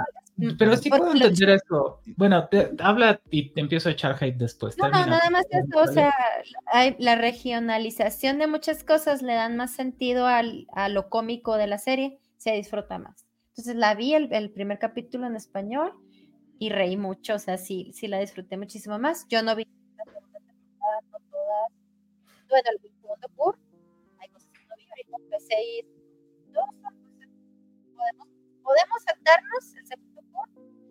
[0.58, 2.00] pero sí puedo entender eso.
[2.16, 2.48] Bueno,
[2.80, 4.76] habla y te empiezo a echar hate después.
[4.76, 6.12] No, no, nada más eso, o sea,
[6.98, 11.78] la regionalización de muchas cosas le dan más sentido al, a lo cómico de la
[11.78, 13.26] serie, se disfruta más.
[13.50, 15.94] Entonces la vi el, el, primer capítulo en español
[16.58, 19.26] y reí mucho, o sea, sí, sí la disfruté muchísimo más.
[19.28, 19.66] Yo no vi
[22.48, 23.58] bueno, el segundo tour,
[24.18, 24.60] hay cosas que
[26.52, 26.60] no
[27.96, 28.28] podemos,
[28.62, 30.22] podemos saltarnos el segundo.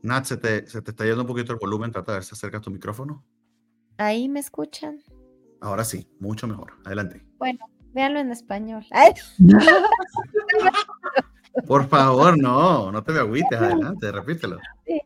[0.04, 2.34] Nat, se te, se te está yendo un poquito el volumen, trata de ver si
[2.34, 3.24] acercas tu micrófono.
[3.98, 5.02] Ahí me escuchan.
[5.62, 6.74] Ahora sí, mucho mejor.
[6.86, 7.26] Adelante.
[7.38, 8.86] Bueno, véanlo en español.
[11.68, 14.60] Por favor, no, no te me agüites, adelante, repítelo.
[14.86, 15.02] Sí.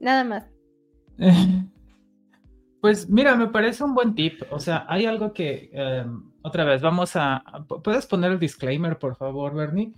[0.00, 0.46] Nada más.
[2.80, 4.42] Pues mira, me parece un buen tip.
[4.50, 7.42] O sea, hay algo que, em, otra vez, vamos a...
[7.82, 9.92] ¿Puedes poner el disclaimer, por favor, Bernie?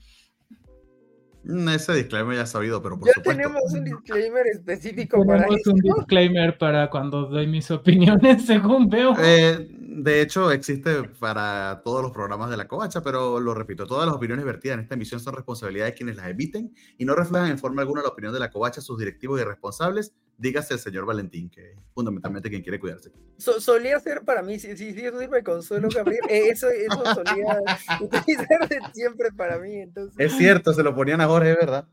[1.45, 5.81] Mm, ese disclaimer ya sabido, pero por ya tenemos un disclaimer específico para Tenemos un
[5.81, 9.15] disclaimer para cuando doy mis opiniones, según veo.
[9.19, 9.67] Eh,
[10.03, 14.15] de hecho, existe para todos los programas de la covacha, pero lo repito, todas las
[14.15, 17.59] opiniones vertidas en esta emisión son responsabilidad de quienes las emiten y no reflejan en
[17.59, 21.51] forma alguna la opinión de la covacha, sus directivos y responsables, dígase el señor Valentín,
[21.51, 23.13] que es fundamentalmente quien quiere cuidarse.
[23.37, 27.61] solía ser para mí, si, si, eso sirve consuelo, Gabriel, eh, eso, eso solía
[28.01, 29.75] utilizarse siempre para mí.
[29.77, 30.19] Entonces...
[30.19, 31.87] Es cierto, se lo ponían a Jorge, ¿verdad?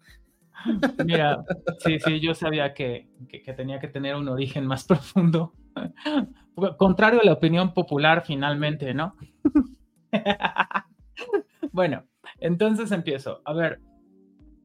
[1.06, 1.44] Mira,
[1.80, 5.54] sí, sí, yo sabía que, que, que tenía que tener un origen más profundo.
[6.78, 9.16] Contrario a la opinión popular, finalmente, ¿no?
[11.72, 12.06] bueno,
[12.40, 13.42] entonces empiezo.
[13.46, 13.82] A ver,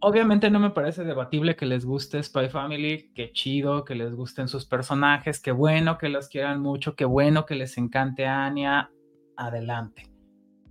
[0.03, 4.49] obviamente no me parece debatible que les guste Spy Family, qué chido, que les gusten
[4.49, 8.91] sus personajes, qué bueno que los quieran mucho, qué bueno que les encante Anya,
[9.37, 10.11] adelante.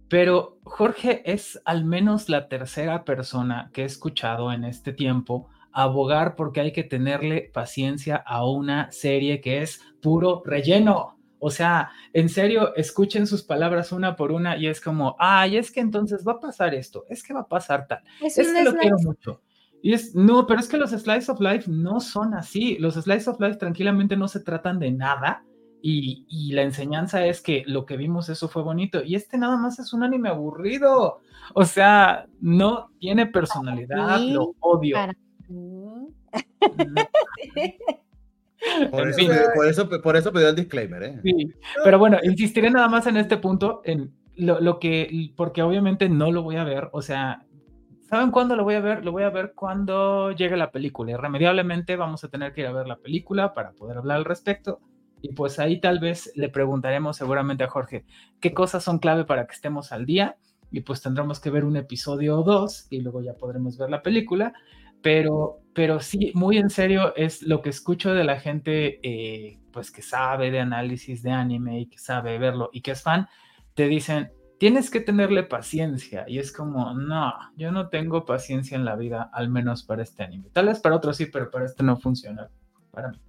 [0.10, 6.36] Pero Jorge es al menos la tercera persona que he escuchado en este tiempo abogar
[6.36, 12.30] porque hay que tenerle paciencia a una serie que es puro relleno, O sea, en
[12.30, 16.34] serio, escuchen sus palabras una por una y es como, ay, es que entonces va
[16.34, 18.04] a pasar esto, es que va a pasar tal.
[18.22, 19.42] Es, que lo quiero mucho.
[19.82, 22.78] Y es, no, pero es que los Slice of Life no son así.
[22.78, 25.44] Los Slice of Life tranquilamente no se tratan de nada.
[25.82, 29.04] Y, y, la enseñanza es que lo que vimos eso fue bonito.
[29.04, 31.22] Y este nada más es un anime aburrido.
[31.56, 34.96] O sea, no tiene personalidad, lo odio.
[38.92, 41.20] Por, eso, por, eso, pidió el disclaimer, ¿eh?
[41.24, 41.52] Sí,
[41.84, 46.44] pero bueno, insistiré nada más en este punto, en lo, que, porque obviamente no lo
[46.44, 47.46] voy a ver, o sea,
[48.10, 49.04] ¿saben cuándo lo voy a ver?
[49.04, 51.12] Lo voy a ver cuando llegue la película.
[51.12, 54.80] Irremediablemente vamos a tener que ir a ver la película para poder hablar al respecto.
[55.22, 58.06] Y pues ahí tal vez le preguntaremos seguramente a Jorge
[58.40, 60.38] qué cosas son clave para que estemos al día.
[60.72, 64.02] Y pues tendremos que ver un episodio o dos y luego ya podremos ver la
[64.02, 64.54] película
[65.02, 69.92] pero, pero sí, muy en serio, es lo que escucho de la gente, eh, pues
[69.92, 73.28] que sabe de análisis de anime y que sabe verlo y que es fan,
[73.74, 76.26] te dicen, tienes que tenerle paciencia.
[76.28, 80.24] Y es como, no, yo no tengo paciencia en la vida, al menos para este
[80.24, 80.50] anime.
[80.52, 82.50] Tal vez para otros sí, pero para este no funciona.
[82.92, 83.22] Para mí.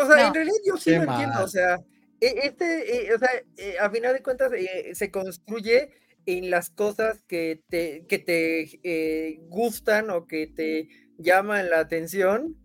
[0.00, 1.44] O sea, en realidad yo sí lo entiendo.
[1.44, 1.76] O sea,
[2.20, 5.90] e, este, e, o sea, e, a final de cuentas eh, se construye
[6.26, 10.88] en las cosas que te, que te eh, gustan o que te
[11.18, 12.56] llaman la atención.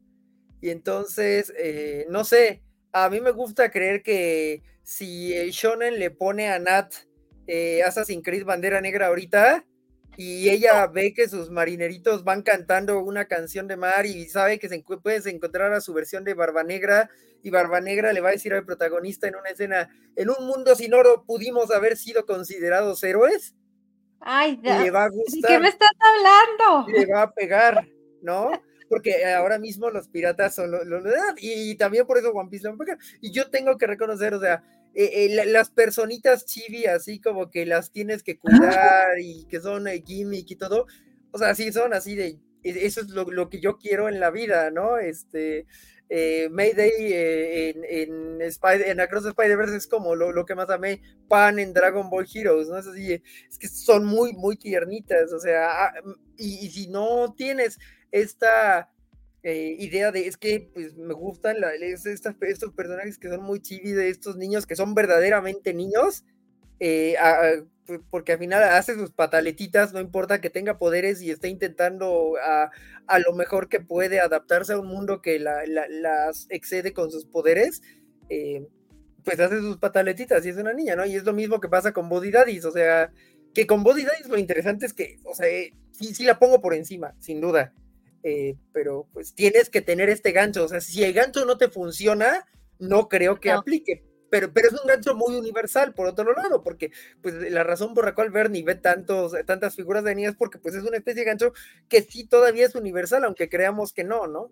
[0.61, 6.11] Y entonces, eh, no sé, a mí me gusta creer que si el Shonen le
[6.11, 6.93] pone a Nat
[7.47, 9.65] eh, Assassin's Creed Bandera Negra ahorita,
[10.17, 14.67] y ella ve que sus marineritos van cantando una canción de mar y sabe que
[14.67, 17.11] se puedes encontrar a su versión de Barba Negra
[17.43, 20.73] y Barba Negra le va a decir al protagonista en una escena, en un mundo
[20.75, 23.55] sin oro pudimos haber sido considerados héroes.
[24.19, 25.51] Ay, le va a gustar.
[25.51, 26.91] ¿Qué me estás hablando?
[26.91, 27.87] Le va a pegar,
[28.23, 28.49] ¿no?
[28.89, 31.03] Porque ahora mismo los piratas son los, los
[31.37, 32.97] y, también por eso One Piece lo va a pegar.
[33.21, 34.63] Y yo tengo que reconocer, o sea,
[34.93, 39.87] eh, eh, las personitas chibi, así como que las tienes que cuidar y que son
[39.87, 40.87] eh, gimmick y todo,
[41.31, 44.71] o sea, sí son así de, eso es lo, que yo quiero en la vida,
[44.71, 44.97] ¿no?
[44.97, 45.67] Este,
[46.09, 51.73] Mayday en, en, Spider, en Across Spider-Verse es como lo, que más amé, Pan en
[51.73, 52.77] Dragon Ball Heroes, ¿no?
[52.77, 55.93] Es así, es que son muy, muy tiernitas, o sea, ah,
[56.37, 57.77] y si no tienes
[58.11, 58.89] esta
[59.49, 63.95] eh, idea de es que pues me gustan la, estos personajes que son muy chivis
[63.95, 66.25] de estos niños que son verdaderamente niños,
[66.81, 67.15] eh,
[68.09, 73.19] porque al final hace sus pataletitas, no importa que tenga poderes y esté intentando a,
[73.19, 77.81] lo mejor que puede adaptarse a un mundo que las excede con sus poderes.
[78.27, 78.67] Eh,
[79.23, 81.05] pues hace sus pataletitas y es una niña, ¿no?
[81.05, 83.13] Y es lo mismo que pasa con Body Daddies, o sea,
[83.53, 85.47] que con Body Daddies lo interesante es que, o sea,
[85.93, 87.73] sí, sí la pongo por encima, sin duda.
[88.29, 91.69] Eh, pero pues tienes que tener este gancho, o sea, si el gancho no te
[91.69, 92.45] funciona,
[92.77, 96.91] no creo que aplique, pero, pero es un gancho muy universal, por otro lado, porque
[97.21, 100.57] pues la razón por la cual Bernie ve tantos, tantas figuras de niñas es porque
[100.57, 101.53] pues es una especie de gancho
[101.87, 104.51] que sí todavía es universal, aunque creamos que no, ¿no?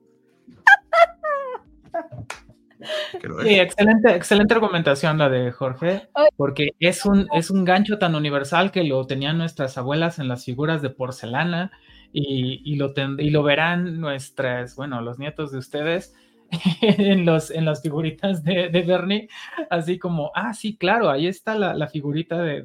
[3.43, 6.07] Sí, excelente, excelente argumentación la de Jorge,
[6.37, 10.45] porque es un, es un gancho tan universal que lo tenían nuestras abuelas en las
[10.45, 11.73] figuras de porcelana,
[12.17, 16.15] y, lo, y lo verán nuestras, bueno, los nietos de ustedes
[16.81, 19.27] en, los, en las figuritas de, de, Bernie,
[19.69, 22.61] así como, ah, sí, claro, ahí está la, figurita de,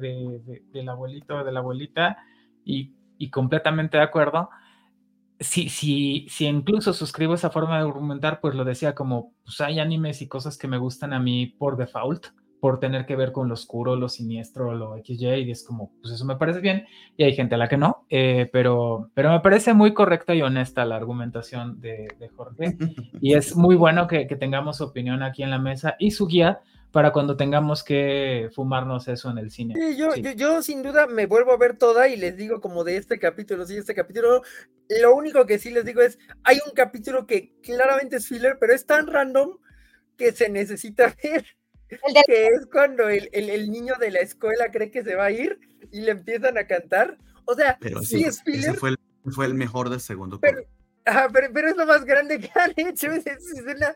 [0.71, 2.17] del abuelito, de la abuelita,
[2.63, 4.49] y, y completamente de acuerdo.
[5.39, 9.79] Si, si, si incluso suscribo esa forma de argumentar, pues lo decía como, pues hay
[9.79, 12.27] animes y cosas que me gustan a mí por default,
[12.61, 16.13] por tener que ver con lo oscuro, lo siniestro, lo XY, y es como, pues
[16.13, 16.85] eso me parece bien,
[17.17, 20.43] y hay gente a la que no, eh, pero, pero me parece muy correcta y
[20.43, 22.77] honesta la argumentación de, Jorge,
[23.19, 26.61] y es muy bueno que, tengamos su opinión aquí en la mesa y su guía
[26.91, 29.73] para cuando tengamos que fumarnos eso en el cine.
[29.97, 33.17] yo, Yo, sin duda me vuelvo a ver toda y les digo como de este
[33.17, 34.43] capítulo, sí, este capítulo,
[35.01, 38.73] lo único que sí les digo es, hay un capítulo que claramente es filler, pero
[38.73, 39.57] es tan random
[40.15, 41.45] que se necesita ver
[42.25, 45.59] que es cuando el, niño de la escuela cree que se va a ir
[45.91, 47.17] y le empiezan a cantar.
[47.45, 48.75] O sea, sí, es filler.
[48.75, 48.99] Fue el,
[49.31, 50.39] fue el, mejor del segundo.
[50.39, 50.63] Pero,
[51.53, 53.11] pero, es lo más grande que han hecho.
[53.11, 53.25] Es,
[53.63, 53.93] una,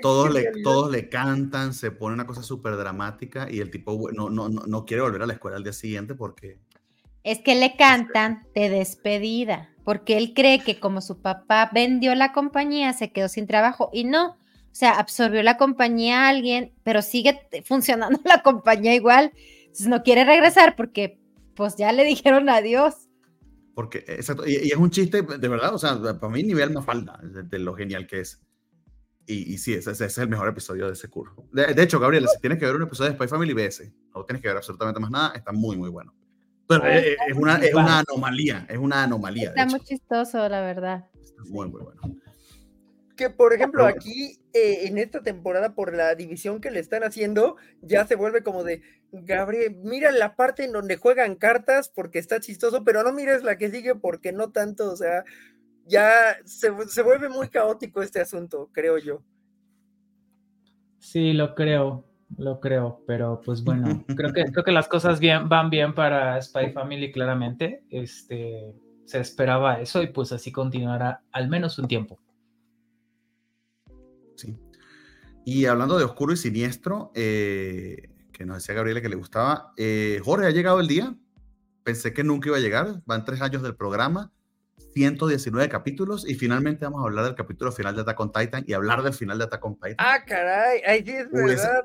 [0.00, 4.30] todos, le, todos le cantan, se pone una cosa súper dramática y el tipo no,
[4.30, 6.58] no, no, no quiere volver a la escuela al día siguiente porque...
[7.24, 12.32] Es que le cantan de despedida, porque él cree que como su papá vendió la
[12.32, 14.38] compañía, se quedó sin trabajo y no,
[14.78, 19.32] sea, absorbió la compañía a alguien, pero sigue funcionando la compañía igual.
[19.62, 21.20] Entonces no quiere regresar porque
[21.54, 23.08] pues ya le dijeron adiós.
[23.74, 27.20] Porque, exacto, y, es un chiste, de verdad, o sea, para mí nivel más falta
[27.20, 28.40] de, lo genial que es.
[29.26, 31.48] Y, y sí, ese, es el mejor episodio de ese curso.
[31.52, 34.42] De, hecho, Gabriel, si tienes que ver un episodio de Spy Family, BS, no tienes
[34.42, 36.14] que ver absolutamente más nada, está muy, muy bueno.
[36.68, 39.48] Pero es, una, es una anomalía, es una anomalía.
[39.48, 41.08] Está muy chistoso, la verdad.
[41.22, 42.00] Está muy, muy bueno
[43.18, 47.56] que, por ejemplo, aquí eh, en esta temporada, por la división que le están haciendo,
[47.82, 52.40] ya se vuelve como de, Gabriel, mira la parte en donde juegan cartas porque está
[52.40, 55.24] chistoso, pero no mires la que sigue porque no tanto, o sea,
[55.86, 56.70] ya se,
[57.02, 59.22] vuelve muy caótico este asunto, creo yo.
[60.98, 62.04] Sí, lo creo,
[62.36, 66.40] lo creo, pero pues bueno, creo que, creo que las cosas bien, van bien para
[66.40, 67.84] Spy Family, claramente.
[67.90, 72.18] Este, se esperaba eso y pues así continuará al menos un tiempo.
[75.50, 80.20] Y hablando de oscuro y siniestro, eh, que nos decía Gabriela que le gustaba, eh,
[80.22, 81.16] Jorge, ha llegado el día.
[81.84, 83.00] Pensé que nunca iba a llegar.
[83.06, 84.30] Van tres años del programa,
[84.92, 88.74] 119 capítulos y finalmente vamos a hablar del capítulo final de Attack on Titan y
[88.74, 89.96] hablar del final de Attack on Titan.
[89.96, 91.82] Ah, caray, ahí sí es verdad.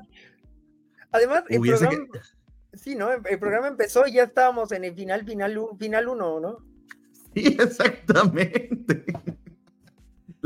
[1.10, 2.06] Además, el programa,
[2.74, 3.12] sí, ¿no?
[3.12, 6.58] El programa empezó y ya estábamos en el final, final, final uno, ¿no?
[7.32, 9.06] Sí, exactamente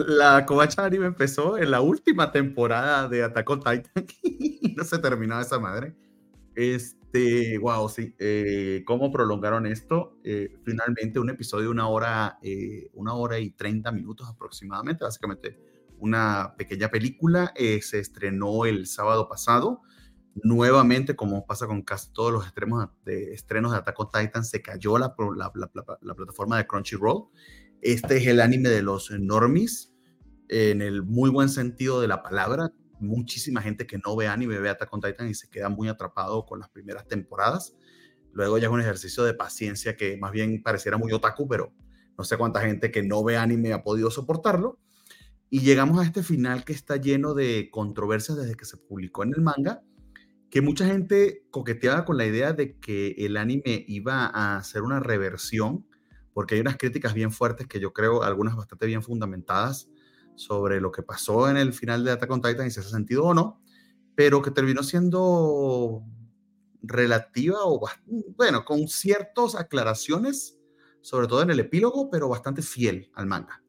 [0.07, 4.07] la Covacha Anime empezó en la última temporada de Attack Titan
[4.77, 5.97] no se terminó esa madre.
[6.55, 8.15] Este, wow, sí.
[8.19, 10.17] Eh, ¿Cómo prolongaron esto?
[10.23, 15.59] Eh, finalmente un episodio de una hora, eh, una hora y 30 minutos aproximadamente, básicamente
[15.99, 17.53] una pequeña película.
[17.57, 19.83] se estrenó el sábado pasado.
[20.45, 25.13] Nuevamente, como pasa con casi todos los extremos estrenos de Attack Titan, se cayó la,
[25.35, 27.31] la plataforma de Crunchyroll
[27.83, 29.93] este es el anime de los normies,
[30.49, 32.73] en el muy buen sentido de la palabra.
[33.01, 36.45] Muchísima gente que no ve anime ve Attack on Titan y se queda muy atrapado
[36.47, 37.77] con las primeras temporadas.
[38.33, 41.73] Luego ya es un ejercicio de paciencia que más bien pareciera muy otaku, pero
[42.17, 44.79] no sé cuánta gente que no ve anime ha podido soportarlo.
[45.51, 49.33] Y llegamos a este final que está lleno de controversias desde que se publicó en
[49.35, 49.83] el manga,
[50.51, 55.01] que mucha gente coqueteaba con la idea de que el anime iba a ser una
[55.01, 55.88] reversión
[56.39, 59.91] porque hay unas críticas bien fuertes que yo creo, algunas bastante bien fundamentadas,
[60.37, 63.25] sobre lo que pasó en el final de Attack on Titan y si hace sentido
[63.25, 63.61] o no,
[64.15, 66.05] pero que terminó siendo
[66.81, 67.85] relativa o,
[68.37, 70.57] bueno, con ciertas aclaraciones,
[71.01, 73.61] sobre todo en el epílogo, pero bastante fiel al manga.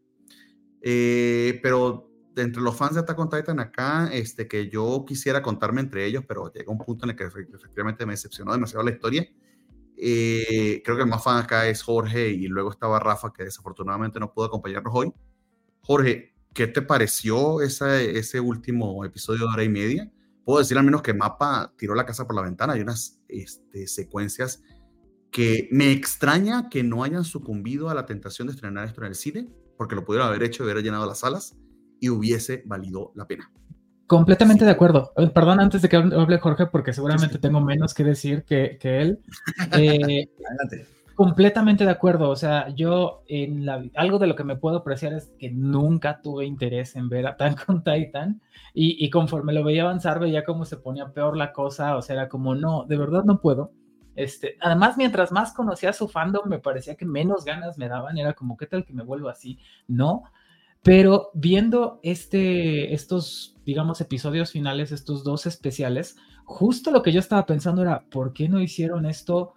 [0.83, 5.81] Eh, pero entre los fans de Attack on Titan acá, este, que yo quisiera contarme
[5.81, 9.27] entre ellos, pero llega un punto en el que efectivamente me decepcionó demasiado la historia
[10.01, 14.19] eh, creo que el más fan acá es Jorge y luego estaba Rafa, que desafortunadamente
[14.19, 15.13] no pudo acompañarnos hoy.
[15.81, 20.11] Jorge, ¿qué te pareció ese último episodio de hora y media?
[20.45, 22.73] Puedo decir al menos que Mapa tiró la casa por la ventana.
[22.73, 24.63] Hay unas este, secuencias
[25.31, 29.15] que me extraña que no hayan sucumbido a la tentación de estrenar esto en el
[29.15, 31.55] cine, porque lo pudieron haber hecho haber llenado las salas
[31.99, 33.51] y hubiese valido la pena.
[34.10, 35.14] Completamente de acuerdo.
[35.18, 39.19] Eh, perdón antes de que hable Jorge, porque seguramente tengo menos que decir que, él.
[39.77, 40.27] Eh,
[41.14, 42.31] completamente de acuerdo.
[42.31, 46.22] O sea, yo en la, algo de lo que me puedo apreciar es que nunca
[46.23, 48.41] tuve interés en ver a Attack on Titan.
[48.73, 51.95] Y, y, conforme lo veía avanzar, veía cómo se ponía peor la cosa.
[51.95, 53.73] O sea, era como, no, de verdad no puedo.
[54.15, 58.18] Este, además, mientras más conocía su fandom, me parecía que menos ganas me daban.
[58.18, 59.60] Era como, ¿qué tal que me vuelvo así?
[59.88, 60.23] No.
[60.84, 66.15] Pero viendo este, estos, digamos, episodios finales, estos dos especiales,
[66.45, 69.53] justo lo que yo estaba pensando era, ¿por qué no hicieron esto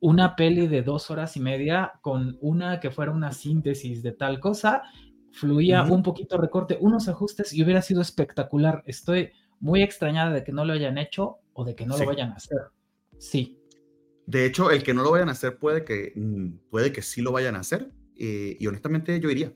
[0.00, 4.40] una peli de dos horas y media con una que fuera una síntesis de tal
[4.40, 4.82] cosa?
[5.30, 8.82] Fluía un poquito recorte, unos ajustes y hubiera sido espectacular.
[8.86, 9.30] Estoy
[9.60, 12.34] muy extrañada de que no lo hayan hecho o de que no lo vayan a
[12.34, 12.58] hacer.
[13.18, 13.58] Sí.
[14.26, 17.22] De hecho, el que no lo vayan a hacer puede que, mm, puede que sí
[17.22, 17.90] lo vayan a hacer.
[18.16, 19.52] Eh, y honestamente yo iría.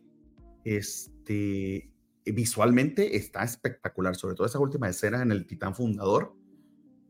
[0.65, 1.93] Este,
[2.25, 6.35] visualmente está espectacular, sobre todo esas últimas escenas en el Titán Fundador.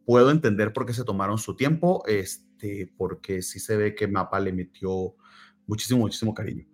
[0.05, 4.41] Puedo entender por qué se tomaron su tiempo, este, porque sí se ve que Mapa
[4.41, 5.15] le metió
[5.66, 6.66] muchísimo, muchísimo cariño.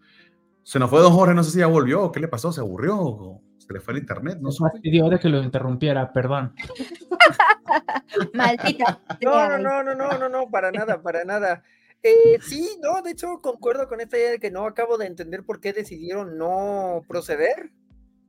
[0.62, 2.52] Se nos fue Don Jorge, no sé si ya volvió, ¿qué le pasó?
[2.52, 3.40] ¿Se aburrió?
[3.58, 4.38] ¿Se le fue el internet?
[4.40, 4.50] No
[4.82, 6.54] pidió de que lo interrumpiera, perdón.
[8.34, 9.00] Maldita.
[9.22, 11.62] No, no, no, no, no, no, para nada, para nada.
[12.02, 15.44] Eh, sí, no, de hecho concuerdo con esta idea de que no acabo de entender
[15.44, 17.72] por qué decidieron no proceder,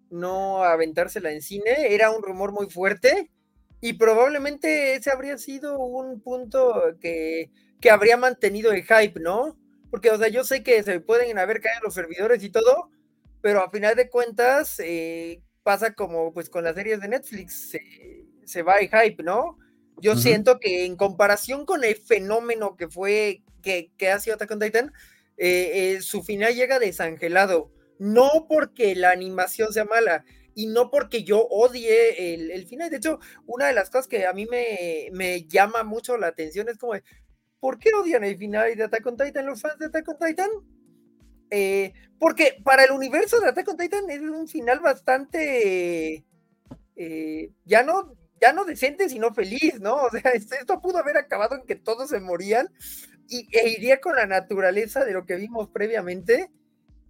[0.10, 1.94] no aventársela en cine.
[1.94, 3.32] Era un rumor muy fuerte
[3.82, 9.58] y probablemente ese habría sido un punto que, que habría mantenido el hype, ¿no?
[9.90, 12.90] Porque, o sea, yo sé que se pueden haber caído los servidores y todo,
[13.42, 17.78] pero a final de cuentas eh, pasa como pues con las series de Netflix,
[18.46, 19.58] se, va el hype, ¿no?
[20.02, 24.52] Yo siento que en comparación con el fenómeno que fue que, que ha sido Attack
[24.52, 24.94] on Titan,
[25.38, 31.24] eh, eh, su final llega desangelado, no porque la animación sea mala, y no porque
[31.24, 32.90] yo odie el, final.
[32.90, 36.78] De hecho, una de las cosas que a mí me, llama mucho la atención es
[36.78, 36.94] como,
[37.62, 40.50] ¿por qué odian el final de Attack on Titan los fans de Attack on Titan?
[41.52, 46.26] Eh, porque para el universo de Attack on Titan es un final bastante,
[47.64, 49.96] ya no ya no decente, sino feliz, ¿no?
[49.96, 52.70] O sea, esto pudo haber acabado en que todos se morían
[53.30, 56.52] y, e iría con la naturaleza de lo que vimos previamente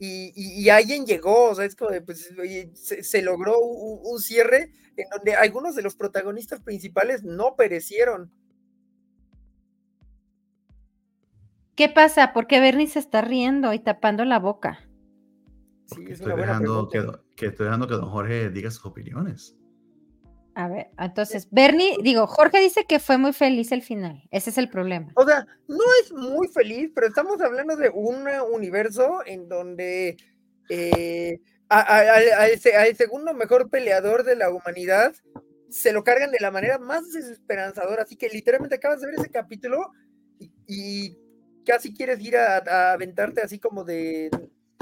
[0.02, 2.34] y, alguien llegó, o sea, es como de, pues,
[2.74, 8.32] se, logró un, cierre en donde algunos de los protagonistas principales no perecieron.
[11.76, 12.32] ¿Qué pasa?
[12.32, 14.80] ¿Por qué Bernie se está riendo y tapando la boca?
[15.86, 17.06] Sí, estoy dejando que,
[17.36, 19.59] que, estoy dejando que don Jorge diga sus opiniones.
[20.60, 24.22] A ver, entonces, Bernie, digo, Jorge dice que fue muy feliz el final.
[24.30, 25.10] Ese es el problema.
[25.16, 30.18] O sea, no es muy feliz, pero estamos hablando de un universo en donde
[30.68, 32.60] eh, al,
[32.98, 35.14] segundo mejor peleador de la humanidad
[35.70, 38.04] se lo cargan de la manera más desesperanzadora.
[38.04, 39.94] Así que literalmente acabas de ver ese capítulo
[40.68, 41.18] y,
[41.66, 44.30] casi quieres ir a aventarte así como de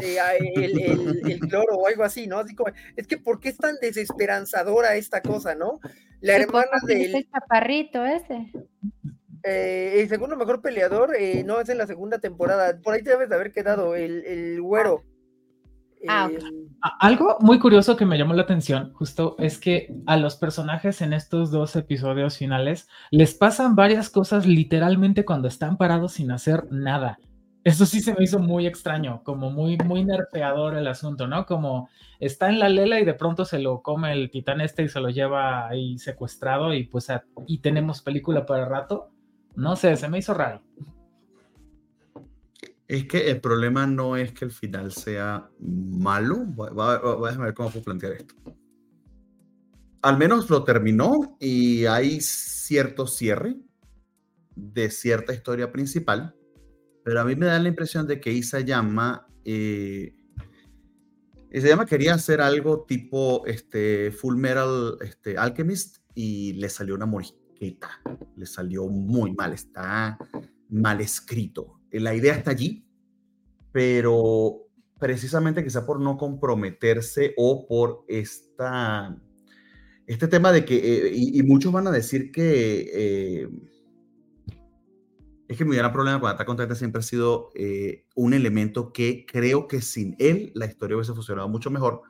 [0.01, 0.17] eh,
[0.55, 2.39] el, cloro o algo así, ¿no?
[2.39, 5.79] Así como, es que ¿por qué es tan desesperanzadora esta cosa, no?
[6.21, 7.15] La hermana del...
[7.15, 8.51] El chaparrito ese.
[9.43, 12.79] Eh, el segundo mejor peleador, eh, no, es en la segunda temporada.
[12.81, 15.03] Por ahí te debes de haber quedado, el, el güero.
[16.07, 16.29] Ah,
[16.99, 21.11] Algo muy curioso que me llamó la atención justo es que a los personajes en
[21.11, 27.17] estos dos episodios finales les pasan varias cosas literalmente cuando están parados sin hacer nada.
[27.67, 31.45] Eso sí se me hizo muy extraño, como muy, muy nerfeador el asunto, ¿no?
[31.45, 34.87] Como está en la lela y de pronto se lo come el titán este y
[34.87, 37.09] se lo lleva ahí secuestrado y pues
[37.45, 39.09] y tenemos película para rato.
[39.57, 40.63] No sé, se me hizo raro.
[42.87, 46.45] Es que el problema no es que el final sea malo.
[46.45, 48.33] Voy, a ver cómo puedo plantear esto.
[50.03, 53.57] Al menos lo terminó y hay cierto cierre
[54.55, 56.33] de cierta historia principal
[57.07, 60.13] pero a mí me da la impresión de que Isayama, eh,
[61.49, 68.01] Isayama quería hacer algo tipo este, Full Metal este, Alchemist y le salió una moriqueta,
[68.35, 70.17] le salió muy mal, está
[70.67, 71.79] mal escrito.
[71.93, 72.85] La idea está allí,
[73.71, 74.67] pero
[74.99, 79.17] precisamente quizá por no comprometerse o por esta,
[80.07, 82.91] este tema de que, eh, y, muchos van a decir que...
[82.93, 83.49] Eh,
[85.47, 88.91] es que mi gran problema con Attack on Titan siempre ha sido eh, un elemento
[88.91, 92.01] que creo que sin él la historia hubiese funcionado mucho mejor.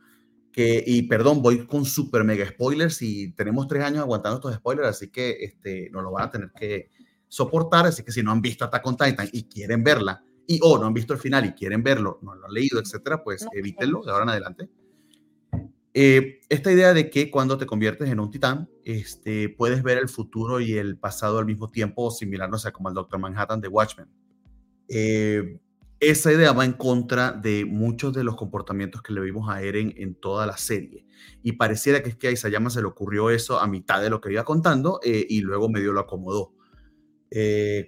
[0.51, 4.87] Que, y perdón, voy con super mega spoilers y tenemos tres años aguantando estos spoilers,
[4.87, 6.89] así que este, nos lo van a tener que
[7.27, 7.85] soportar.
[7.85, 10.87] Así que si no han visto Attack on Titan y quieren verla, y o no
[10.87, 14.11] han visto el final y quieren verlo, no lo han leído, etcétera, pues evítenlo de
[14.11, 14.69] ahora en adelante.
[15.99, 20.09] Eh, esta idea de que cuando te conviertes en un titán, este, puedes ver el
[20.09, 23.67] futuro y el pasado al mismo tiempo, similar, no sé, como el Doctor Manhattan de
[23.67, 24.07] Watchmen.
[24.89, 25.57] Eh,
[25.99, 29.91] esa idea va en contra de muchos de los comportamientos que le vimos a Eren
[29.97, 31.03] en toda la serie.
[31.41, 34.21] Y pareciera que es que a Isayama se le ocurrió eso a mitad de lo
[34.21, 36.53] que iba contando eh, y luego medio lo acomodó.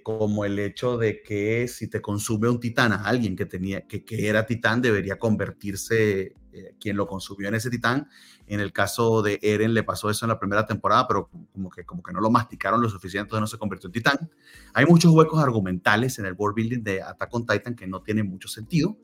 [0.02, 4.04] como el hecho de que si te consume un titán a alguien que, tenía, que,
[4.04, 8.08] que era titán, debería convertirse eh, quien lo consumió en ese titán.
[8.46, 11.84] En el caso de Eren le pasó eso en la primera temporada, pero como que,
[11.84, 14.30] como que no lo masticaron lo suficiente, entonces no se convirtió en titán.
[14.74, 18.28] Hay muchos huecos argumentales en el world building de Attack on Titan que no tienen
[18.28, 18.98] mucho sentido.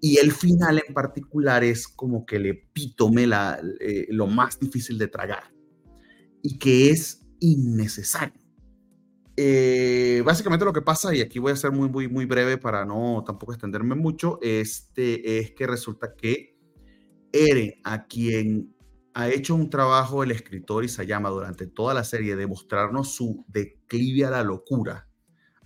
[0.00, 4.96] Y el final en particular es como que le epítome la, eh, lo más difícil
[4.96, 5.52] de tragar
[6.42, 8.40] y que es innecesario.
[9.36, 12.84] Eh, básicamente lo que pasa, y aquí voy a ser muy, muy, muy breve para
[12.84, 16.58] no tampoco extenderme mucho, este, es que resulta que
[17.32, 18.74] Eren, a quien
[19.14, 24.24] ha hecho un trabajo el escritor Isayama durante toda la serie de mostrarnos su declive
[24.24, 25.08] a la locura,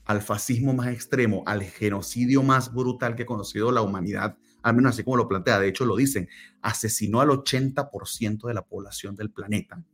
[0.04, 4.92] al fascismo más extremo, al genocidio más brutal que ha conocido la humanidad, al menos
[4.92, 6.28] así como lo plantea, de hecho lo dicen,
[6.62, 9.84] asesinó al 80% de la población del planeta.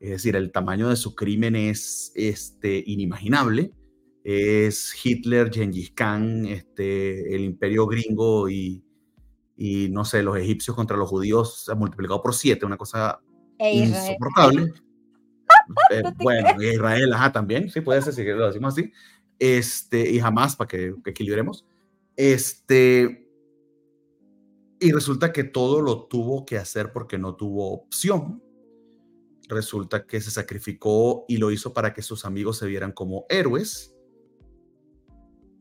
[0.00, 3.72] Es decir, el tamaño de su crimen es este, inimaginable.
[4.22, 8.84] Es Hitler, Gengis Khan, este, el imperio gringo y,
[9.60, 13.20] y no sé, los egipcios contra los judíos se multiplicado por siete, una cosa
[13.58, 14.72] e insoportable.
[15.90, 18.90] Eh, bueno, Israel, ajá, también, sí, puede ser, si lo decimos así.
[19.38, 21.66] Este, y jamás, para que, que, equilibremos.
[22.16, 23.28] Este,
[24.80, 28.42] y resulta que todo lo tuvo que hacer porque no tuvo opción.
[29.46, 33.94] Resulta que se sacrificó y lo hizo para que sus amigos se vieran como héroes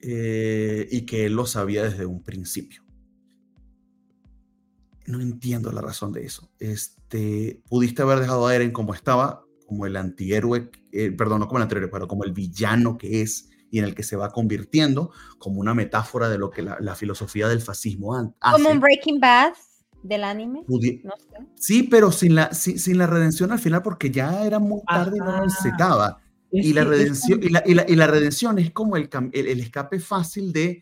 [0.01, 2.86] eh, y que él lo sabía desde un principio.
[5.07, 6.51] No entiendo la razón de eso.
[6.59, 11.57] Este, pudiste haber dejado a Eren como estaba, como el antihéroe, eh, perdón, no como
[11.57, 15.11] el antihéroe, pero como el villano que es y en el que se va convirtiendo,
[15.37, 18.33] como una metáfora de lo que la, filosofía del fascismo hace.
[18.53, 19.53] Como un Breaking Bad
[20.03, 20.63] del anime.
[21.55, 25.19] Sí, pero sin la, sin, la redención al final, porque ya era muy tarde y
[25.19, 26.21] no necesitaba.
[26.49, 30.81] Y la, redención, y, la, y, la, redención es como el, el, escape fácil de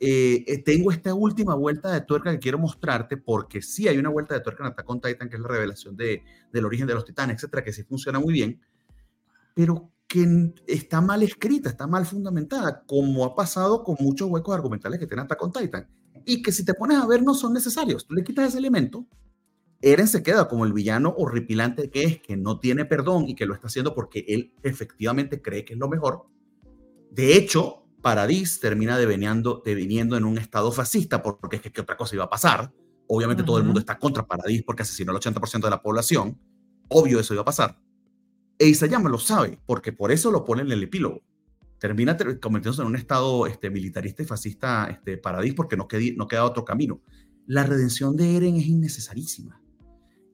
[0.00, 4.10] eh, eh, tengo esta última vuelta de tuerca que quiero mostrarte, porque sí hay una
[4.10, 6.22] vuelta de tuerca en Attack on Titan, que es la revelación de,
[6.52, 8.60] del origen de los titanes, etcétera, que sí funciona muy bien,
[9.54, 15.00] pero que está mal escrita, está mal fundamentada, como ha pasado con muchos huecos argumentales
[15.00, 15.88] que tiene Attack on Titan,
[16.24, 18.06] y que si te pones a ver no son necesarios.
[18.06, 19.06] Tú le quitas ese elemento,
[19.80, 23.46] Eren se queda como el villano horripilante que es, que no tiene perdón y que
[23.46, 26.26] lo está haciendo porque él efectivamente cree que es lo mejor.
[27.10, 31.96] De hecho, Paradis termina deveniendo, deviniendo en un estado fascista porque es que ¿qué otra
[31.96, 32.72] cosa iba a pasar.
[33.06, 36.38] Obviamente todo el mundo está contra Paradis porque asesinó al 80% de la población.
[36.88, 37.78] Obvio eso iba a pasar.
[38.58, 41.22] E Isayama lo sabe, porque por eso lo pone en el epílogo.
[41.78, 46.44] Termina convirtiéndose en un estado este, militarista y fascista este, Paradis porque no, no queda
[46.44, 47.00] otro camino.
[47.46, 49.62] La redención de Eren es innecesarísima.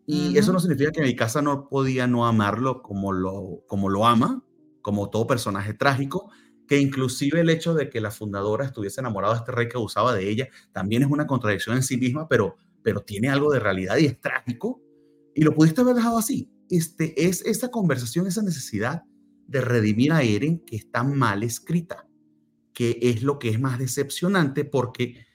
[0.07, 4.07] Y eso no significa que mi casa no podía no amarlo como lo, como lo
[4.07, 4.45] ama,
[4.83, 6.31] como todo personaje trágico,
[6.67, 10.15] que inclusive el hecho de que la fundadora estuviese enamorada de este rey que abusaba
[10.15, 13.97] de ella también es una contradicción en sí misma, pero, pero tiene algo de realidad
[13.99, 14.81] y es trágico.
[15.35, 16.51] Y lo pudiste haber dejado así.
[16.71, 19.03] Este, es esa conversación, esa necesidad
[19.47, 22.09] de redimir a Eren que está mal escrita,
[22.73, 25.27] que es lo que es más decepcionante porque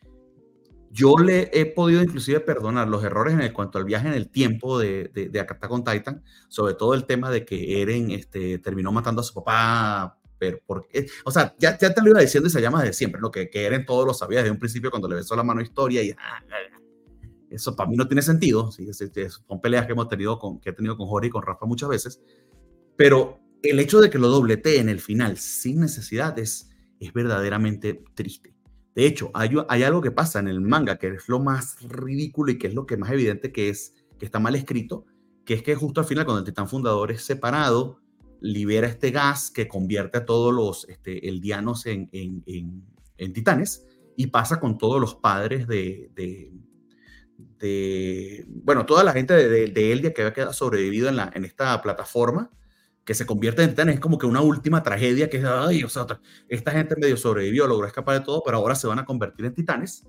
[0.92, 4.80] yo le he podido inclusive perdonar los errores en cuanto al viaje en el tiempo
[4.80, 9.22] de, de, de con Titan, sobre todo el tema de que Eren este, terminó matando
[9.22, 12.82] a su papá, pero porque, o sea, ya, ya te lo iba diciendo se llama
[12.82, 15.36] de siempre, lo que, que Eren todo lo sabía desde un principio cuando le besó
[15.36, 16.44] la mano a historia y ah,
[17.50, 18.88] eso para mí no tiene sentido, ¿sí?
[19.48, 21.90] son peleas que hemos tenido con, que he tenido con Jorge y con Rafa muchas
[21.90, 22.22] veces,
[22.96, 28.04] pero el hecho de que lo dobletee en el final sin necesidad es, es verdaderamente
[28.16, 28.56] triste.
[28.96, 32.52] De hecho, hay, hay, algo que pasa en el manga que es lo más ridículo
[32.52, 35.06] y que es lo que más evidente que es que está mal escrito,
[35.46, 38.02] que es que justo al final cuando el titán fundador es separado,
[38.42, 42.44] libera este gas que convierte a todos los este, eldianos en, en,
[43.18, 43.86] en, titanes
[44.16, 46.52] y pasa con todos los padres de,
[48.48, 52.52] bueno, toda la gente de, Eldia que había sobrevivido en, la, en esta plataforma
[53.04, 55.44] que se convierte en titanes, es como que una última tragedia que
[56.48, 59.56] esta gente medio sobrevivió, logró escapar de todo, pero ahora se van a convertir en
[59.56, 60.06] titanes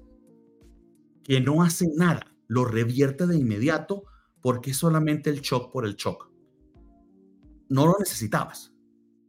[1.23, 4.05] que no hacen nada, lo revierte de inmediato
[4.41, 6.30] porque es solamente el shock por el shock.
[7.71, 8.75] No lo necesitabas.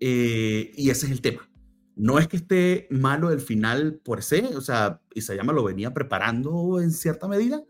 [0.01, 1.49] Eh, y ese es el tema.
[1.95, 6.81] No es que esté malo el final por ese, o sea, Isayama lo venía preparando
[6.81, 7.63] en cierta medida,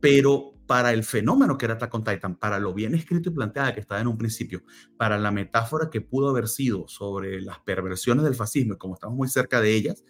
[0.00, 3.74] pero para el fenómeno que era Attack on Titan, para lo bien escrito y planteada
[3.74, 4.62] que estaba en un principio,
[4.96, 9.26] para la metáfora que pudo haber sido sobre las perversiones del fascismo como estamos muy
[9.26, 10.04] cerca de ellas,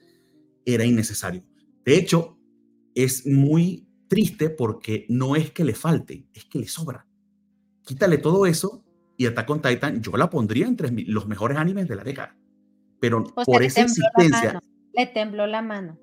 [0.66, 1.42] era innecesario.
[1.82, 2.38] De hecho,
[2.94, 7.06] es muy triste porque no es que le falte, es que le sobra.
[7.82, 8.84] Quítale todo eso
[9.20, 12.34] y Attack on Titan yo la pondría entre los mejores animes de la década.
[13.00, 14.58] Pero por esa existencia...
[14.94, 15.98] Le tembló la mano.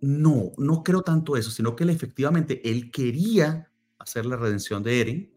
[0.00, 5.00] No, no creo tanto eso, sino que él efectivamente él quería hacer la redención de
[5.00, 5.34] Eren,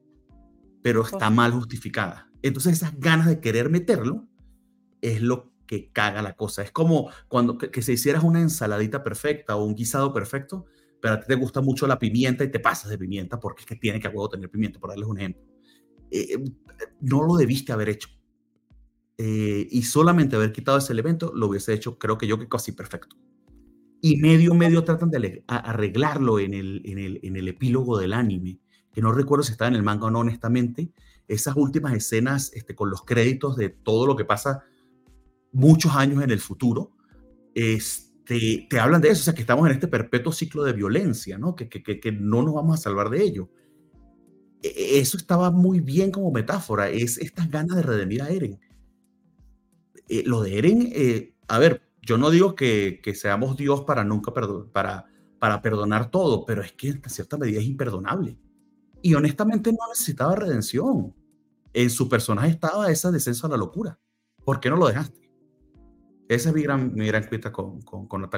[0.84, 2.30] pero está mal justificada.
[2.44, 4.28] Entonces esas ganas de querer meterlo
[5.02, 6.62] es lo que caga la cosa.
[6.62, 10.66] Es como cuando que, se hicieras una ensaladita perfecta o un guisado perfecto,
[11.02, 13.66] pero a ti te gusta mucho la pimienta y te pasas de pimienta porque es
[13.66, 15.51] que tiene que a tener pimienta, por darles un ejemplo.
[16.12, 16.44] Eh,
[17.02, 18.10] no lo debiste haber hecho.
[19.18, 22.72] Eh, y solamente haber quitado ese elemento lo hubiese hecho, creo que yo, que casi
[22.72, 23.16] perfecto
[24.02, 28.60] y medio, medio tratan de arreglarlo en el, en el, en el epílogo del anime,
[28.92, 30.92] que no recuerdo si está en el manga o no, honestamente,
[31.28, 34.64] esas últimas escenas este, con los créditos de todo lo que pasa
[35.54, 36.92] muchos años en el futuro,
[37.54, 41.38] este, te hablan de eso, o sea, que estamos en este perpetuo ciclo de violencia,
[41.38, 41.56] ¿no?
[41.56, 43.50] Que, que, que, no nos vamos a salvar de ello.
[44.62, 48.60] E, eso estaba muy bien como metáfora, es estas ganas de redimir a Eren.
[50.08, 54.34] Eh, lo de Eren, eh, a ver, yo no digo que, seamos Dios para nunca
[54.34, 55.06] para,
[55.40, 58.38] para perdonar todo, pero es que en cierta medida es imperdonable.
[59.02, 61.16] Y honestamente no necesitaba redención.
[61.74, 64.00] En su personaje estaba ese descenso a la locura.
[64.44, 65.22] ¿Por qué no lo dejaste?
[66.28, 68.30] Esa es mi gran, mi cuita con, con, con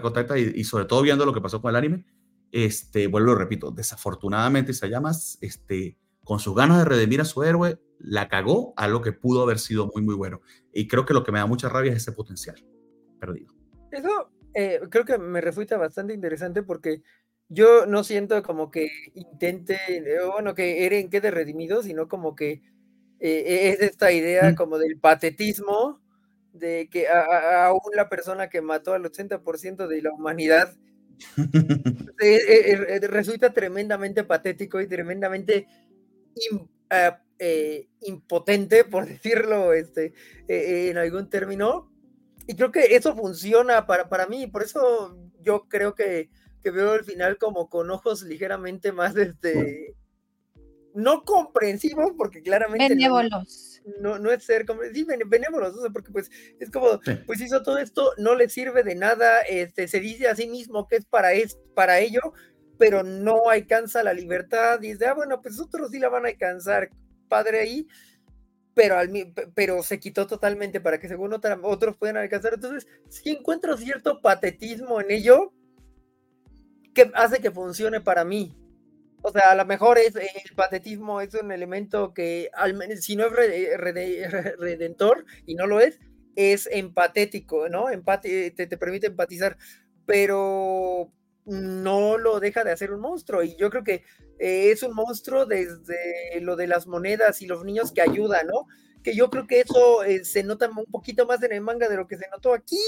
[0.56, 2.06] y, sobre todo viendo lo que pasó con el anime.
[2.52, 8.28] Este, vuelvo, repito, desafortunadamente llamas este, con sus ganas de redimir a su héroe, la
[8.28, 10.42] cagó a lo que pudo haber sido muy, muy bueno.
[10.74, 12.56] Y creo que lo que me da mucha rabia es ese potencial
[13.20, 13.54] perdido.
[13.92, 17.02] Eso eh, creo que me resulta bastante interesante porque
[17.50, 22.62] yo no siento como que intente, eh, bueno, que Eren quede redimido, sino como que
[23.20, 24.56] eh, es esta idea Mm.
[24.56, 26.02] como del patetismo
[26.52, 30.76] de que a- a- aún la persona que mató al 80% de la humanidad
[32.20, 32.40] eh,
[32.90, 35.68] eh, resulta tremendamente patético y tremendamente
[36.36, 40.14] im- ah, eh, impotente, por decirlo este,
[40.48, 41.92] eh, en algún término.
[42.48, 46.30] Y creo que eso funciona para, para mí, por eso yo creo que,
[46.62, 49.96] que veo el final como con ojos ligeramente más, este,
[50.94, 53.82] no comprensivos, porque claramente no- Benévolos.
[54.00, 56.30] no, no es ser como, sí, benévolos, o sea, porque pues
[56.60, 57.14] es como, Sí.
[57.26, 60.88] pues hizo todo esto, no le sirve de nada, este, se dice a sí mismo
[60.88, 62.22] que es para, es, para ello,
[62.78, 66.30] pero no alcanza la libertad, y dice, ah, bueno, pues otros sí la van a
[66.30, 66.90] alcanzar,
[67.30, 67.88] padre ahí,
[68.76, 69.12] pero, al,
[69.56, 74.22] pero se quitó totalmente para que según otra- otros puedan alcanzar, entonces sí encuentro cierto
[74.22, 75.54] patetismo en ello
[76.94, 78.56] que hace que funcione para mí.
[79.24, 83.16] O sea, a lo mejor es, eh, el patetismo es un elemento que, al si
[83.16, 86.00] no es re- rede- re- redentor, y no lo es,
[86.36, 87.86] es empatético, ¿no?
[88.22, 89.58] Te, te permite empatizar,
[90.06, 91.12] pero
[91.46, 93.44] no lo deja de hacer un monstruo.
[93.44, 94.04] Y yo creo que
[94.40, 98.68] eh, es un monstruo desde lo de las monedas y los niños que ayudan, ¿no?
[99.04, 101.98] Que yo creo que eso eh, se nota un poquito más en el manga de
[101.98, 102.80] lo que se notó aquí,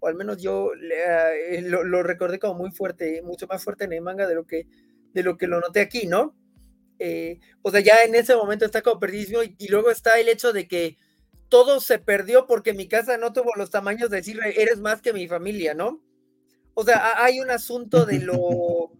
[0.00, 4.02] o al menos yo eh, lo, recordé como muy fuerte, mucho más fuerte en el
[4.02, 4.66] manga de lo que
[5.12, 6.34] de lo que lo noté aquí, ¿no?
[7.62, 10.52] O sea, ya en ese momento está como perdidísimo y, y luego está el hecho
[10.52, 10.98] de que
[11.48, 15.12] todo se perdió porque mi casa no tuvo los tamaños de decirle, eres más que
[15.12, 16.00] mi familia, ¿no?
[16.74, 18.92] O sea, ha- hay un asunto de lo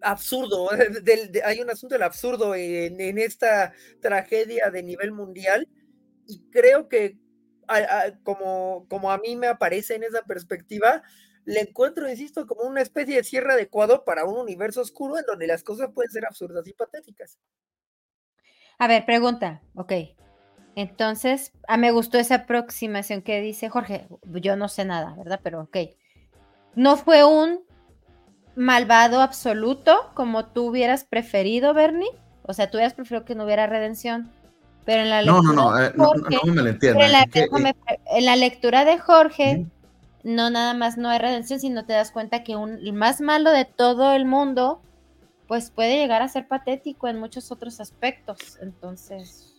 [0.00, 0.68] absurdo,
[1.44, 5.68] hay un asunto del absurdo en, esta tragedia de nivel mundial
[6.26, 7.18] y creo que
[8.22, 11.02] como, como a mí me aparece en esa perspectiva,
[11.44, 15.46] le encuentro, insisto, como una especie de cierre adecuado para un universo oscuro en donde
[15.46, 17.38] las cosas pueden ser absurdas y patéticas.
[18.78, 19.92] A ver, pregunta, ok.
[20.74, 24.08] Entonces, ah, me gustó esa aproximación que dice Jorge.
[24.24, 25.40] Yo no sé nada, ¿verdad?
[25.42, 25.76] Pero ok.
[26.74, 27.60] No fue un
[28.54, 32.08] malvado absoluto como tú hubieras preferido, Bernie.
[32.42, 34.30] O sea, tú hubieras preferido que no hubiera redención.
[34.84, 37.00] Pero en la No, lectura no, no, de eh, no, no, Jorge- no me pero
[37.00, 37.74] en, la, es que, eh,
[38.06, 39.66] en la lectura de Jorge,
[40.24, 43.52] no nada más no hay redención, sino te das cuenta que un, el más malo
[43.52, 44.80] de todo el mundo,
[45.46, 48.58] pues puede llegar a ser patético en muchos otros aspectos.
[48.60, 49.51] Entonces,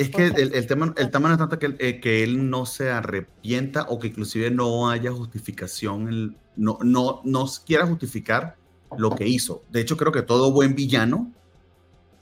[0.00, 2.48] Es que el, el tema, el tema no es tanto que, él- eh, que él
[2.48, 8.56] no se arrepienta o que inclusive no haya justificación, el- no, no, no quiera justificar
[8.96, 9.62] lo que hizo.
[9.70, 11.32] De hecho, creo que todo buen villano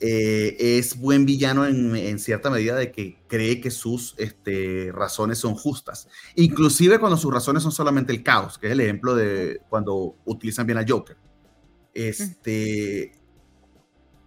[0.01, 5.39] eh, es buen villano en, en cierta medida de que cree que sus este, razones
[5.39, 6.09] son justas.
[6.37, 10.67] Inclusive cuando sus razones son solamente el caos, que es el ejemplo de cuando utilizan
[10.67, 11.17] bien a Joker.
[11.95, 13.13] Este,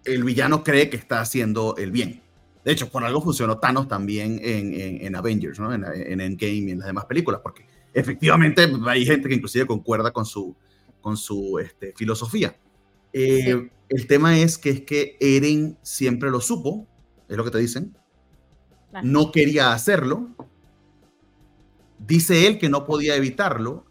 [0.03, 2.22] el villano cree que está haciendo el bien.
[2.63, 5.73] De hecho, por algo funcionó Thanos también en, en- en Avengers, ¿no?
[5.73, 10.11] En, en Endgame y en las demás películas, porque efectivamente hay gente que inclusive concuerda
[10.11, 10.55] con su,
[11.01, 12.55] con su este, filosofía.
[13.13, 13.69] Eh.
[13.89, 16.88] El tema es que es que Eren siempre lo supo,
[17.27, 17.97] es lo que te dicen,
[19.03, 20.29] no quería hacerlo,
[21.99, 23.85] dice él que no podía evitarlo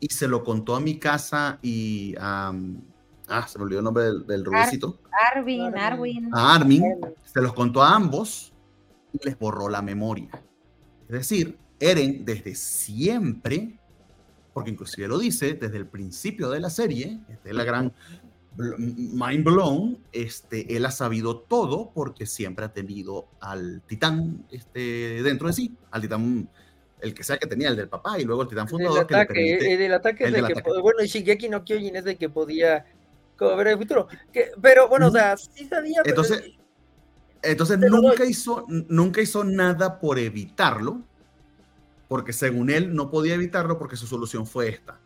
[0.00, 2.52] y se lo contó a mi casa y a...
[3.28, 5.00] ah, se me olvidó el nombre del, del rubicito
[5.34, 5.76] Arvin, Arvin.
[5.78, 6.30] Arwin.
[6.34, 6.82] a Armin,
[7.24, 8.52] se los contó a ambos
[9.12, 10.28] y les borró la memoria.
[11.08, 13.78] Es decir, Eren desde siempre,
[14.52, 17.92] porque inclusive lo dice desde el principio de la serie, esta es la gran
[18.56, 25.46] mind blown, este, él ha sabido todo porque siempre ha tenido al titán este, dentro
[25.46, 26.48] de sí, al titán,
[27.00, 29.20] el que sea que tenía, el del papá, y luego el titán fundador que le
[29.20, 30.80] ataque, permite- eh, del ataque el es de del que, ataque.
[30.80, 32.84] bueno, Shigeki no Kyojin es de que podía
[33.38, 34.08] como ver el futuro.
[34.32, 36.52] Que, pero bueno, o sea, sí sabía, pero- Entonces,
[37.42, 38.28] Entonces nunca doy.
[38.30, 41.00] hizo, nunca hizo nada por evitarlo,
[42.08, 44.98] porque según él no podía evitarlo porque su solución fue esta.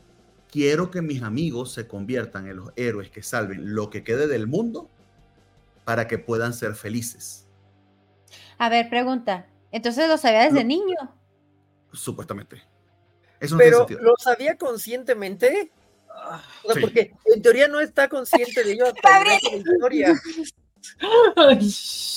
[0.50, 4.46] Quiero que mis amigos se conviertan en los héroes que salven lo que quede del
[4.46, 4.88] mundo
[5.84, 7.46] para que puedan ser felices,
[8.59, 9.46] A ver, pregunta.
[9.72, 10.68] Entonces lo sabía desde No.
[10.68, 10.96] niño.
[11.92, 12.62] supuestamente.
[13.40, 14.00] Eso no tiene pero sentido.
[14.02, 15.72] lo sabía conscientemente.
[16.64, 16.80] O sea, Sí.
[16.80, 20.14] porque en teoría no está consciente de ello hasta historia.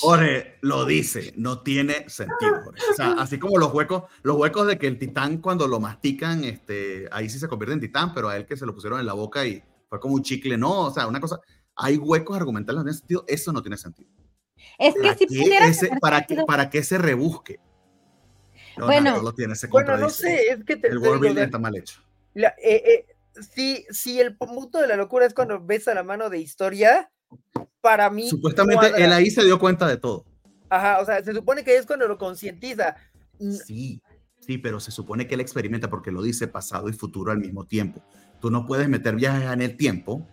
[0.00, 2.62] Jorge lo dice, no tiene sentido.
[2.64, 2.80] Jorge.
[2.90, 6.44] O sea, así como los huecos, los huecos de que el titán cuando lo mastican,
[6.44, 9.06] este, ahí sí se convierte en titán, pero a él que se lo pusieron en
[9.06, 11.40] la boca y fue como un chicle, no, o sea, una cosa,
[11.76, 14.10] hay huecos argumentales no tiene sentido, eso no tiene sentido.
[14.78, 16.46] Es que ¿Para si qué, pudiera ese- para, qué, sentido.
[16.46, 17.60] para qué se rebusque?
[18.76, 21.40] No, Bueno, no lo tiene, se Bueno, no sé, es que te, El te digo,
[21.40, 22.00] está mal hecho.
[22.34, 23.06] La, eh, eh,
[23.54, 27.10] si, si el punto de la locura es cuando ves a la mano de historia,
[27.80, 28.28] para mí.
[28.28, 30.24] Supuestamente él ahí se dio cuenta de todo.
[30.68, 32.96] Ajá, o sea, se supone que es cuando lo concientiza.
[33.38, 34.00] Sí,
[34.40, 37.64] sí, pero se supone que él experimenta porque lo dice pasado y futuro al mismo
[37.64, 38.02] tiempo.
[38.40, 40.26] Tú no puedes meter viajes en el tiempo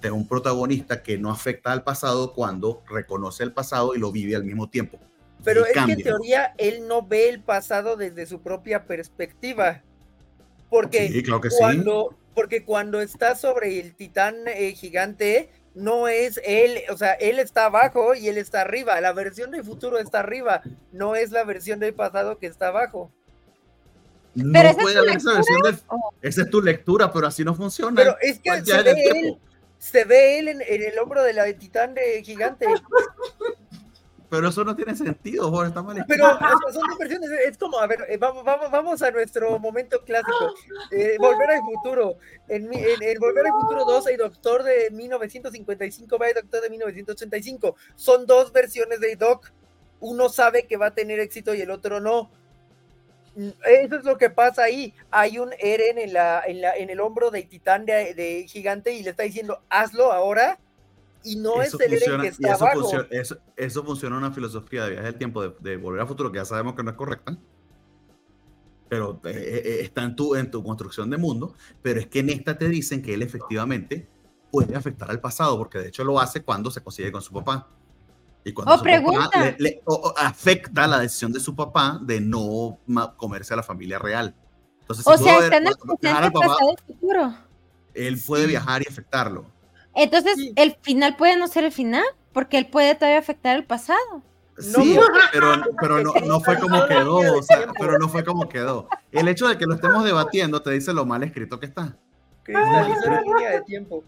[0.00, 4.36] de un protagonista que no afecta al pasado cuando reconoce el pasado y lo vive
[4.36, 4.98] al mismo tiempo.
[5.42, 9.82] Pero es que en teoría él no ve el pasado desde su propia perspectiva.
[10.70, 11.22] Porque,
[11.58, 17.38] cuando, porque cuando está sobre el titán eh, gigante, no es él, o sea, él
[17.38, 19.00] está abajo y él está arriba.
[19.00, 20.62] La versión del futuro está arriba,
[20.92, 23.10] no es la versión del pasado que está abajo.
[24.34, 25.78] No puede haber esa versión del...
[26.22, 27.94] Esa es tu lectura, pero así no funciona.
[27.94, 29.38] Pero es que se ve, él,
[29.78, 32.66] se ve, él, en, el hombro de la titán de gigante.
[34.34, 36.04] Pero eso no tiene sentido, Jorge, está mal.
[36.08, 36.28] Pero
[36.72, 40.54] son dos versiones, es como, a ver, eh, vamos, vamos, vamos a nuestro momento clásico.
[40.90, 42.16] Eh, Volver al futuro.
[42.48, 47.76] En, en, Volver al futuro 2 hay Doctor de 1955, va Doctor de 1985.
[47.94, 49.52] Son dos versiones de Doc.
[50.00, 52.30] Uno sabe que va a tener éxito y el otro no.
[53.36, 54.94] Eso es lo que pasa ahí.
[55.10, 58.92] Hay un Eren en, la, en, la, en el hombro de Titán de, de gigante
[58.92, 60.58] y le está diciendo, hazlo ahora
[61.24, 62.80] y no es el que está eso abajo.
[62.82, 66.36] Funciona, eso, eso, funciona una filosofía de viaje del tiempo, de, volver al futuro, que
[66.36, 67.36] ya sabemos que no es correcta,
[68.88, 72.20] pero eh, eh, eh, está en tu, en tu construcción de mundo, pero es que
[72.20, 74.08] en esta te dicen que él efectivamente
[74.52, 77.68] puede afectar al pasado, porque de hecho lo hace cuando se consigue con su papá.
[78.44, 79.56] Y cuando oh, pregunta.
[79.58, 79.82] le,
[80.18, 82.78] afecta la decisión de su papá de no
[83.16, 84.34] comerse a la familia real.
[84.80, 87.34] Entonces, o sea, está en el presente, pasado y futuro.
[87.94, 89.53] Él puede viajar y afectarlo.
[89.94, 92.04] Entonces, ¿el final puede no ser el final?
[92.32, 94.22] Porque él puede todavía afectar el pasado.
[94.58, 94.96] Sí,
[95.32, 98.88] pero, pero no, no, fue como quedó, o sea, pero no fue como quedó.
[99.10, 101.96] El hecho de que lo estemos debatiendo te dice lo mal escrito que está.
[102.46, 104.04] La línea de tiempo.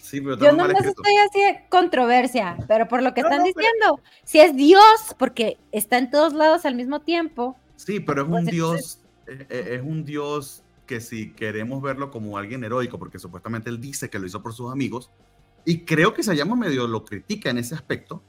[0.00, 4.38] Sí, pero Yo no estoy así de controversia, pero por lo que están diciendo, si
[4.38, 7.56] es Dios, porque está en todos lados al mismo tiempo.
[7.76, 12.10] Sí, pero es un pues Dios, eh, eh, es un Dios que si queremos verlo
[12.10, 15.10] como alguien heroico, porque supuestamente él dice que lo hizo por sus amigos,
[15.64, 18.22] y creo que Sayama medio lo critica en ese aspecto,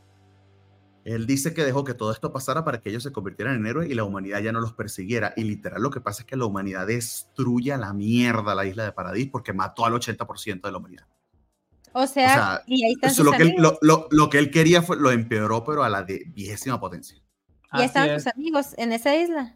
[1.06, 3.92] él dice que dejó que todo esto pasara para que ellos se convirtieran en héroes
[3.92, 5.34] y la humanidad ya no los persiguiera.
[5.38, 8.86] Y literal lo que pasa es que la humanidad destruye a la mierda la isla
[8.86, 11.06] de Paradis porque mató al 80% de la humanidad.
[11.94, 15.84] O sea, y ahí lo, que él, lo, que él quería fue, lo empeoró, pero
[15.84, 17.18] a la de viejísima potencia.
[17.74, 19.56] Y están sus amigos en esa isla.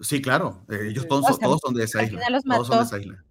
[0.00, 0.64] Sí, claro.
[0.68, 2.20] Eh, ellos todos, todos son de esa isla.
[2.44, 3.24] Todos son de esa isla.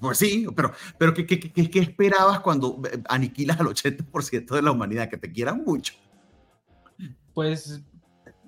[0.00, 4.62] Pues sí, pero, pero ¿qué, qué, qué, qué esperabas cuando eh, aniquilas al 80% de
[4.62, 5.08] la humanidad?
[5.08, 5.94] Que te quieran mucho.
[7.34, 7.82] Pues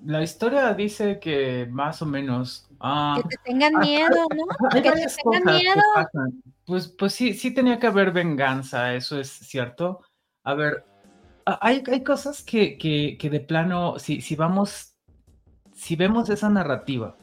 [0.03, 2.67] la historia dice que más o menos.
[2.79, 4.69] Ah, que te tengan miedo, ¿no?
[4.81, 5.81] que te tengan miedo.
[6.65, 10.01] Pues, pues sí, sí tenía que haber venganza, eso es cierto.
[10.43, 10.85] A ver,
[11.45, 14.97] hay, hay cosas que, que, que de plano, si, si vamos,
[15.73, 17.17] si vemos esa narrativa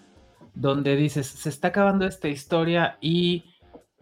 [0.54, 3.44] donde dices, se está acabando esta historia y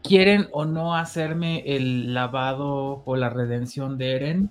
[0.02, 4.50] quieren o no hacerme el lavado o la redención de Eren,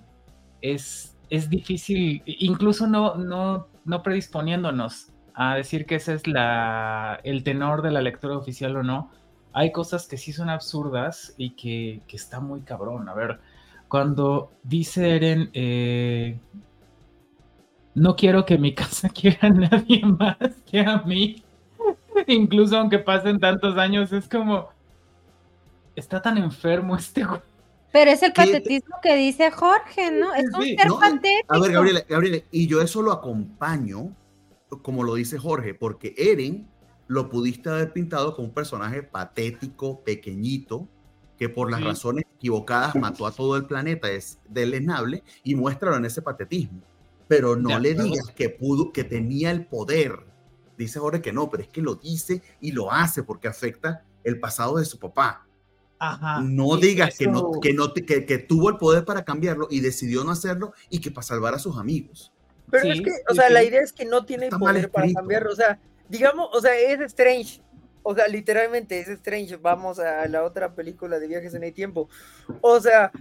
[0.61, 7.43] es, es difícil, incluso no, no, no predisponiéndonos a decir que ese es la, el
[7.43, 9.11] tenor de la lectura oficial o no.
[9.53, 13.09] Hay cosas que sí son absurdas y que, que está muy cabrón.
[13.09, 13.39] A ver,
[13.87, 16.39] cuando dice Eren, eh,
[17.95, 20.37] no quiero que mi casa quiera a nadie más
[20.69, 21.43] que a mí.
[22.27, 24.69] Incluso aunque pasen tantos años, es como.
[25.95, 27.41] Está tan enfermo este güey.
[27.91, 30.33] Pero es el patetismo que dice Jorge, ¿no?
[30.33, 31.45] Es un ser patético.
[31.47, 34.15] A ver, Gabriela, Gabriela, y yo eso lo acompaño,
[34.83, 36.67] como lo dice Jorge, porque Eren
[37.07, 40.87] lo pudiste haber pintado como un personaje patético, pequeñito,
[41.39, 46.05] que por las razones equivocadas mató a todo el planeta, es delenable, y muéstralo en
[46.05, 46.81] ese patetismo.
[47.27, 50.28] Pero no le digas que pudo, que tenía el poder
[50.79, 54.39] dice ahora que no, pero es que lo dice y lo hace porque afecta el
[54.39, 55.45] pasado de su papá.
[56.43, 60.31] no digas que, no, que, no, que, tuvo el poder para cambiarlo y decidió no
[60.31, 62.31] hacerlo y que para salvar a sus amigos.
[62.71, 65.51] Pero es que, o sea, la idea es que no tiene poder para cambiarlo.
[65.51, 67.61] O sea, digamos, o sea, es Strange.
[68.03, 69.57] O sea, literalmente es Strange.
[69.57, 72.07] Vamos a la otra película de viajes en el tiempo.
[72.61, 73.11] O sea,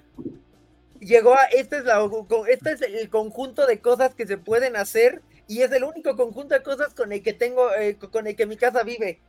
[1.01, 1.45] llegó a.
[1.47, 2.09] Este es, la,
[2.49, 6.55] este es el conjunto de cosas que se pueden hacer y es el único conjunto
[6.55, 9.21] de cosas con el que tengo, eh, con el que mi casa vive.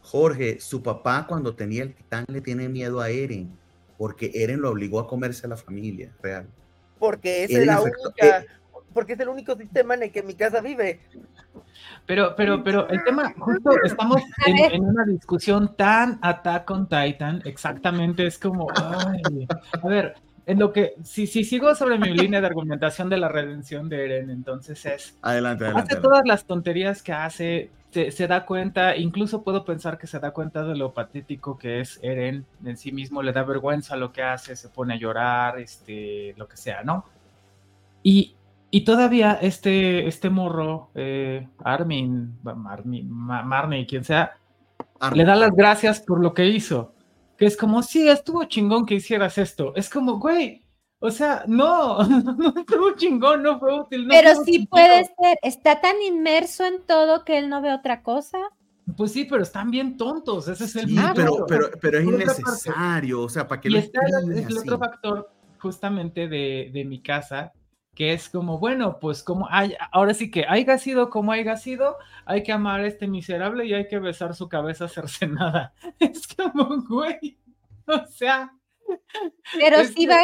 [0.00, 3.56] Jorge, su papá cuando tenía el titán le tiene miedo a Eren,
[3.98, 6.46] porque Eren lo obligó a comerse a la familia real.
[6.98, 8.44] Porque esa es la única,
[8.94, 11.00] porque es el único sistema en el que mi casa vive.
[12.06, 17.42] Pero, pero, pero el tema, justo estamos en, en una discusión tan Attack on Titan,
[17.44, 19.46] exactamente, es como, ay,
[19.82, 20.14] a ver,
[20.46, 24.04] en lo que, si, si sigo sobre mi línea de argumentación de la redención de
[24.04, 25.94] Eren, entonces es, Adelante, adelante.
[25.94, 30.20] hace todas las tonterías que hace, se, se da cuenta, incluso puedo pensar que se
[30.20, 34.12] da cuenta de lo patético que es Eren en sí mismo, le da vergüenza lo
[34.12, 37.04] que hace, se pone a llorar, este, lo que sea, ¿no?
[38.04, 38.36] Y,
[38.70, 44.36] y todavía este, este morro, eh, Armin, Marmin, Ma- Marnie, quien sea,
[45.00, 45.18] Armin.
[45.18, 46.92] le da las gracias por lo que hizo.
[47.36, 49.74] Que es como, sí, estuvo chingón que hicieras esto.
[49.76, 50.64] Es como, güey,
[50.98, 54.06] o sea, no, no estuvo chingón, no fue útil.
[54.06, 54.66] no Pero sí sentido.
[54.70, 58.38] puede ser, está tan inmerso en todo que él no ve otra cosa.
[58.96, 62.14] Pues sí, pero están bien tontos, ese es el Sí, pero, pero, pero es Por
[62.14, 66.28] otra parte- innecesario, o sea, ¿para qué Y lo está el, el otro factor justamente
[66.28, 67.52] de, de mi casa,
[67.96, 71.96] que es como, bueno, pues como hay, ahora sí que haya sido como haya sido,
[72.26, 75.72] hay que amar a este miserable y hay que besar su cabeza cercenada.
[75.98, 77.38] Es como, güey,
[77.86, 78.52] o sea,
[79.58, 80.18] Pero Es sí va,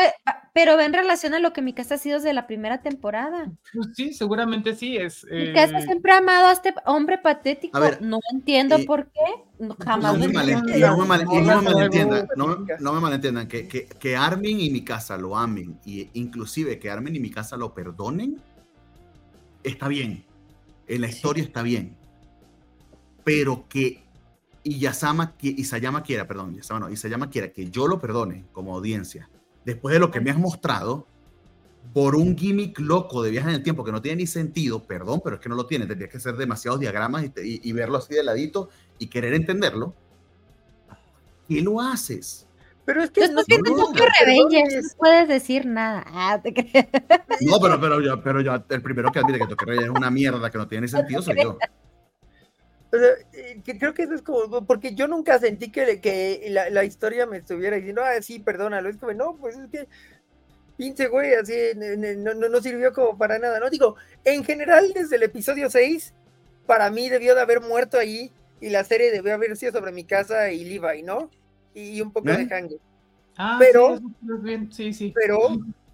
[0.53, 3.51] pero va en relación a lo que mi casa ha sido desde la primera temporada.
[3.73, 5.25] pues sí, seguramente sí, es...
[5.31, 7.77] Mi casa eh, siempre ha amado a este hombre patético.
[7.77, 9.21] A ver, no entiendo eh, por qué.
[9.59, 14.83] No, jamás No me, malentiendan, no, no me malentiendan, que, que, que Armin y mi
[14.83, 18.41] casa lo amen, y inclusive que Armin y mi casa lo perdonen,
[19.63, 20.25] está bien.
[20.89, 21.97] En la historia está bien.
[23.25, 24.03] Pero que
[24.65, 29.29] Iyasama, qui- Isayama quiera, perdón, Isayama no, Isayama quiera que yo lo perdone como audiencia,
[29.65, 31.07] después de lo que me has mostrado,
[31.93, 35.21] por un gimmick loco de viaje en el tiempo que no tiene ni sentido, perdón,
[35.23, 37.73] pero es que no lo tiene, tendrías que hacer demasiados diagramas y, te- y- y
[37.73, 38.69] verlo así de ladito
[38.99, 39.95] y querer entenderlo.
[41.49, 42.47] ¿Qué lo haces?
[42.85, 43.43] Pero es que no
[43.77, 46.05] no que Revengers, no puedes decir nada.
[46.07, 46.51] Ah, te.
[47.41, 50.11] No, pero, pero, yo, pero yo, el primero que admite que Tokyo Revengers es una
[50.11, 51.59] mierda que no tiene ni sentido soy yo.
[52.93, 56.47] O sea, eh, que creo que eso es como, porque yo nunca sentí que, que
[56.51, 58.91] la, la historia me estuviera diciendo, ah, sí, perdónalo.
[58.91, 59.89] Es como, no, pues es que
[60.77, 63.71] pinche güey, así no, no, no sirvió como para nada, ¿no?
[63.71, 66.13] Digo, en general, desde el episodio 6,
[66.67, 70.05] para mí debió de haber muerto ahí y la serie debió haber sido sobre mi
[70.05, 71.31] casa y Levi, ¿no?
[71.75, 72.45] Y, un poco ¿Eh?
[72.45, 72.79] de Hange.
[73.37, 75.13] ah, pero- sí, eso es bien, sí, sí.
[75.15, 75.39] Pero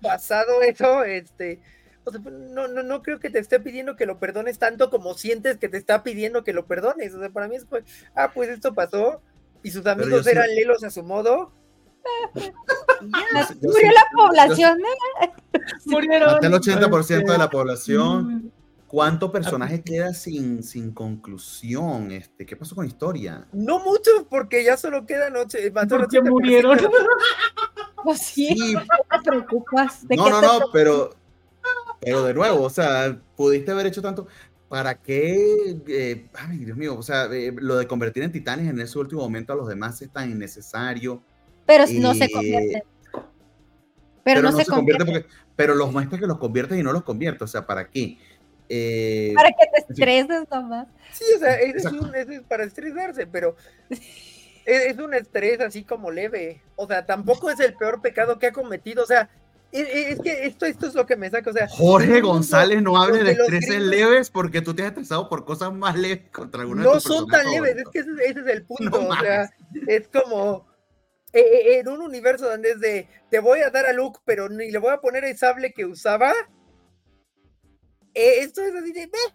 [0.03, 1.61] pasado eso, este,
[2.09, 4.91] o sea, pues, no, no, no creo que te esté pidiendo que lo perdones tanto
[4.91, 7.15] como sientes que te está pidiendo que lo perdones.
[7.15, 9.21] O sea, para mí es pues, ah, pues esto pasó
[9.63, 11.53] y sus amigos yo sí- eran lelos a su modo.
[12.35, 12.41] Yo
[13.49, 15.31] sí- Murió la población, ¿eh?
[15.87, 16.29] Murieron.
[16.31, 18.53] Hasta el 80% de la población.
[18.87, 22.11] ¿Cuánto personaje queda sin, sin conclusión?
[22.11, 23.47] Este, ¿Qué pasó con la historia?
[23.53, 25.59] No mucho, porque ya solo quedan ocho.
[25.75, 26.31] mató al ¿Por qué 80%.
[26.31, 26.79] murieron?
[28.05, 30.07] Pues sí, Sí, no te preocupas.
[30.07, 31.11] ¿De no, qué no, no, pero,
[32.01, 34.27] pero de nuevo, o sea, pudiste haber hecho tanto.
[34.69, 35.79] ¿Para qué?
[35.89, 39.23] eh, ay, Dios mío, o sea, eh, lo de convertir en titanes en ese último
[39.23, 41.23] momento a los demás es tan innecesario.
[41.65, 42.83] Pero no se convierte.
[44.25, 45.05] Pero, no, se, convierte.
[45.07, 45.27] porque,
[45.57, 48.19] pero los muestras que los conviertes y no los conviertes, o sea, ¿para qué?
[48.69, 50.87] Eh, Para que te estreses nomás.
[51.13, 53.57] Sí, o sea, ese es, un- ese es para estresarse, pero
[53.89, 54.01] es,
[54.67, 56.61] es un estrés así como leve.
[56.77, 59.03] O sea, tampoco es el peor pecado que ha cometido.
[59.03, 59.31] O sea,
[59.73, 61.51] es, que esto, esto es lo que me saca.
[61.51, 65.29] O sea, Jorge González no hable de estreses gringos leves porque tú te has estresado
[65.29, 68.11] por cosas más leves contra alguna de no tus son tan leves, es que ese,
[68.25, 69.01] ese es el punto.
[69.03, 69.51] No o sea,
[69.87, 70.67] es como
[71.33, 74.49] eh, eh, en un universo donde es de te voy a dar a Luke, pero
[74.49, 76.33] ni le voy a poner el sable que usaba.
[78.15, 79.07] eh, esto es así de.
[79.07, 79.35] "Meh".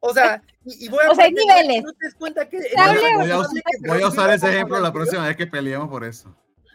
[0.00, 1.82] O sea, y, y voy a O sea, hay niveles.
[1.82, 2.58] No te das cuenta que.
[2.58, 3.36] el Sable Voy a-
[3.88, 6.32] voy a, usar ese ejemplo la próxima vez que peleemos por eso.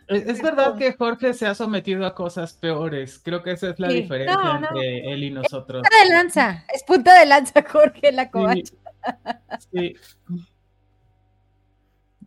[0.07, 3.19] Es, es verdad que Jorge se ha sometido a cosas peores.
[3.23, 4.01] Creo que esa es la Sí.
[4.01, 4.67] diferencia No, no.
[4.69, 5.81] entre él y nosotros.
[5.83, 6.65] Punta de lanza.
[6.73, 8.73] Es punta de lanza, Jorge, la covacha.
[9.71, 9.95] Sí.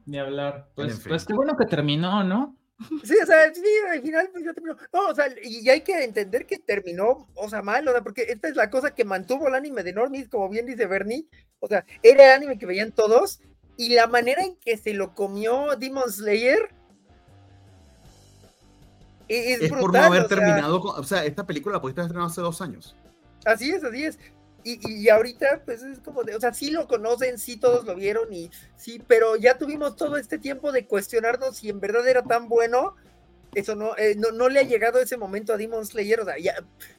[0.05, 0.69] Ni hablar.
[0.75, 1.09] Pues, En fin.
[1.11, 2.57] pues qué bueno que terminó, ¿no?
[3.05, 4.77] Sí, o sea, sí, al final pues ya terminó.
[4.93, 8.23] No, o sea, y hay que entender que terminó, o sea, mal, o sea, porque
[8.29, 11.27] esta es la cosa que mantuvo el anime de Normies, como bien dice Bernie.
[11.59, 13.41] O sea, era el anime que veían todos,
[13.79, 16.69] y la manera en que se lo comió Demon Slayer
[19.29, 21.01] es, Es por no brutal, haber o sea, terminado con.
[21.01, 22.97] O sea, esta película la pudiste haber estrenado hace dos años.
[23.45, 24.19] Así es, así es.
[24.65, 27.95] Y, y ahorita, pues es como de, o sea, sí lo conocen, sí todos lo
[27.95, 32.23] vieron, y sí, pero ya tuvimos todo este tiempo de cuestionarnos si en verdad era
[32.23, 32.97] tan bueno.
[33.55, 36.37] Eso no, eh, no, no le ha llegado ese momento a Demon Slayer, o sea,
[36.39, 36.57] ya,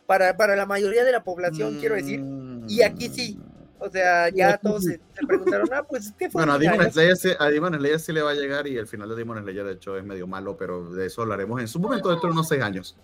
[0.07, 2.23] para, para la mayoría de la población, quiero decir.
[2.67, 3.39] Y aquí sí.
[3.79, 6.39] O sea, ya todos se, se preguntaron, ah, pues, ¿qué fue?
[6.41, 8.87] Bueno, a Demon Slayer, sí- a Demon Slayer sí le va a llegar y el
[8.87, 11.79] final de Demon Slayer, de hecho, es medio malo, pero de eso hablaremos en su
[11.79, 12.97] momento dentro de unos seis años.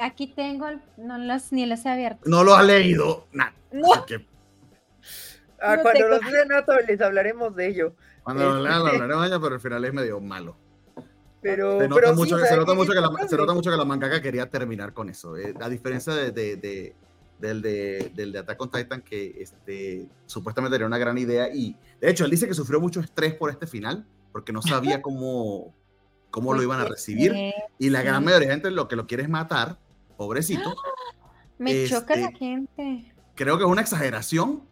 [0.00, 0.66] Aquí tengo,
[0.98, 2.20] no los, ni los he abierto.
[2.26, 3.26] No lo ha leído.
[3.32, 3.54] Nada.
[3.72, 3.88] No.
[5.60, 7.94] Ah, No cuando los lea Nato les hablaremos de ello.
[8.24, 10.56] Cuando lo lean, lo Este- hablaremos ya, pero al final es medio malo.
[11.40, 13.52] Pero, Se nota, pero mucho, que, sea, se, nota es mucho que la, se nota
[13.52, 15.36] mucho que la mangaka quería terminar con eso.
[15.36, 16.96] eh, a diferencia de, de- de-
[17.42, 21.52] del, de, del de Attack on Titan, que este, supuestamente era una gran idea.
[21.54, 25.02] Y de hecho, él dice que sufrió mucho estrés por este final, porque no sabía
[25.02, 25.74] cómo,
[26.30, 27.34] cómo lo iban a recibir.
[27.78, 29.78] Y la gran mayoría de gente lo que lo quiere es matar,
[30.16, 30.74] pobrecito.
[31.58, 33.12] Me choca la Este, gente.
[33.34, 34.62] Creo que es una exageración.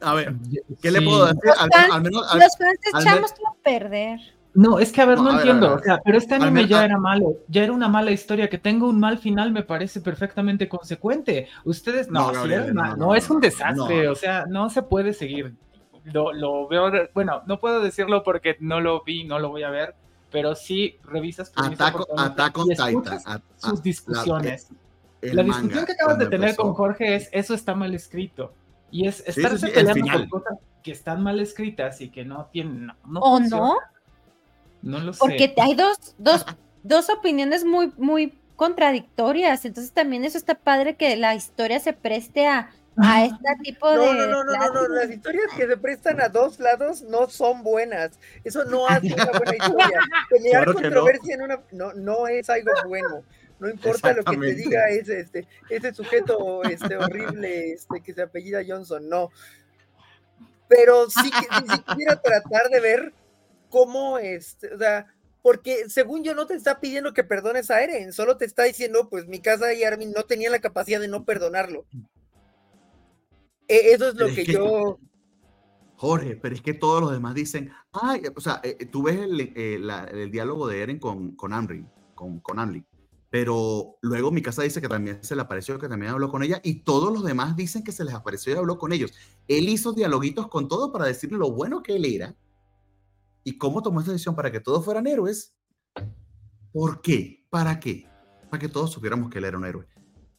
[0.00, 0.34] A ver,
[0.80, 1.40] ¿qué le puedo decir?
[1.44, 4.20] Los Al, fans- al menos, al- Los fans al echamos todo a perder.
[4.54, 5.68] No, es que a ver, No, no, a ver, a entiendo.
[5.70, 8.48] ver, O sea, pero este anime ya era malo, ya era una mala historia.
[8.50, 11.48] Que tenga un mal final me parece perfectamente consecuente.
[11.64, 14.04] Ustedes, no, No, sí Gabriel, era no, es un desastre.
[14.04, 14.12] no.
[14.12, 15.54] O sea, no se puede seguir.
[16.04, 19.70] Lo, lo veo, bueno, no puedo decirlo porque no lo vi, no lo voy a
[19.70, 19.94] ver,
[20.30, 23.42] pero sí revisas Attack on y Titan.
[23.56, 24.68] sus discusiones.
[25.20, 26.62] el La manga, discusión que acabas de tener empezó.
[26.62, 28.52] con Jorge es, eso está mal escrito.
[28.90, 32.24] Y es sí, estarse sí, el peleando por cosas que están mal escritas y que
[32.24, 33.76] no tienen, no, no ¿O no?
[34.82, 35.18] No lo sé.
[35.20, 36.44] Porque hay dos, dos,
[36.82, 39.64] dos opiniones muy, muy contradictorias.
[39.64, 44.02] Entonces también eso está padre que la historia se preste a, a este tipo No,
[44.02, 44.14] de.
[44.14, 47.62] no, no, no, no, no, las historias que se prestan a dos lados no son
[47.62, 48.18] buenas.
[48.44, 50.00] Eso no hace una buena historia.
[50.30, 50.82] Pelear Claro que no.
[50.82, 53.22] controversia en una no, no es algo bueno.
[53.58, 58.22] No importa lo que te diga ese, este, ese sujeto este, horrible este, que se
[58.22, 59.30] apellida Johnson, no.
[60.66, 63.12] Pero sí que sí quisiera tratar de ver
[63.72, 65.06] cómo, este, o sea,
[65.42, 69.08] porque según yo no te está pidiendo que perdones a Eren, solo te está diciendo,
[69.08, 71.86] pues mi casa y Armin no tenían la capacidad de no perdonarlo.
[73.66, 74.98] E- Eso es lo Pero es que, que- yo...
[75.96, 79.40] Jorge, pero es que todos los demás dicen, ay, o sea, eh, tú ves el,
[79.40, 82.84] eh, la- el diálogo de Eren con, con Amri, con, con Amri,
[83.30, 86.60] pero luego mi casa dice que también se le apareció, que también habló con ella,
[86.64, 89.12] y todos los demás dicen que se les apareció y habló con ellos.
[89.48, 92.34] Él hizo dialoguitos con todo para decirle lo bueno que él era
[93.44, 95.54] y cómo tomó esta decisión para que todos fueran héroes.
[96.72, 97.44] ¿Por qué?
[97.50, 98.06] ¿Para qué?
[98.50, 99.86] Para que todos supiéramos que él era un héroe.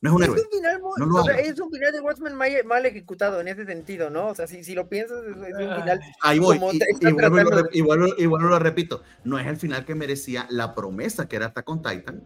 [0.02, 0.42] No es un Es héroe.
[0.42, 3.40] un final muy- No lo o sea, es un final de Watchmen mal, mal ejecutado
[3.40, 4.28] en ese sentido, ¿no?
[4.28, 6.58] O sea, si, si lo piensas, es, un final Ahí voy.
[6.60, 9.04] como Y, vuelvo, lo tratando re- y vuelvo- y vuelvo y lo repito.
[9.24, 12.24] No es el final que merecía la promesa que era hasta con Titan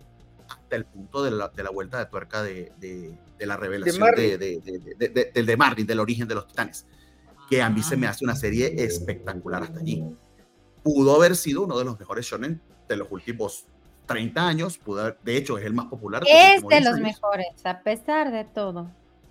[0.50, 4.38] hasta el punto de la, de la vuelta de tuerca de, de- la revelación de,
[4.38, 6.88] de, Marley, del origen de los titanes.
[7.50, 10.04] Que a mí se me hace una serie espectacular hasta allí.
[10.88, 13.66] Pudo haber sido uno de los mejores shonen de los últimos
[14.06, 14.78] 30 años.
[14.78, 16.24] Pudo haber- de hecho, es el más popular.
[16.26, 17.02] Es de 10 los años.
[17.02, 18.90] mejores, a pesar de todo.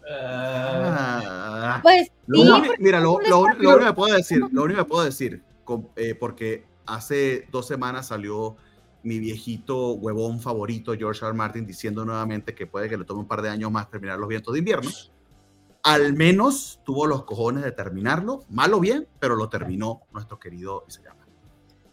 [0.09, 1.81] Ah.
[1.83, 5.43] Pues Lo sí, único- mira, lo, único que puedo decir, lo único que puedo decir,
[5.65, 8.57] con- eh, porque hace dos semanas salió
[9.03, 11.29] mi viejito huevón favorito, George R.
[11.29, 11.35] R.
[11.37, 14.29] Martin, diciendo nuevamente que puede que le tome un par de años más terminar los
[14.29, 14.91] vientos de invierno.
[15.85, 20.85] Al menos tuvo los cojones de terminarlo, mal o bien, pero lo terminó nuestro querido
[20.89, 21.26] Isayama.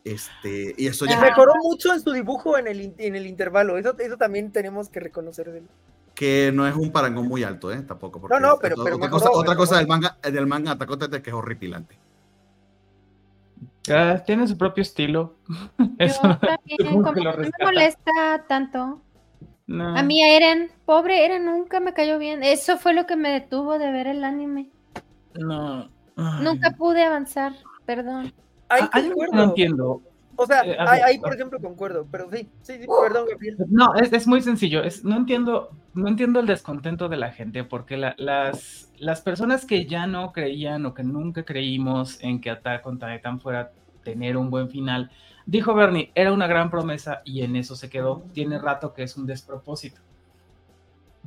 [0.03, 3.25] Este, y eso Y ya, mejoró mucho en su dibujo en el, in- en el
[3.25, 3.77] intervalo.
[3.77, 5.67] Eso, eso también tenemos que reconocer de él.
[6.13, 7.81] que no es un parangón muy alto, ¿eh?
[7.81, 8.19] Tampoco.
[8.21, 9.79] porque no, pero- otra, pero otra mejoró, cosa, otra cosa mejoró.
[9.79, 11.97] del manga, del manga Titan que es horripilante.
[13.91, 15.35] ah, tiene su propio estilo.
[15.77, 19.01] yo Eso, también, supongo como no me molesta tanto.
[19.67, 19.97] no.
[19.97, 22.43] A mí Eren, pobre Eren, nunca me cayó bien.
[22.43, 24.69] Eso fue lo que me detuvo de ver el anime.
[25.35, 25.89] No.
[26.15, 26.43] Ay.
[26.43, 27.53] Nunca pude avanzar,
[27.85, 28.33] perdón.
[28.73, 30.01] Ahí Ah, Hay no entiendo.
[30.35, 32.07] O sea, Eh, ahí, por ejemplo, concuerdo.
[32.11, 33.57] Pero sí, sí, sí, perdón, Gabriel.
[33.69, 34.83] No, es, es muy sencillo.
[34.83, 39.65] Es, no entiendo, no entiendo el descontento de la gente, porque la- las, las personas
[39.65, 43.69] que ya no creían o que nunca creímos en que Attack on Titan fuera a
[44.03, 45.11] tener un buen final,
[45.45, 48.23] dijo Bernie, era una gran promesa y en eso se quedó.
[48.33, 50.01] Tiene rato que es un despropósito.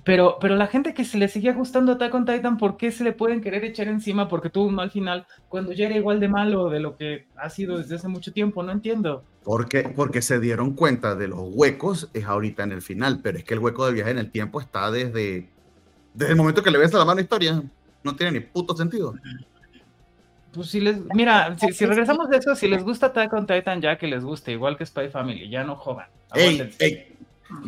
[0.07, 3.03] Pero, pero la gente que se le seguía gustando Attack on Titan, ¿por qué se
[3.03, 6.29] le pueden querer echar encima porque tuvo un mal final cuando ya era igual de
[6.29, 8.63] malo de lo que ha sido desde hace mucho tiempo?
[8.63, 9.25] No entiendo.
[9.43, 13.43] Porque, porque se dieron cuenta de los huecos es ahorita en el final, pero es
[13.43, 15.49] que el hueco del viaje en el tiempo está desde,
[16.15, 17.61] desde el momento que le ves a la mano historia.
[18.05, 19.13] No tiene ni puto sentido.
[20.55, 23.83] Pues si les, mira, si, si regresamos de eso, si les gusta Attack on Titan,
[23.83, 26.07] ya que les guste, igual que Spy Family, ya no jodan.
[26.33, 27.16] Ey, ey,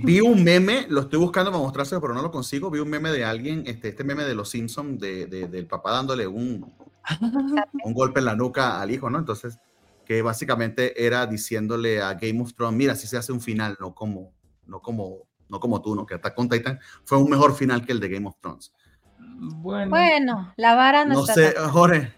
[0.02, 2.70] Vi un meme, lo estoy buscando para mostrárselo, pero no lo consigo.
[2.70, 5.92] Vi un meme de alguien, este, este meme de los Simpsons, de, de- del papá
[5.92, 6.72] dándole un,
[7.84, 9.18] un golpe en la nuca al hijo, ¿no?
[9.18, 9.58] Entonces,
[10.04, 13.94] que básicamente era diciéndole a Game of Thrones, mira, si se hace un final, no
[13.94, 14.32] como,
[14.66, 16.06] no como, no como tú, ¿no?
[16.06, 18.72] Que Attack on Titan fue un mejor final que el de Game of Thrones.
[19.18, 22.12] Bueno, Bueno, la vara no, No está sé, tan- Jorge,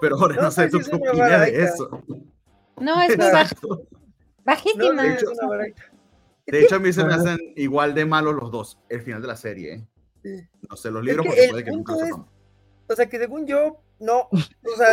[0.00, 2.02] pero Jorge, no, No, sé, pues ¿tú es qué una opinas vara de eso?
[2.80, 3.56] No, es muy baja,
[4.44, 4.92] bajísima.
[4.92, 5.66] No, es una.
[6.46, 9.28] De hecho, a mí se me hacen igual de malos los dos, el final de
[9.28, 9.74] la serie.
[9.74, 9.86] ¿eh?
[10.22, 10.48] Sí.
[10.70, 12.28] No sé, los libros, que porque puede que nunca lo es- sepamos.
[12.86, 14.28] O sea, que según yo, no.
[14.30, 14.88] O sea,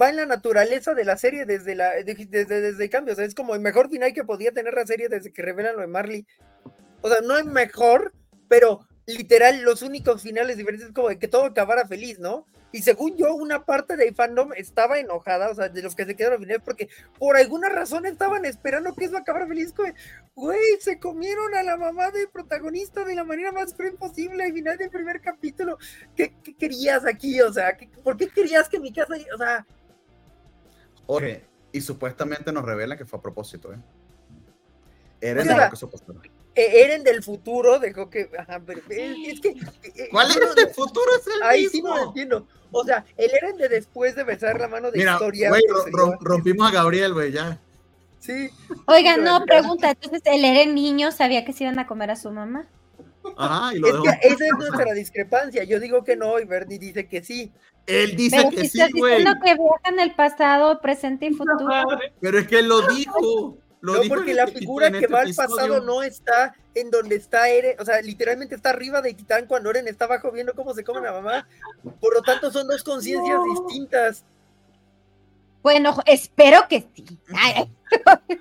[0.00, 3.12] va en la naturaleza de la serie desde, la, de- desde, desde el cambio.
[3.14, 5.76] O sea, es como el mejor final que podía tener la serie desde que revelan
[5.76, 6.26] lo de Marley.
[7.00, 8.12] O sea, no es mejor,
[8.48, 12.46] pero literal, los únicos finales diferentes es como de que todo acabara feliz, ¿no?
[12.74, 16.16] Y según yo, una parte del fandom estaba enojada, o sea, de los que se
[16.16, 16.88] quedaron al final, porque
[17.20, 19.72] por alguna razón estaban esperando que eso acabara feliz.
[20.34, 24.52] Güey, se comieron a la mamá del protagonista de la manera más cruel posible al
[24.52, 25.78] final del primer capítulo.
[26.16, 27.40] ¿Qué, qué querías aquí?
[27.42, 29.64] O sea, ¿qué- ¿por qué querías que mi casa, o sea,
[31.06, 33.78] Oye, y supuestamente nos revelan que fue a propósito, ¿eh?
[35.20, 39.40] Eren O sea, dejó que eh, Eren del futuro dejó que, ajá, pero es, es
[39.40, 42.46] que eh, ¿Cuál Eren no- del futuro es el Ahí sí no lo entiendo.
[42.70, 45.48] O sea, el Eren de después de besar la mano de Mira, historia.
[45.48, 45.62] güey,
[46.20, 47.58] rompimos a Gabriel, güey, ya.
[48.20, 48.48] Sí,
[48.86, 52.16] Oigan, Pero- no, pregunta, entonces el Eren niño sabía que se iban a comer a
[52.16, 52.66] su mamá.
[53.36, 54.04] Ajá, y lo es dejó.
[54.04, 55.64] que esa es nuestra discrepancia.
[55.64, 57.52] Yo digo que no y Bernie dice que sí.
[57.86, 59.16] Él dice Pero que si sí, estás güey.
[59.18, 61.66] diciendo que viajan el pasado, presente y futuro.
[62.20, 63.58] Pero es que él lo dijo.
[63.84, 65.48] Lo no, dijo porque la este- figura que este va al episodio.
[65.56, 69.68] pasado no está en donde está Eren, o sea, literalmente está arriba de Titán cuando
[69.70, 71.46] Eren está abajo viendo cómo se come la mamá.
[72.00, 74.24] Por lo tanto, son dos conciencias distintas.
[75.62, 77.18] Bueno, espero que sí.
[77.34, 77.70] Ay.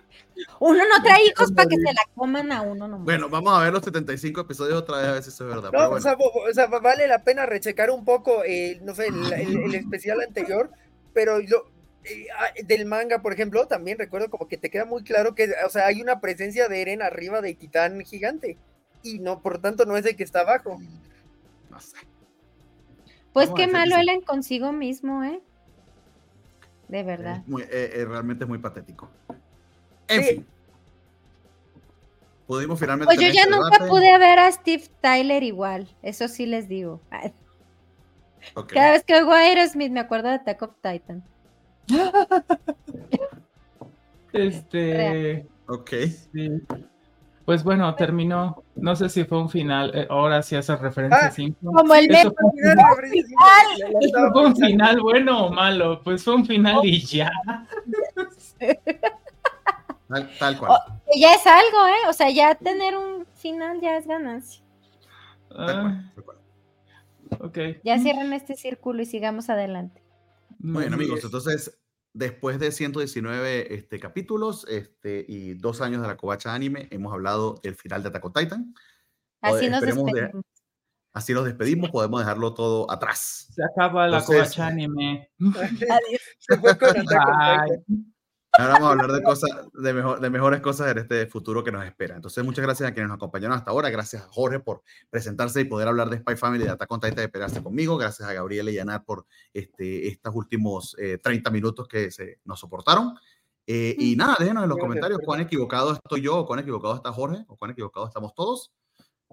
[0.60, 3.06] Uno no trae hijos para que se la coman a uno nomás.
[3.06, 5.72] Bueno, vamos a ver los 75 episodios otra vez a ver si eso es verdad.
[5.72, 8.96] No, pero o, sea, bo- o sea, vale la pena rechecar un poco, eh, no
[8.96, 10.72] sé, el, el- el especial anterior,
[11.14, 11.66] pero lo,
[12.66, 15.88] del manga, por ejemplo, también recuerdo como que te queda muy claro que, o sea,
[15.88, 18.58] hay una presencia de Eren arriba de Titán gigante.
[19.02, 20.80] Y no, por tanto, no es el que está abajo.
[21.70, 21.98] No sé.
[23.34, 23.96] pues qué malo.
[23.98, 25.42] Ellen consigo mismo, ¿eh?
[26.88, 27.38] De verdad.
[27.38, 29.10] Es muy- eh, eh, realmente es muy patético.
[30.08, 30.30] En Sí.
[30.36, 30.48] fin.
[32.46, 33.06] Pudimos finalmente.
[33.16, 33.90] Pues yo ya este nunca debate.
[33.90, 37.02] pude ver a Steve Tyler igual, eso sí les digo.
[38.68, 41.24] Cada vez que oigo a Aerosmith me acuerdo de Attack of Titan.
[44.34, 45.48] Este.
[45.68, 45.90] Ok.
[46.34, 46.50] sí.
[47.46, 48.64] Pues bueno, terminó.
[48.76, 49.92] No sé si fue un final.
[49.94, 51.32] eh, ahora sí hace referencia Ah.
[51.62, 52.78] Como el Eso fue, final,
[54.02, 56.02] eso fue un final bueno o malo.
[56.04, 57.30] Pues fue un final y ya.
[60.08, 60.80] Tal, tal cual.
[61.20, 62.08] Ya es algo, ¿eh?
[62.10, 64.64] O sea, ya tener un final ya es ganancia.
[65.50, 66.38] Tal Ah, cual, tal cual.
[67.50, 67.58] ok.
[67.84, 70.03] Ya cierren este círculo y sigamos adelante.
[70.64, 71.16] Muy bien, Muy amigos.
[71.18, 71.26] bien.
[71.28, 71.80] Entonces,
[72.14, 77.60] después de 119 este, capítulos este, y dos años de la Covacha Anime, hemos hablado
[77.62, 78.74] del final de Attack on Titan.
[79.42, 80.46] Así nos esperemos de- despedimos.
[81.16, 83.48] Así nos despedimos, podemos dejarlo todo atrás.
[83.54, 85.30] Se acaba la Entonces- covacha anime.
[86.40, 86.58] Se
[88.56, 91.72] Ahora vamos a hablar de cosas, de, mejor, de mejores cosas en este futuro que
[91.72, 92.16] nos espera.
[92.16, 93.90] Entonces, muchas gracias a quienes nos acompañaron hasta ahora.
[93.90, 97.16] Gracias a Jorge por presentarse y poder hablar de Spy Family, de Attack on Titan,
[97.16, 97.98] de pegarse conmigo.
[97.98, 102.60] Gracias a Gabriel y Yanar por este, estos últimos eh, 30 minutos que se nos
[102.60, 103.16] soportaron.
[103.66, 106.96] Eh, y nada, déjenos en los Gracias, comentarios cuán equivocado estoy yo, o cuán equivocado
[106.96, 108.72] está Jorge, o cuán equivocado estamos todos.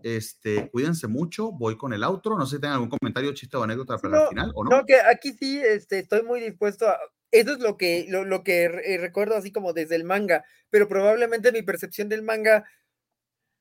[0.02, 2.38] Este, cuídense mucho, voy con el outro.
[2.38, 4.70] No sé si tengan algún comentario, chiste o anécdota para el No, final o no.
[4.70, 6.96] No, que aquí sí este, estoy muy dispuesto a.
[7.32, 10.88] Eso es lo que, lo, lo que eh, recuerdo así como desde el manga, pero
[10.88, 12.64] probablemente mi percepción del manga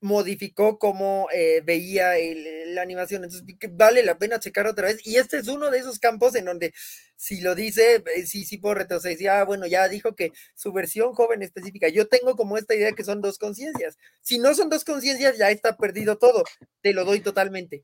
[0.01, 3.25] modificó cómo eh, veía el- la animación.
[3.25, 5.05] Entonces vale la pena checar otra vez.
[5.05, 6.73] Y este es uno de esos campos en donde
[7.17, 9.29] si lo dice, eh, sí, sí puedo retroceder.
[9.29, 11.89] Ah, bueno, ya dijo que su versión joven específica.
[11.89, 13.97] Yo tengo como esta idea que son dos conciencias.
[14.21, 16.43] Si no son dos conciencias, ya está perdido todo.
[16.81, 17.83] Te lo doy totalmente.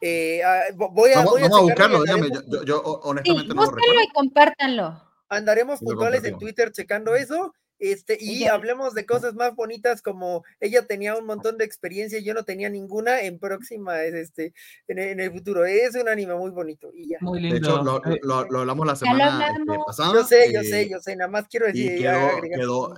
[0.00, 2.28] Eh, ah, vo- voy a, Vamos, voy a vamos a buscarlo, dígame.
[2.30, 4.02] Yo, yo- yo, Sí, honestamente no lo recuerdo.
[4.02, 5.05] y compártanlo.
[5.28, 6.38] Andaremos puntuales en.
[6.38, 7.52] Twitter checando eso.
[7.78, 12.24] Este, y hablemos de cosas más bonitas como ella tenía un montón de experiencia y
[12.24, 14.54] yo no tenía ninguna en próxima, es este,
[14.88, 15.66] en, el- en el futuro.
[15.66, 17.18] Es un anime muy bonito y ya.
[17.20, 20.14] Muy De hecho, lo, Eh, lo- lo hablamos la semana este, pasada.
[20.14, 21.98] Yo sé, yo eh, sé, yo sé, nada más quiero Y decir.
[21.98, 22.94] quedó, agregar- quedó,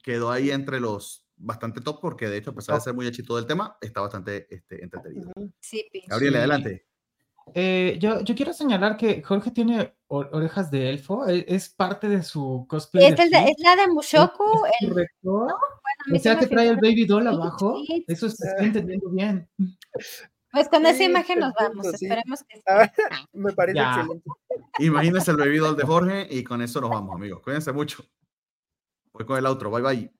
[0.00, 3.34] quedó ahí entre los bastante top porque de hecho, a pesar de ser muy hechito
[3.34, 5.32] del tema, está bastante este, entretenido.
[5.58, 5.90] Sí.
[6.06, 6.38] Gabriel, Sí.
[6.38, 6.86] adelante.
[7.54, 12.08] Eh, yo, yo quiero señalar que Jorge tiene o- orejas de elfo, e- es, parte
[12.08, 13.06] de su cosplay.
[13.06, 14.44] Es, de el de- Flea, es la de Mushoku.
[14.66, 15.30] ¿es el, correcto?
[15.32, 15.54] bueno,
[16.08, 17.82] o se sea que trae el baby doll abajo.
[17.86, 18.04] sí.
[18.08, 19.48] Eso se está entendiendo bien.
[20.52, 21.86] Pues con esa Sí, imagen nos vamos.
[21.96, 22.06] sí.
[22.06, 22.62] Esperemos que sí.
[22.66, 22.90] Ah,
[23.32, 23.90] me parece Ya.
[24.00, 24.30] excelente.
[24.80, 27.40] Imagínense el baby doll de Jorge y con eso nos vamos, amigos.
[27.42, 28.04] Cuídense mucho.
[29.12, 29.70] Voy con el outro.
[29.70, 30.19] Bye bye.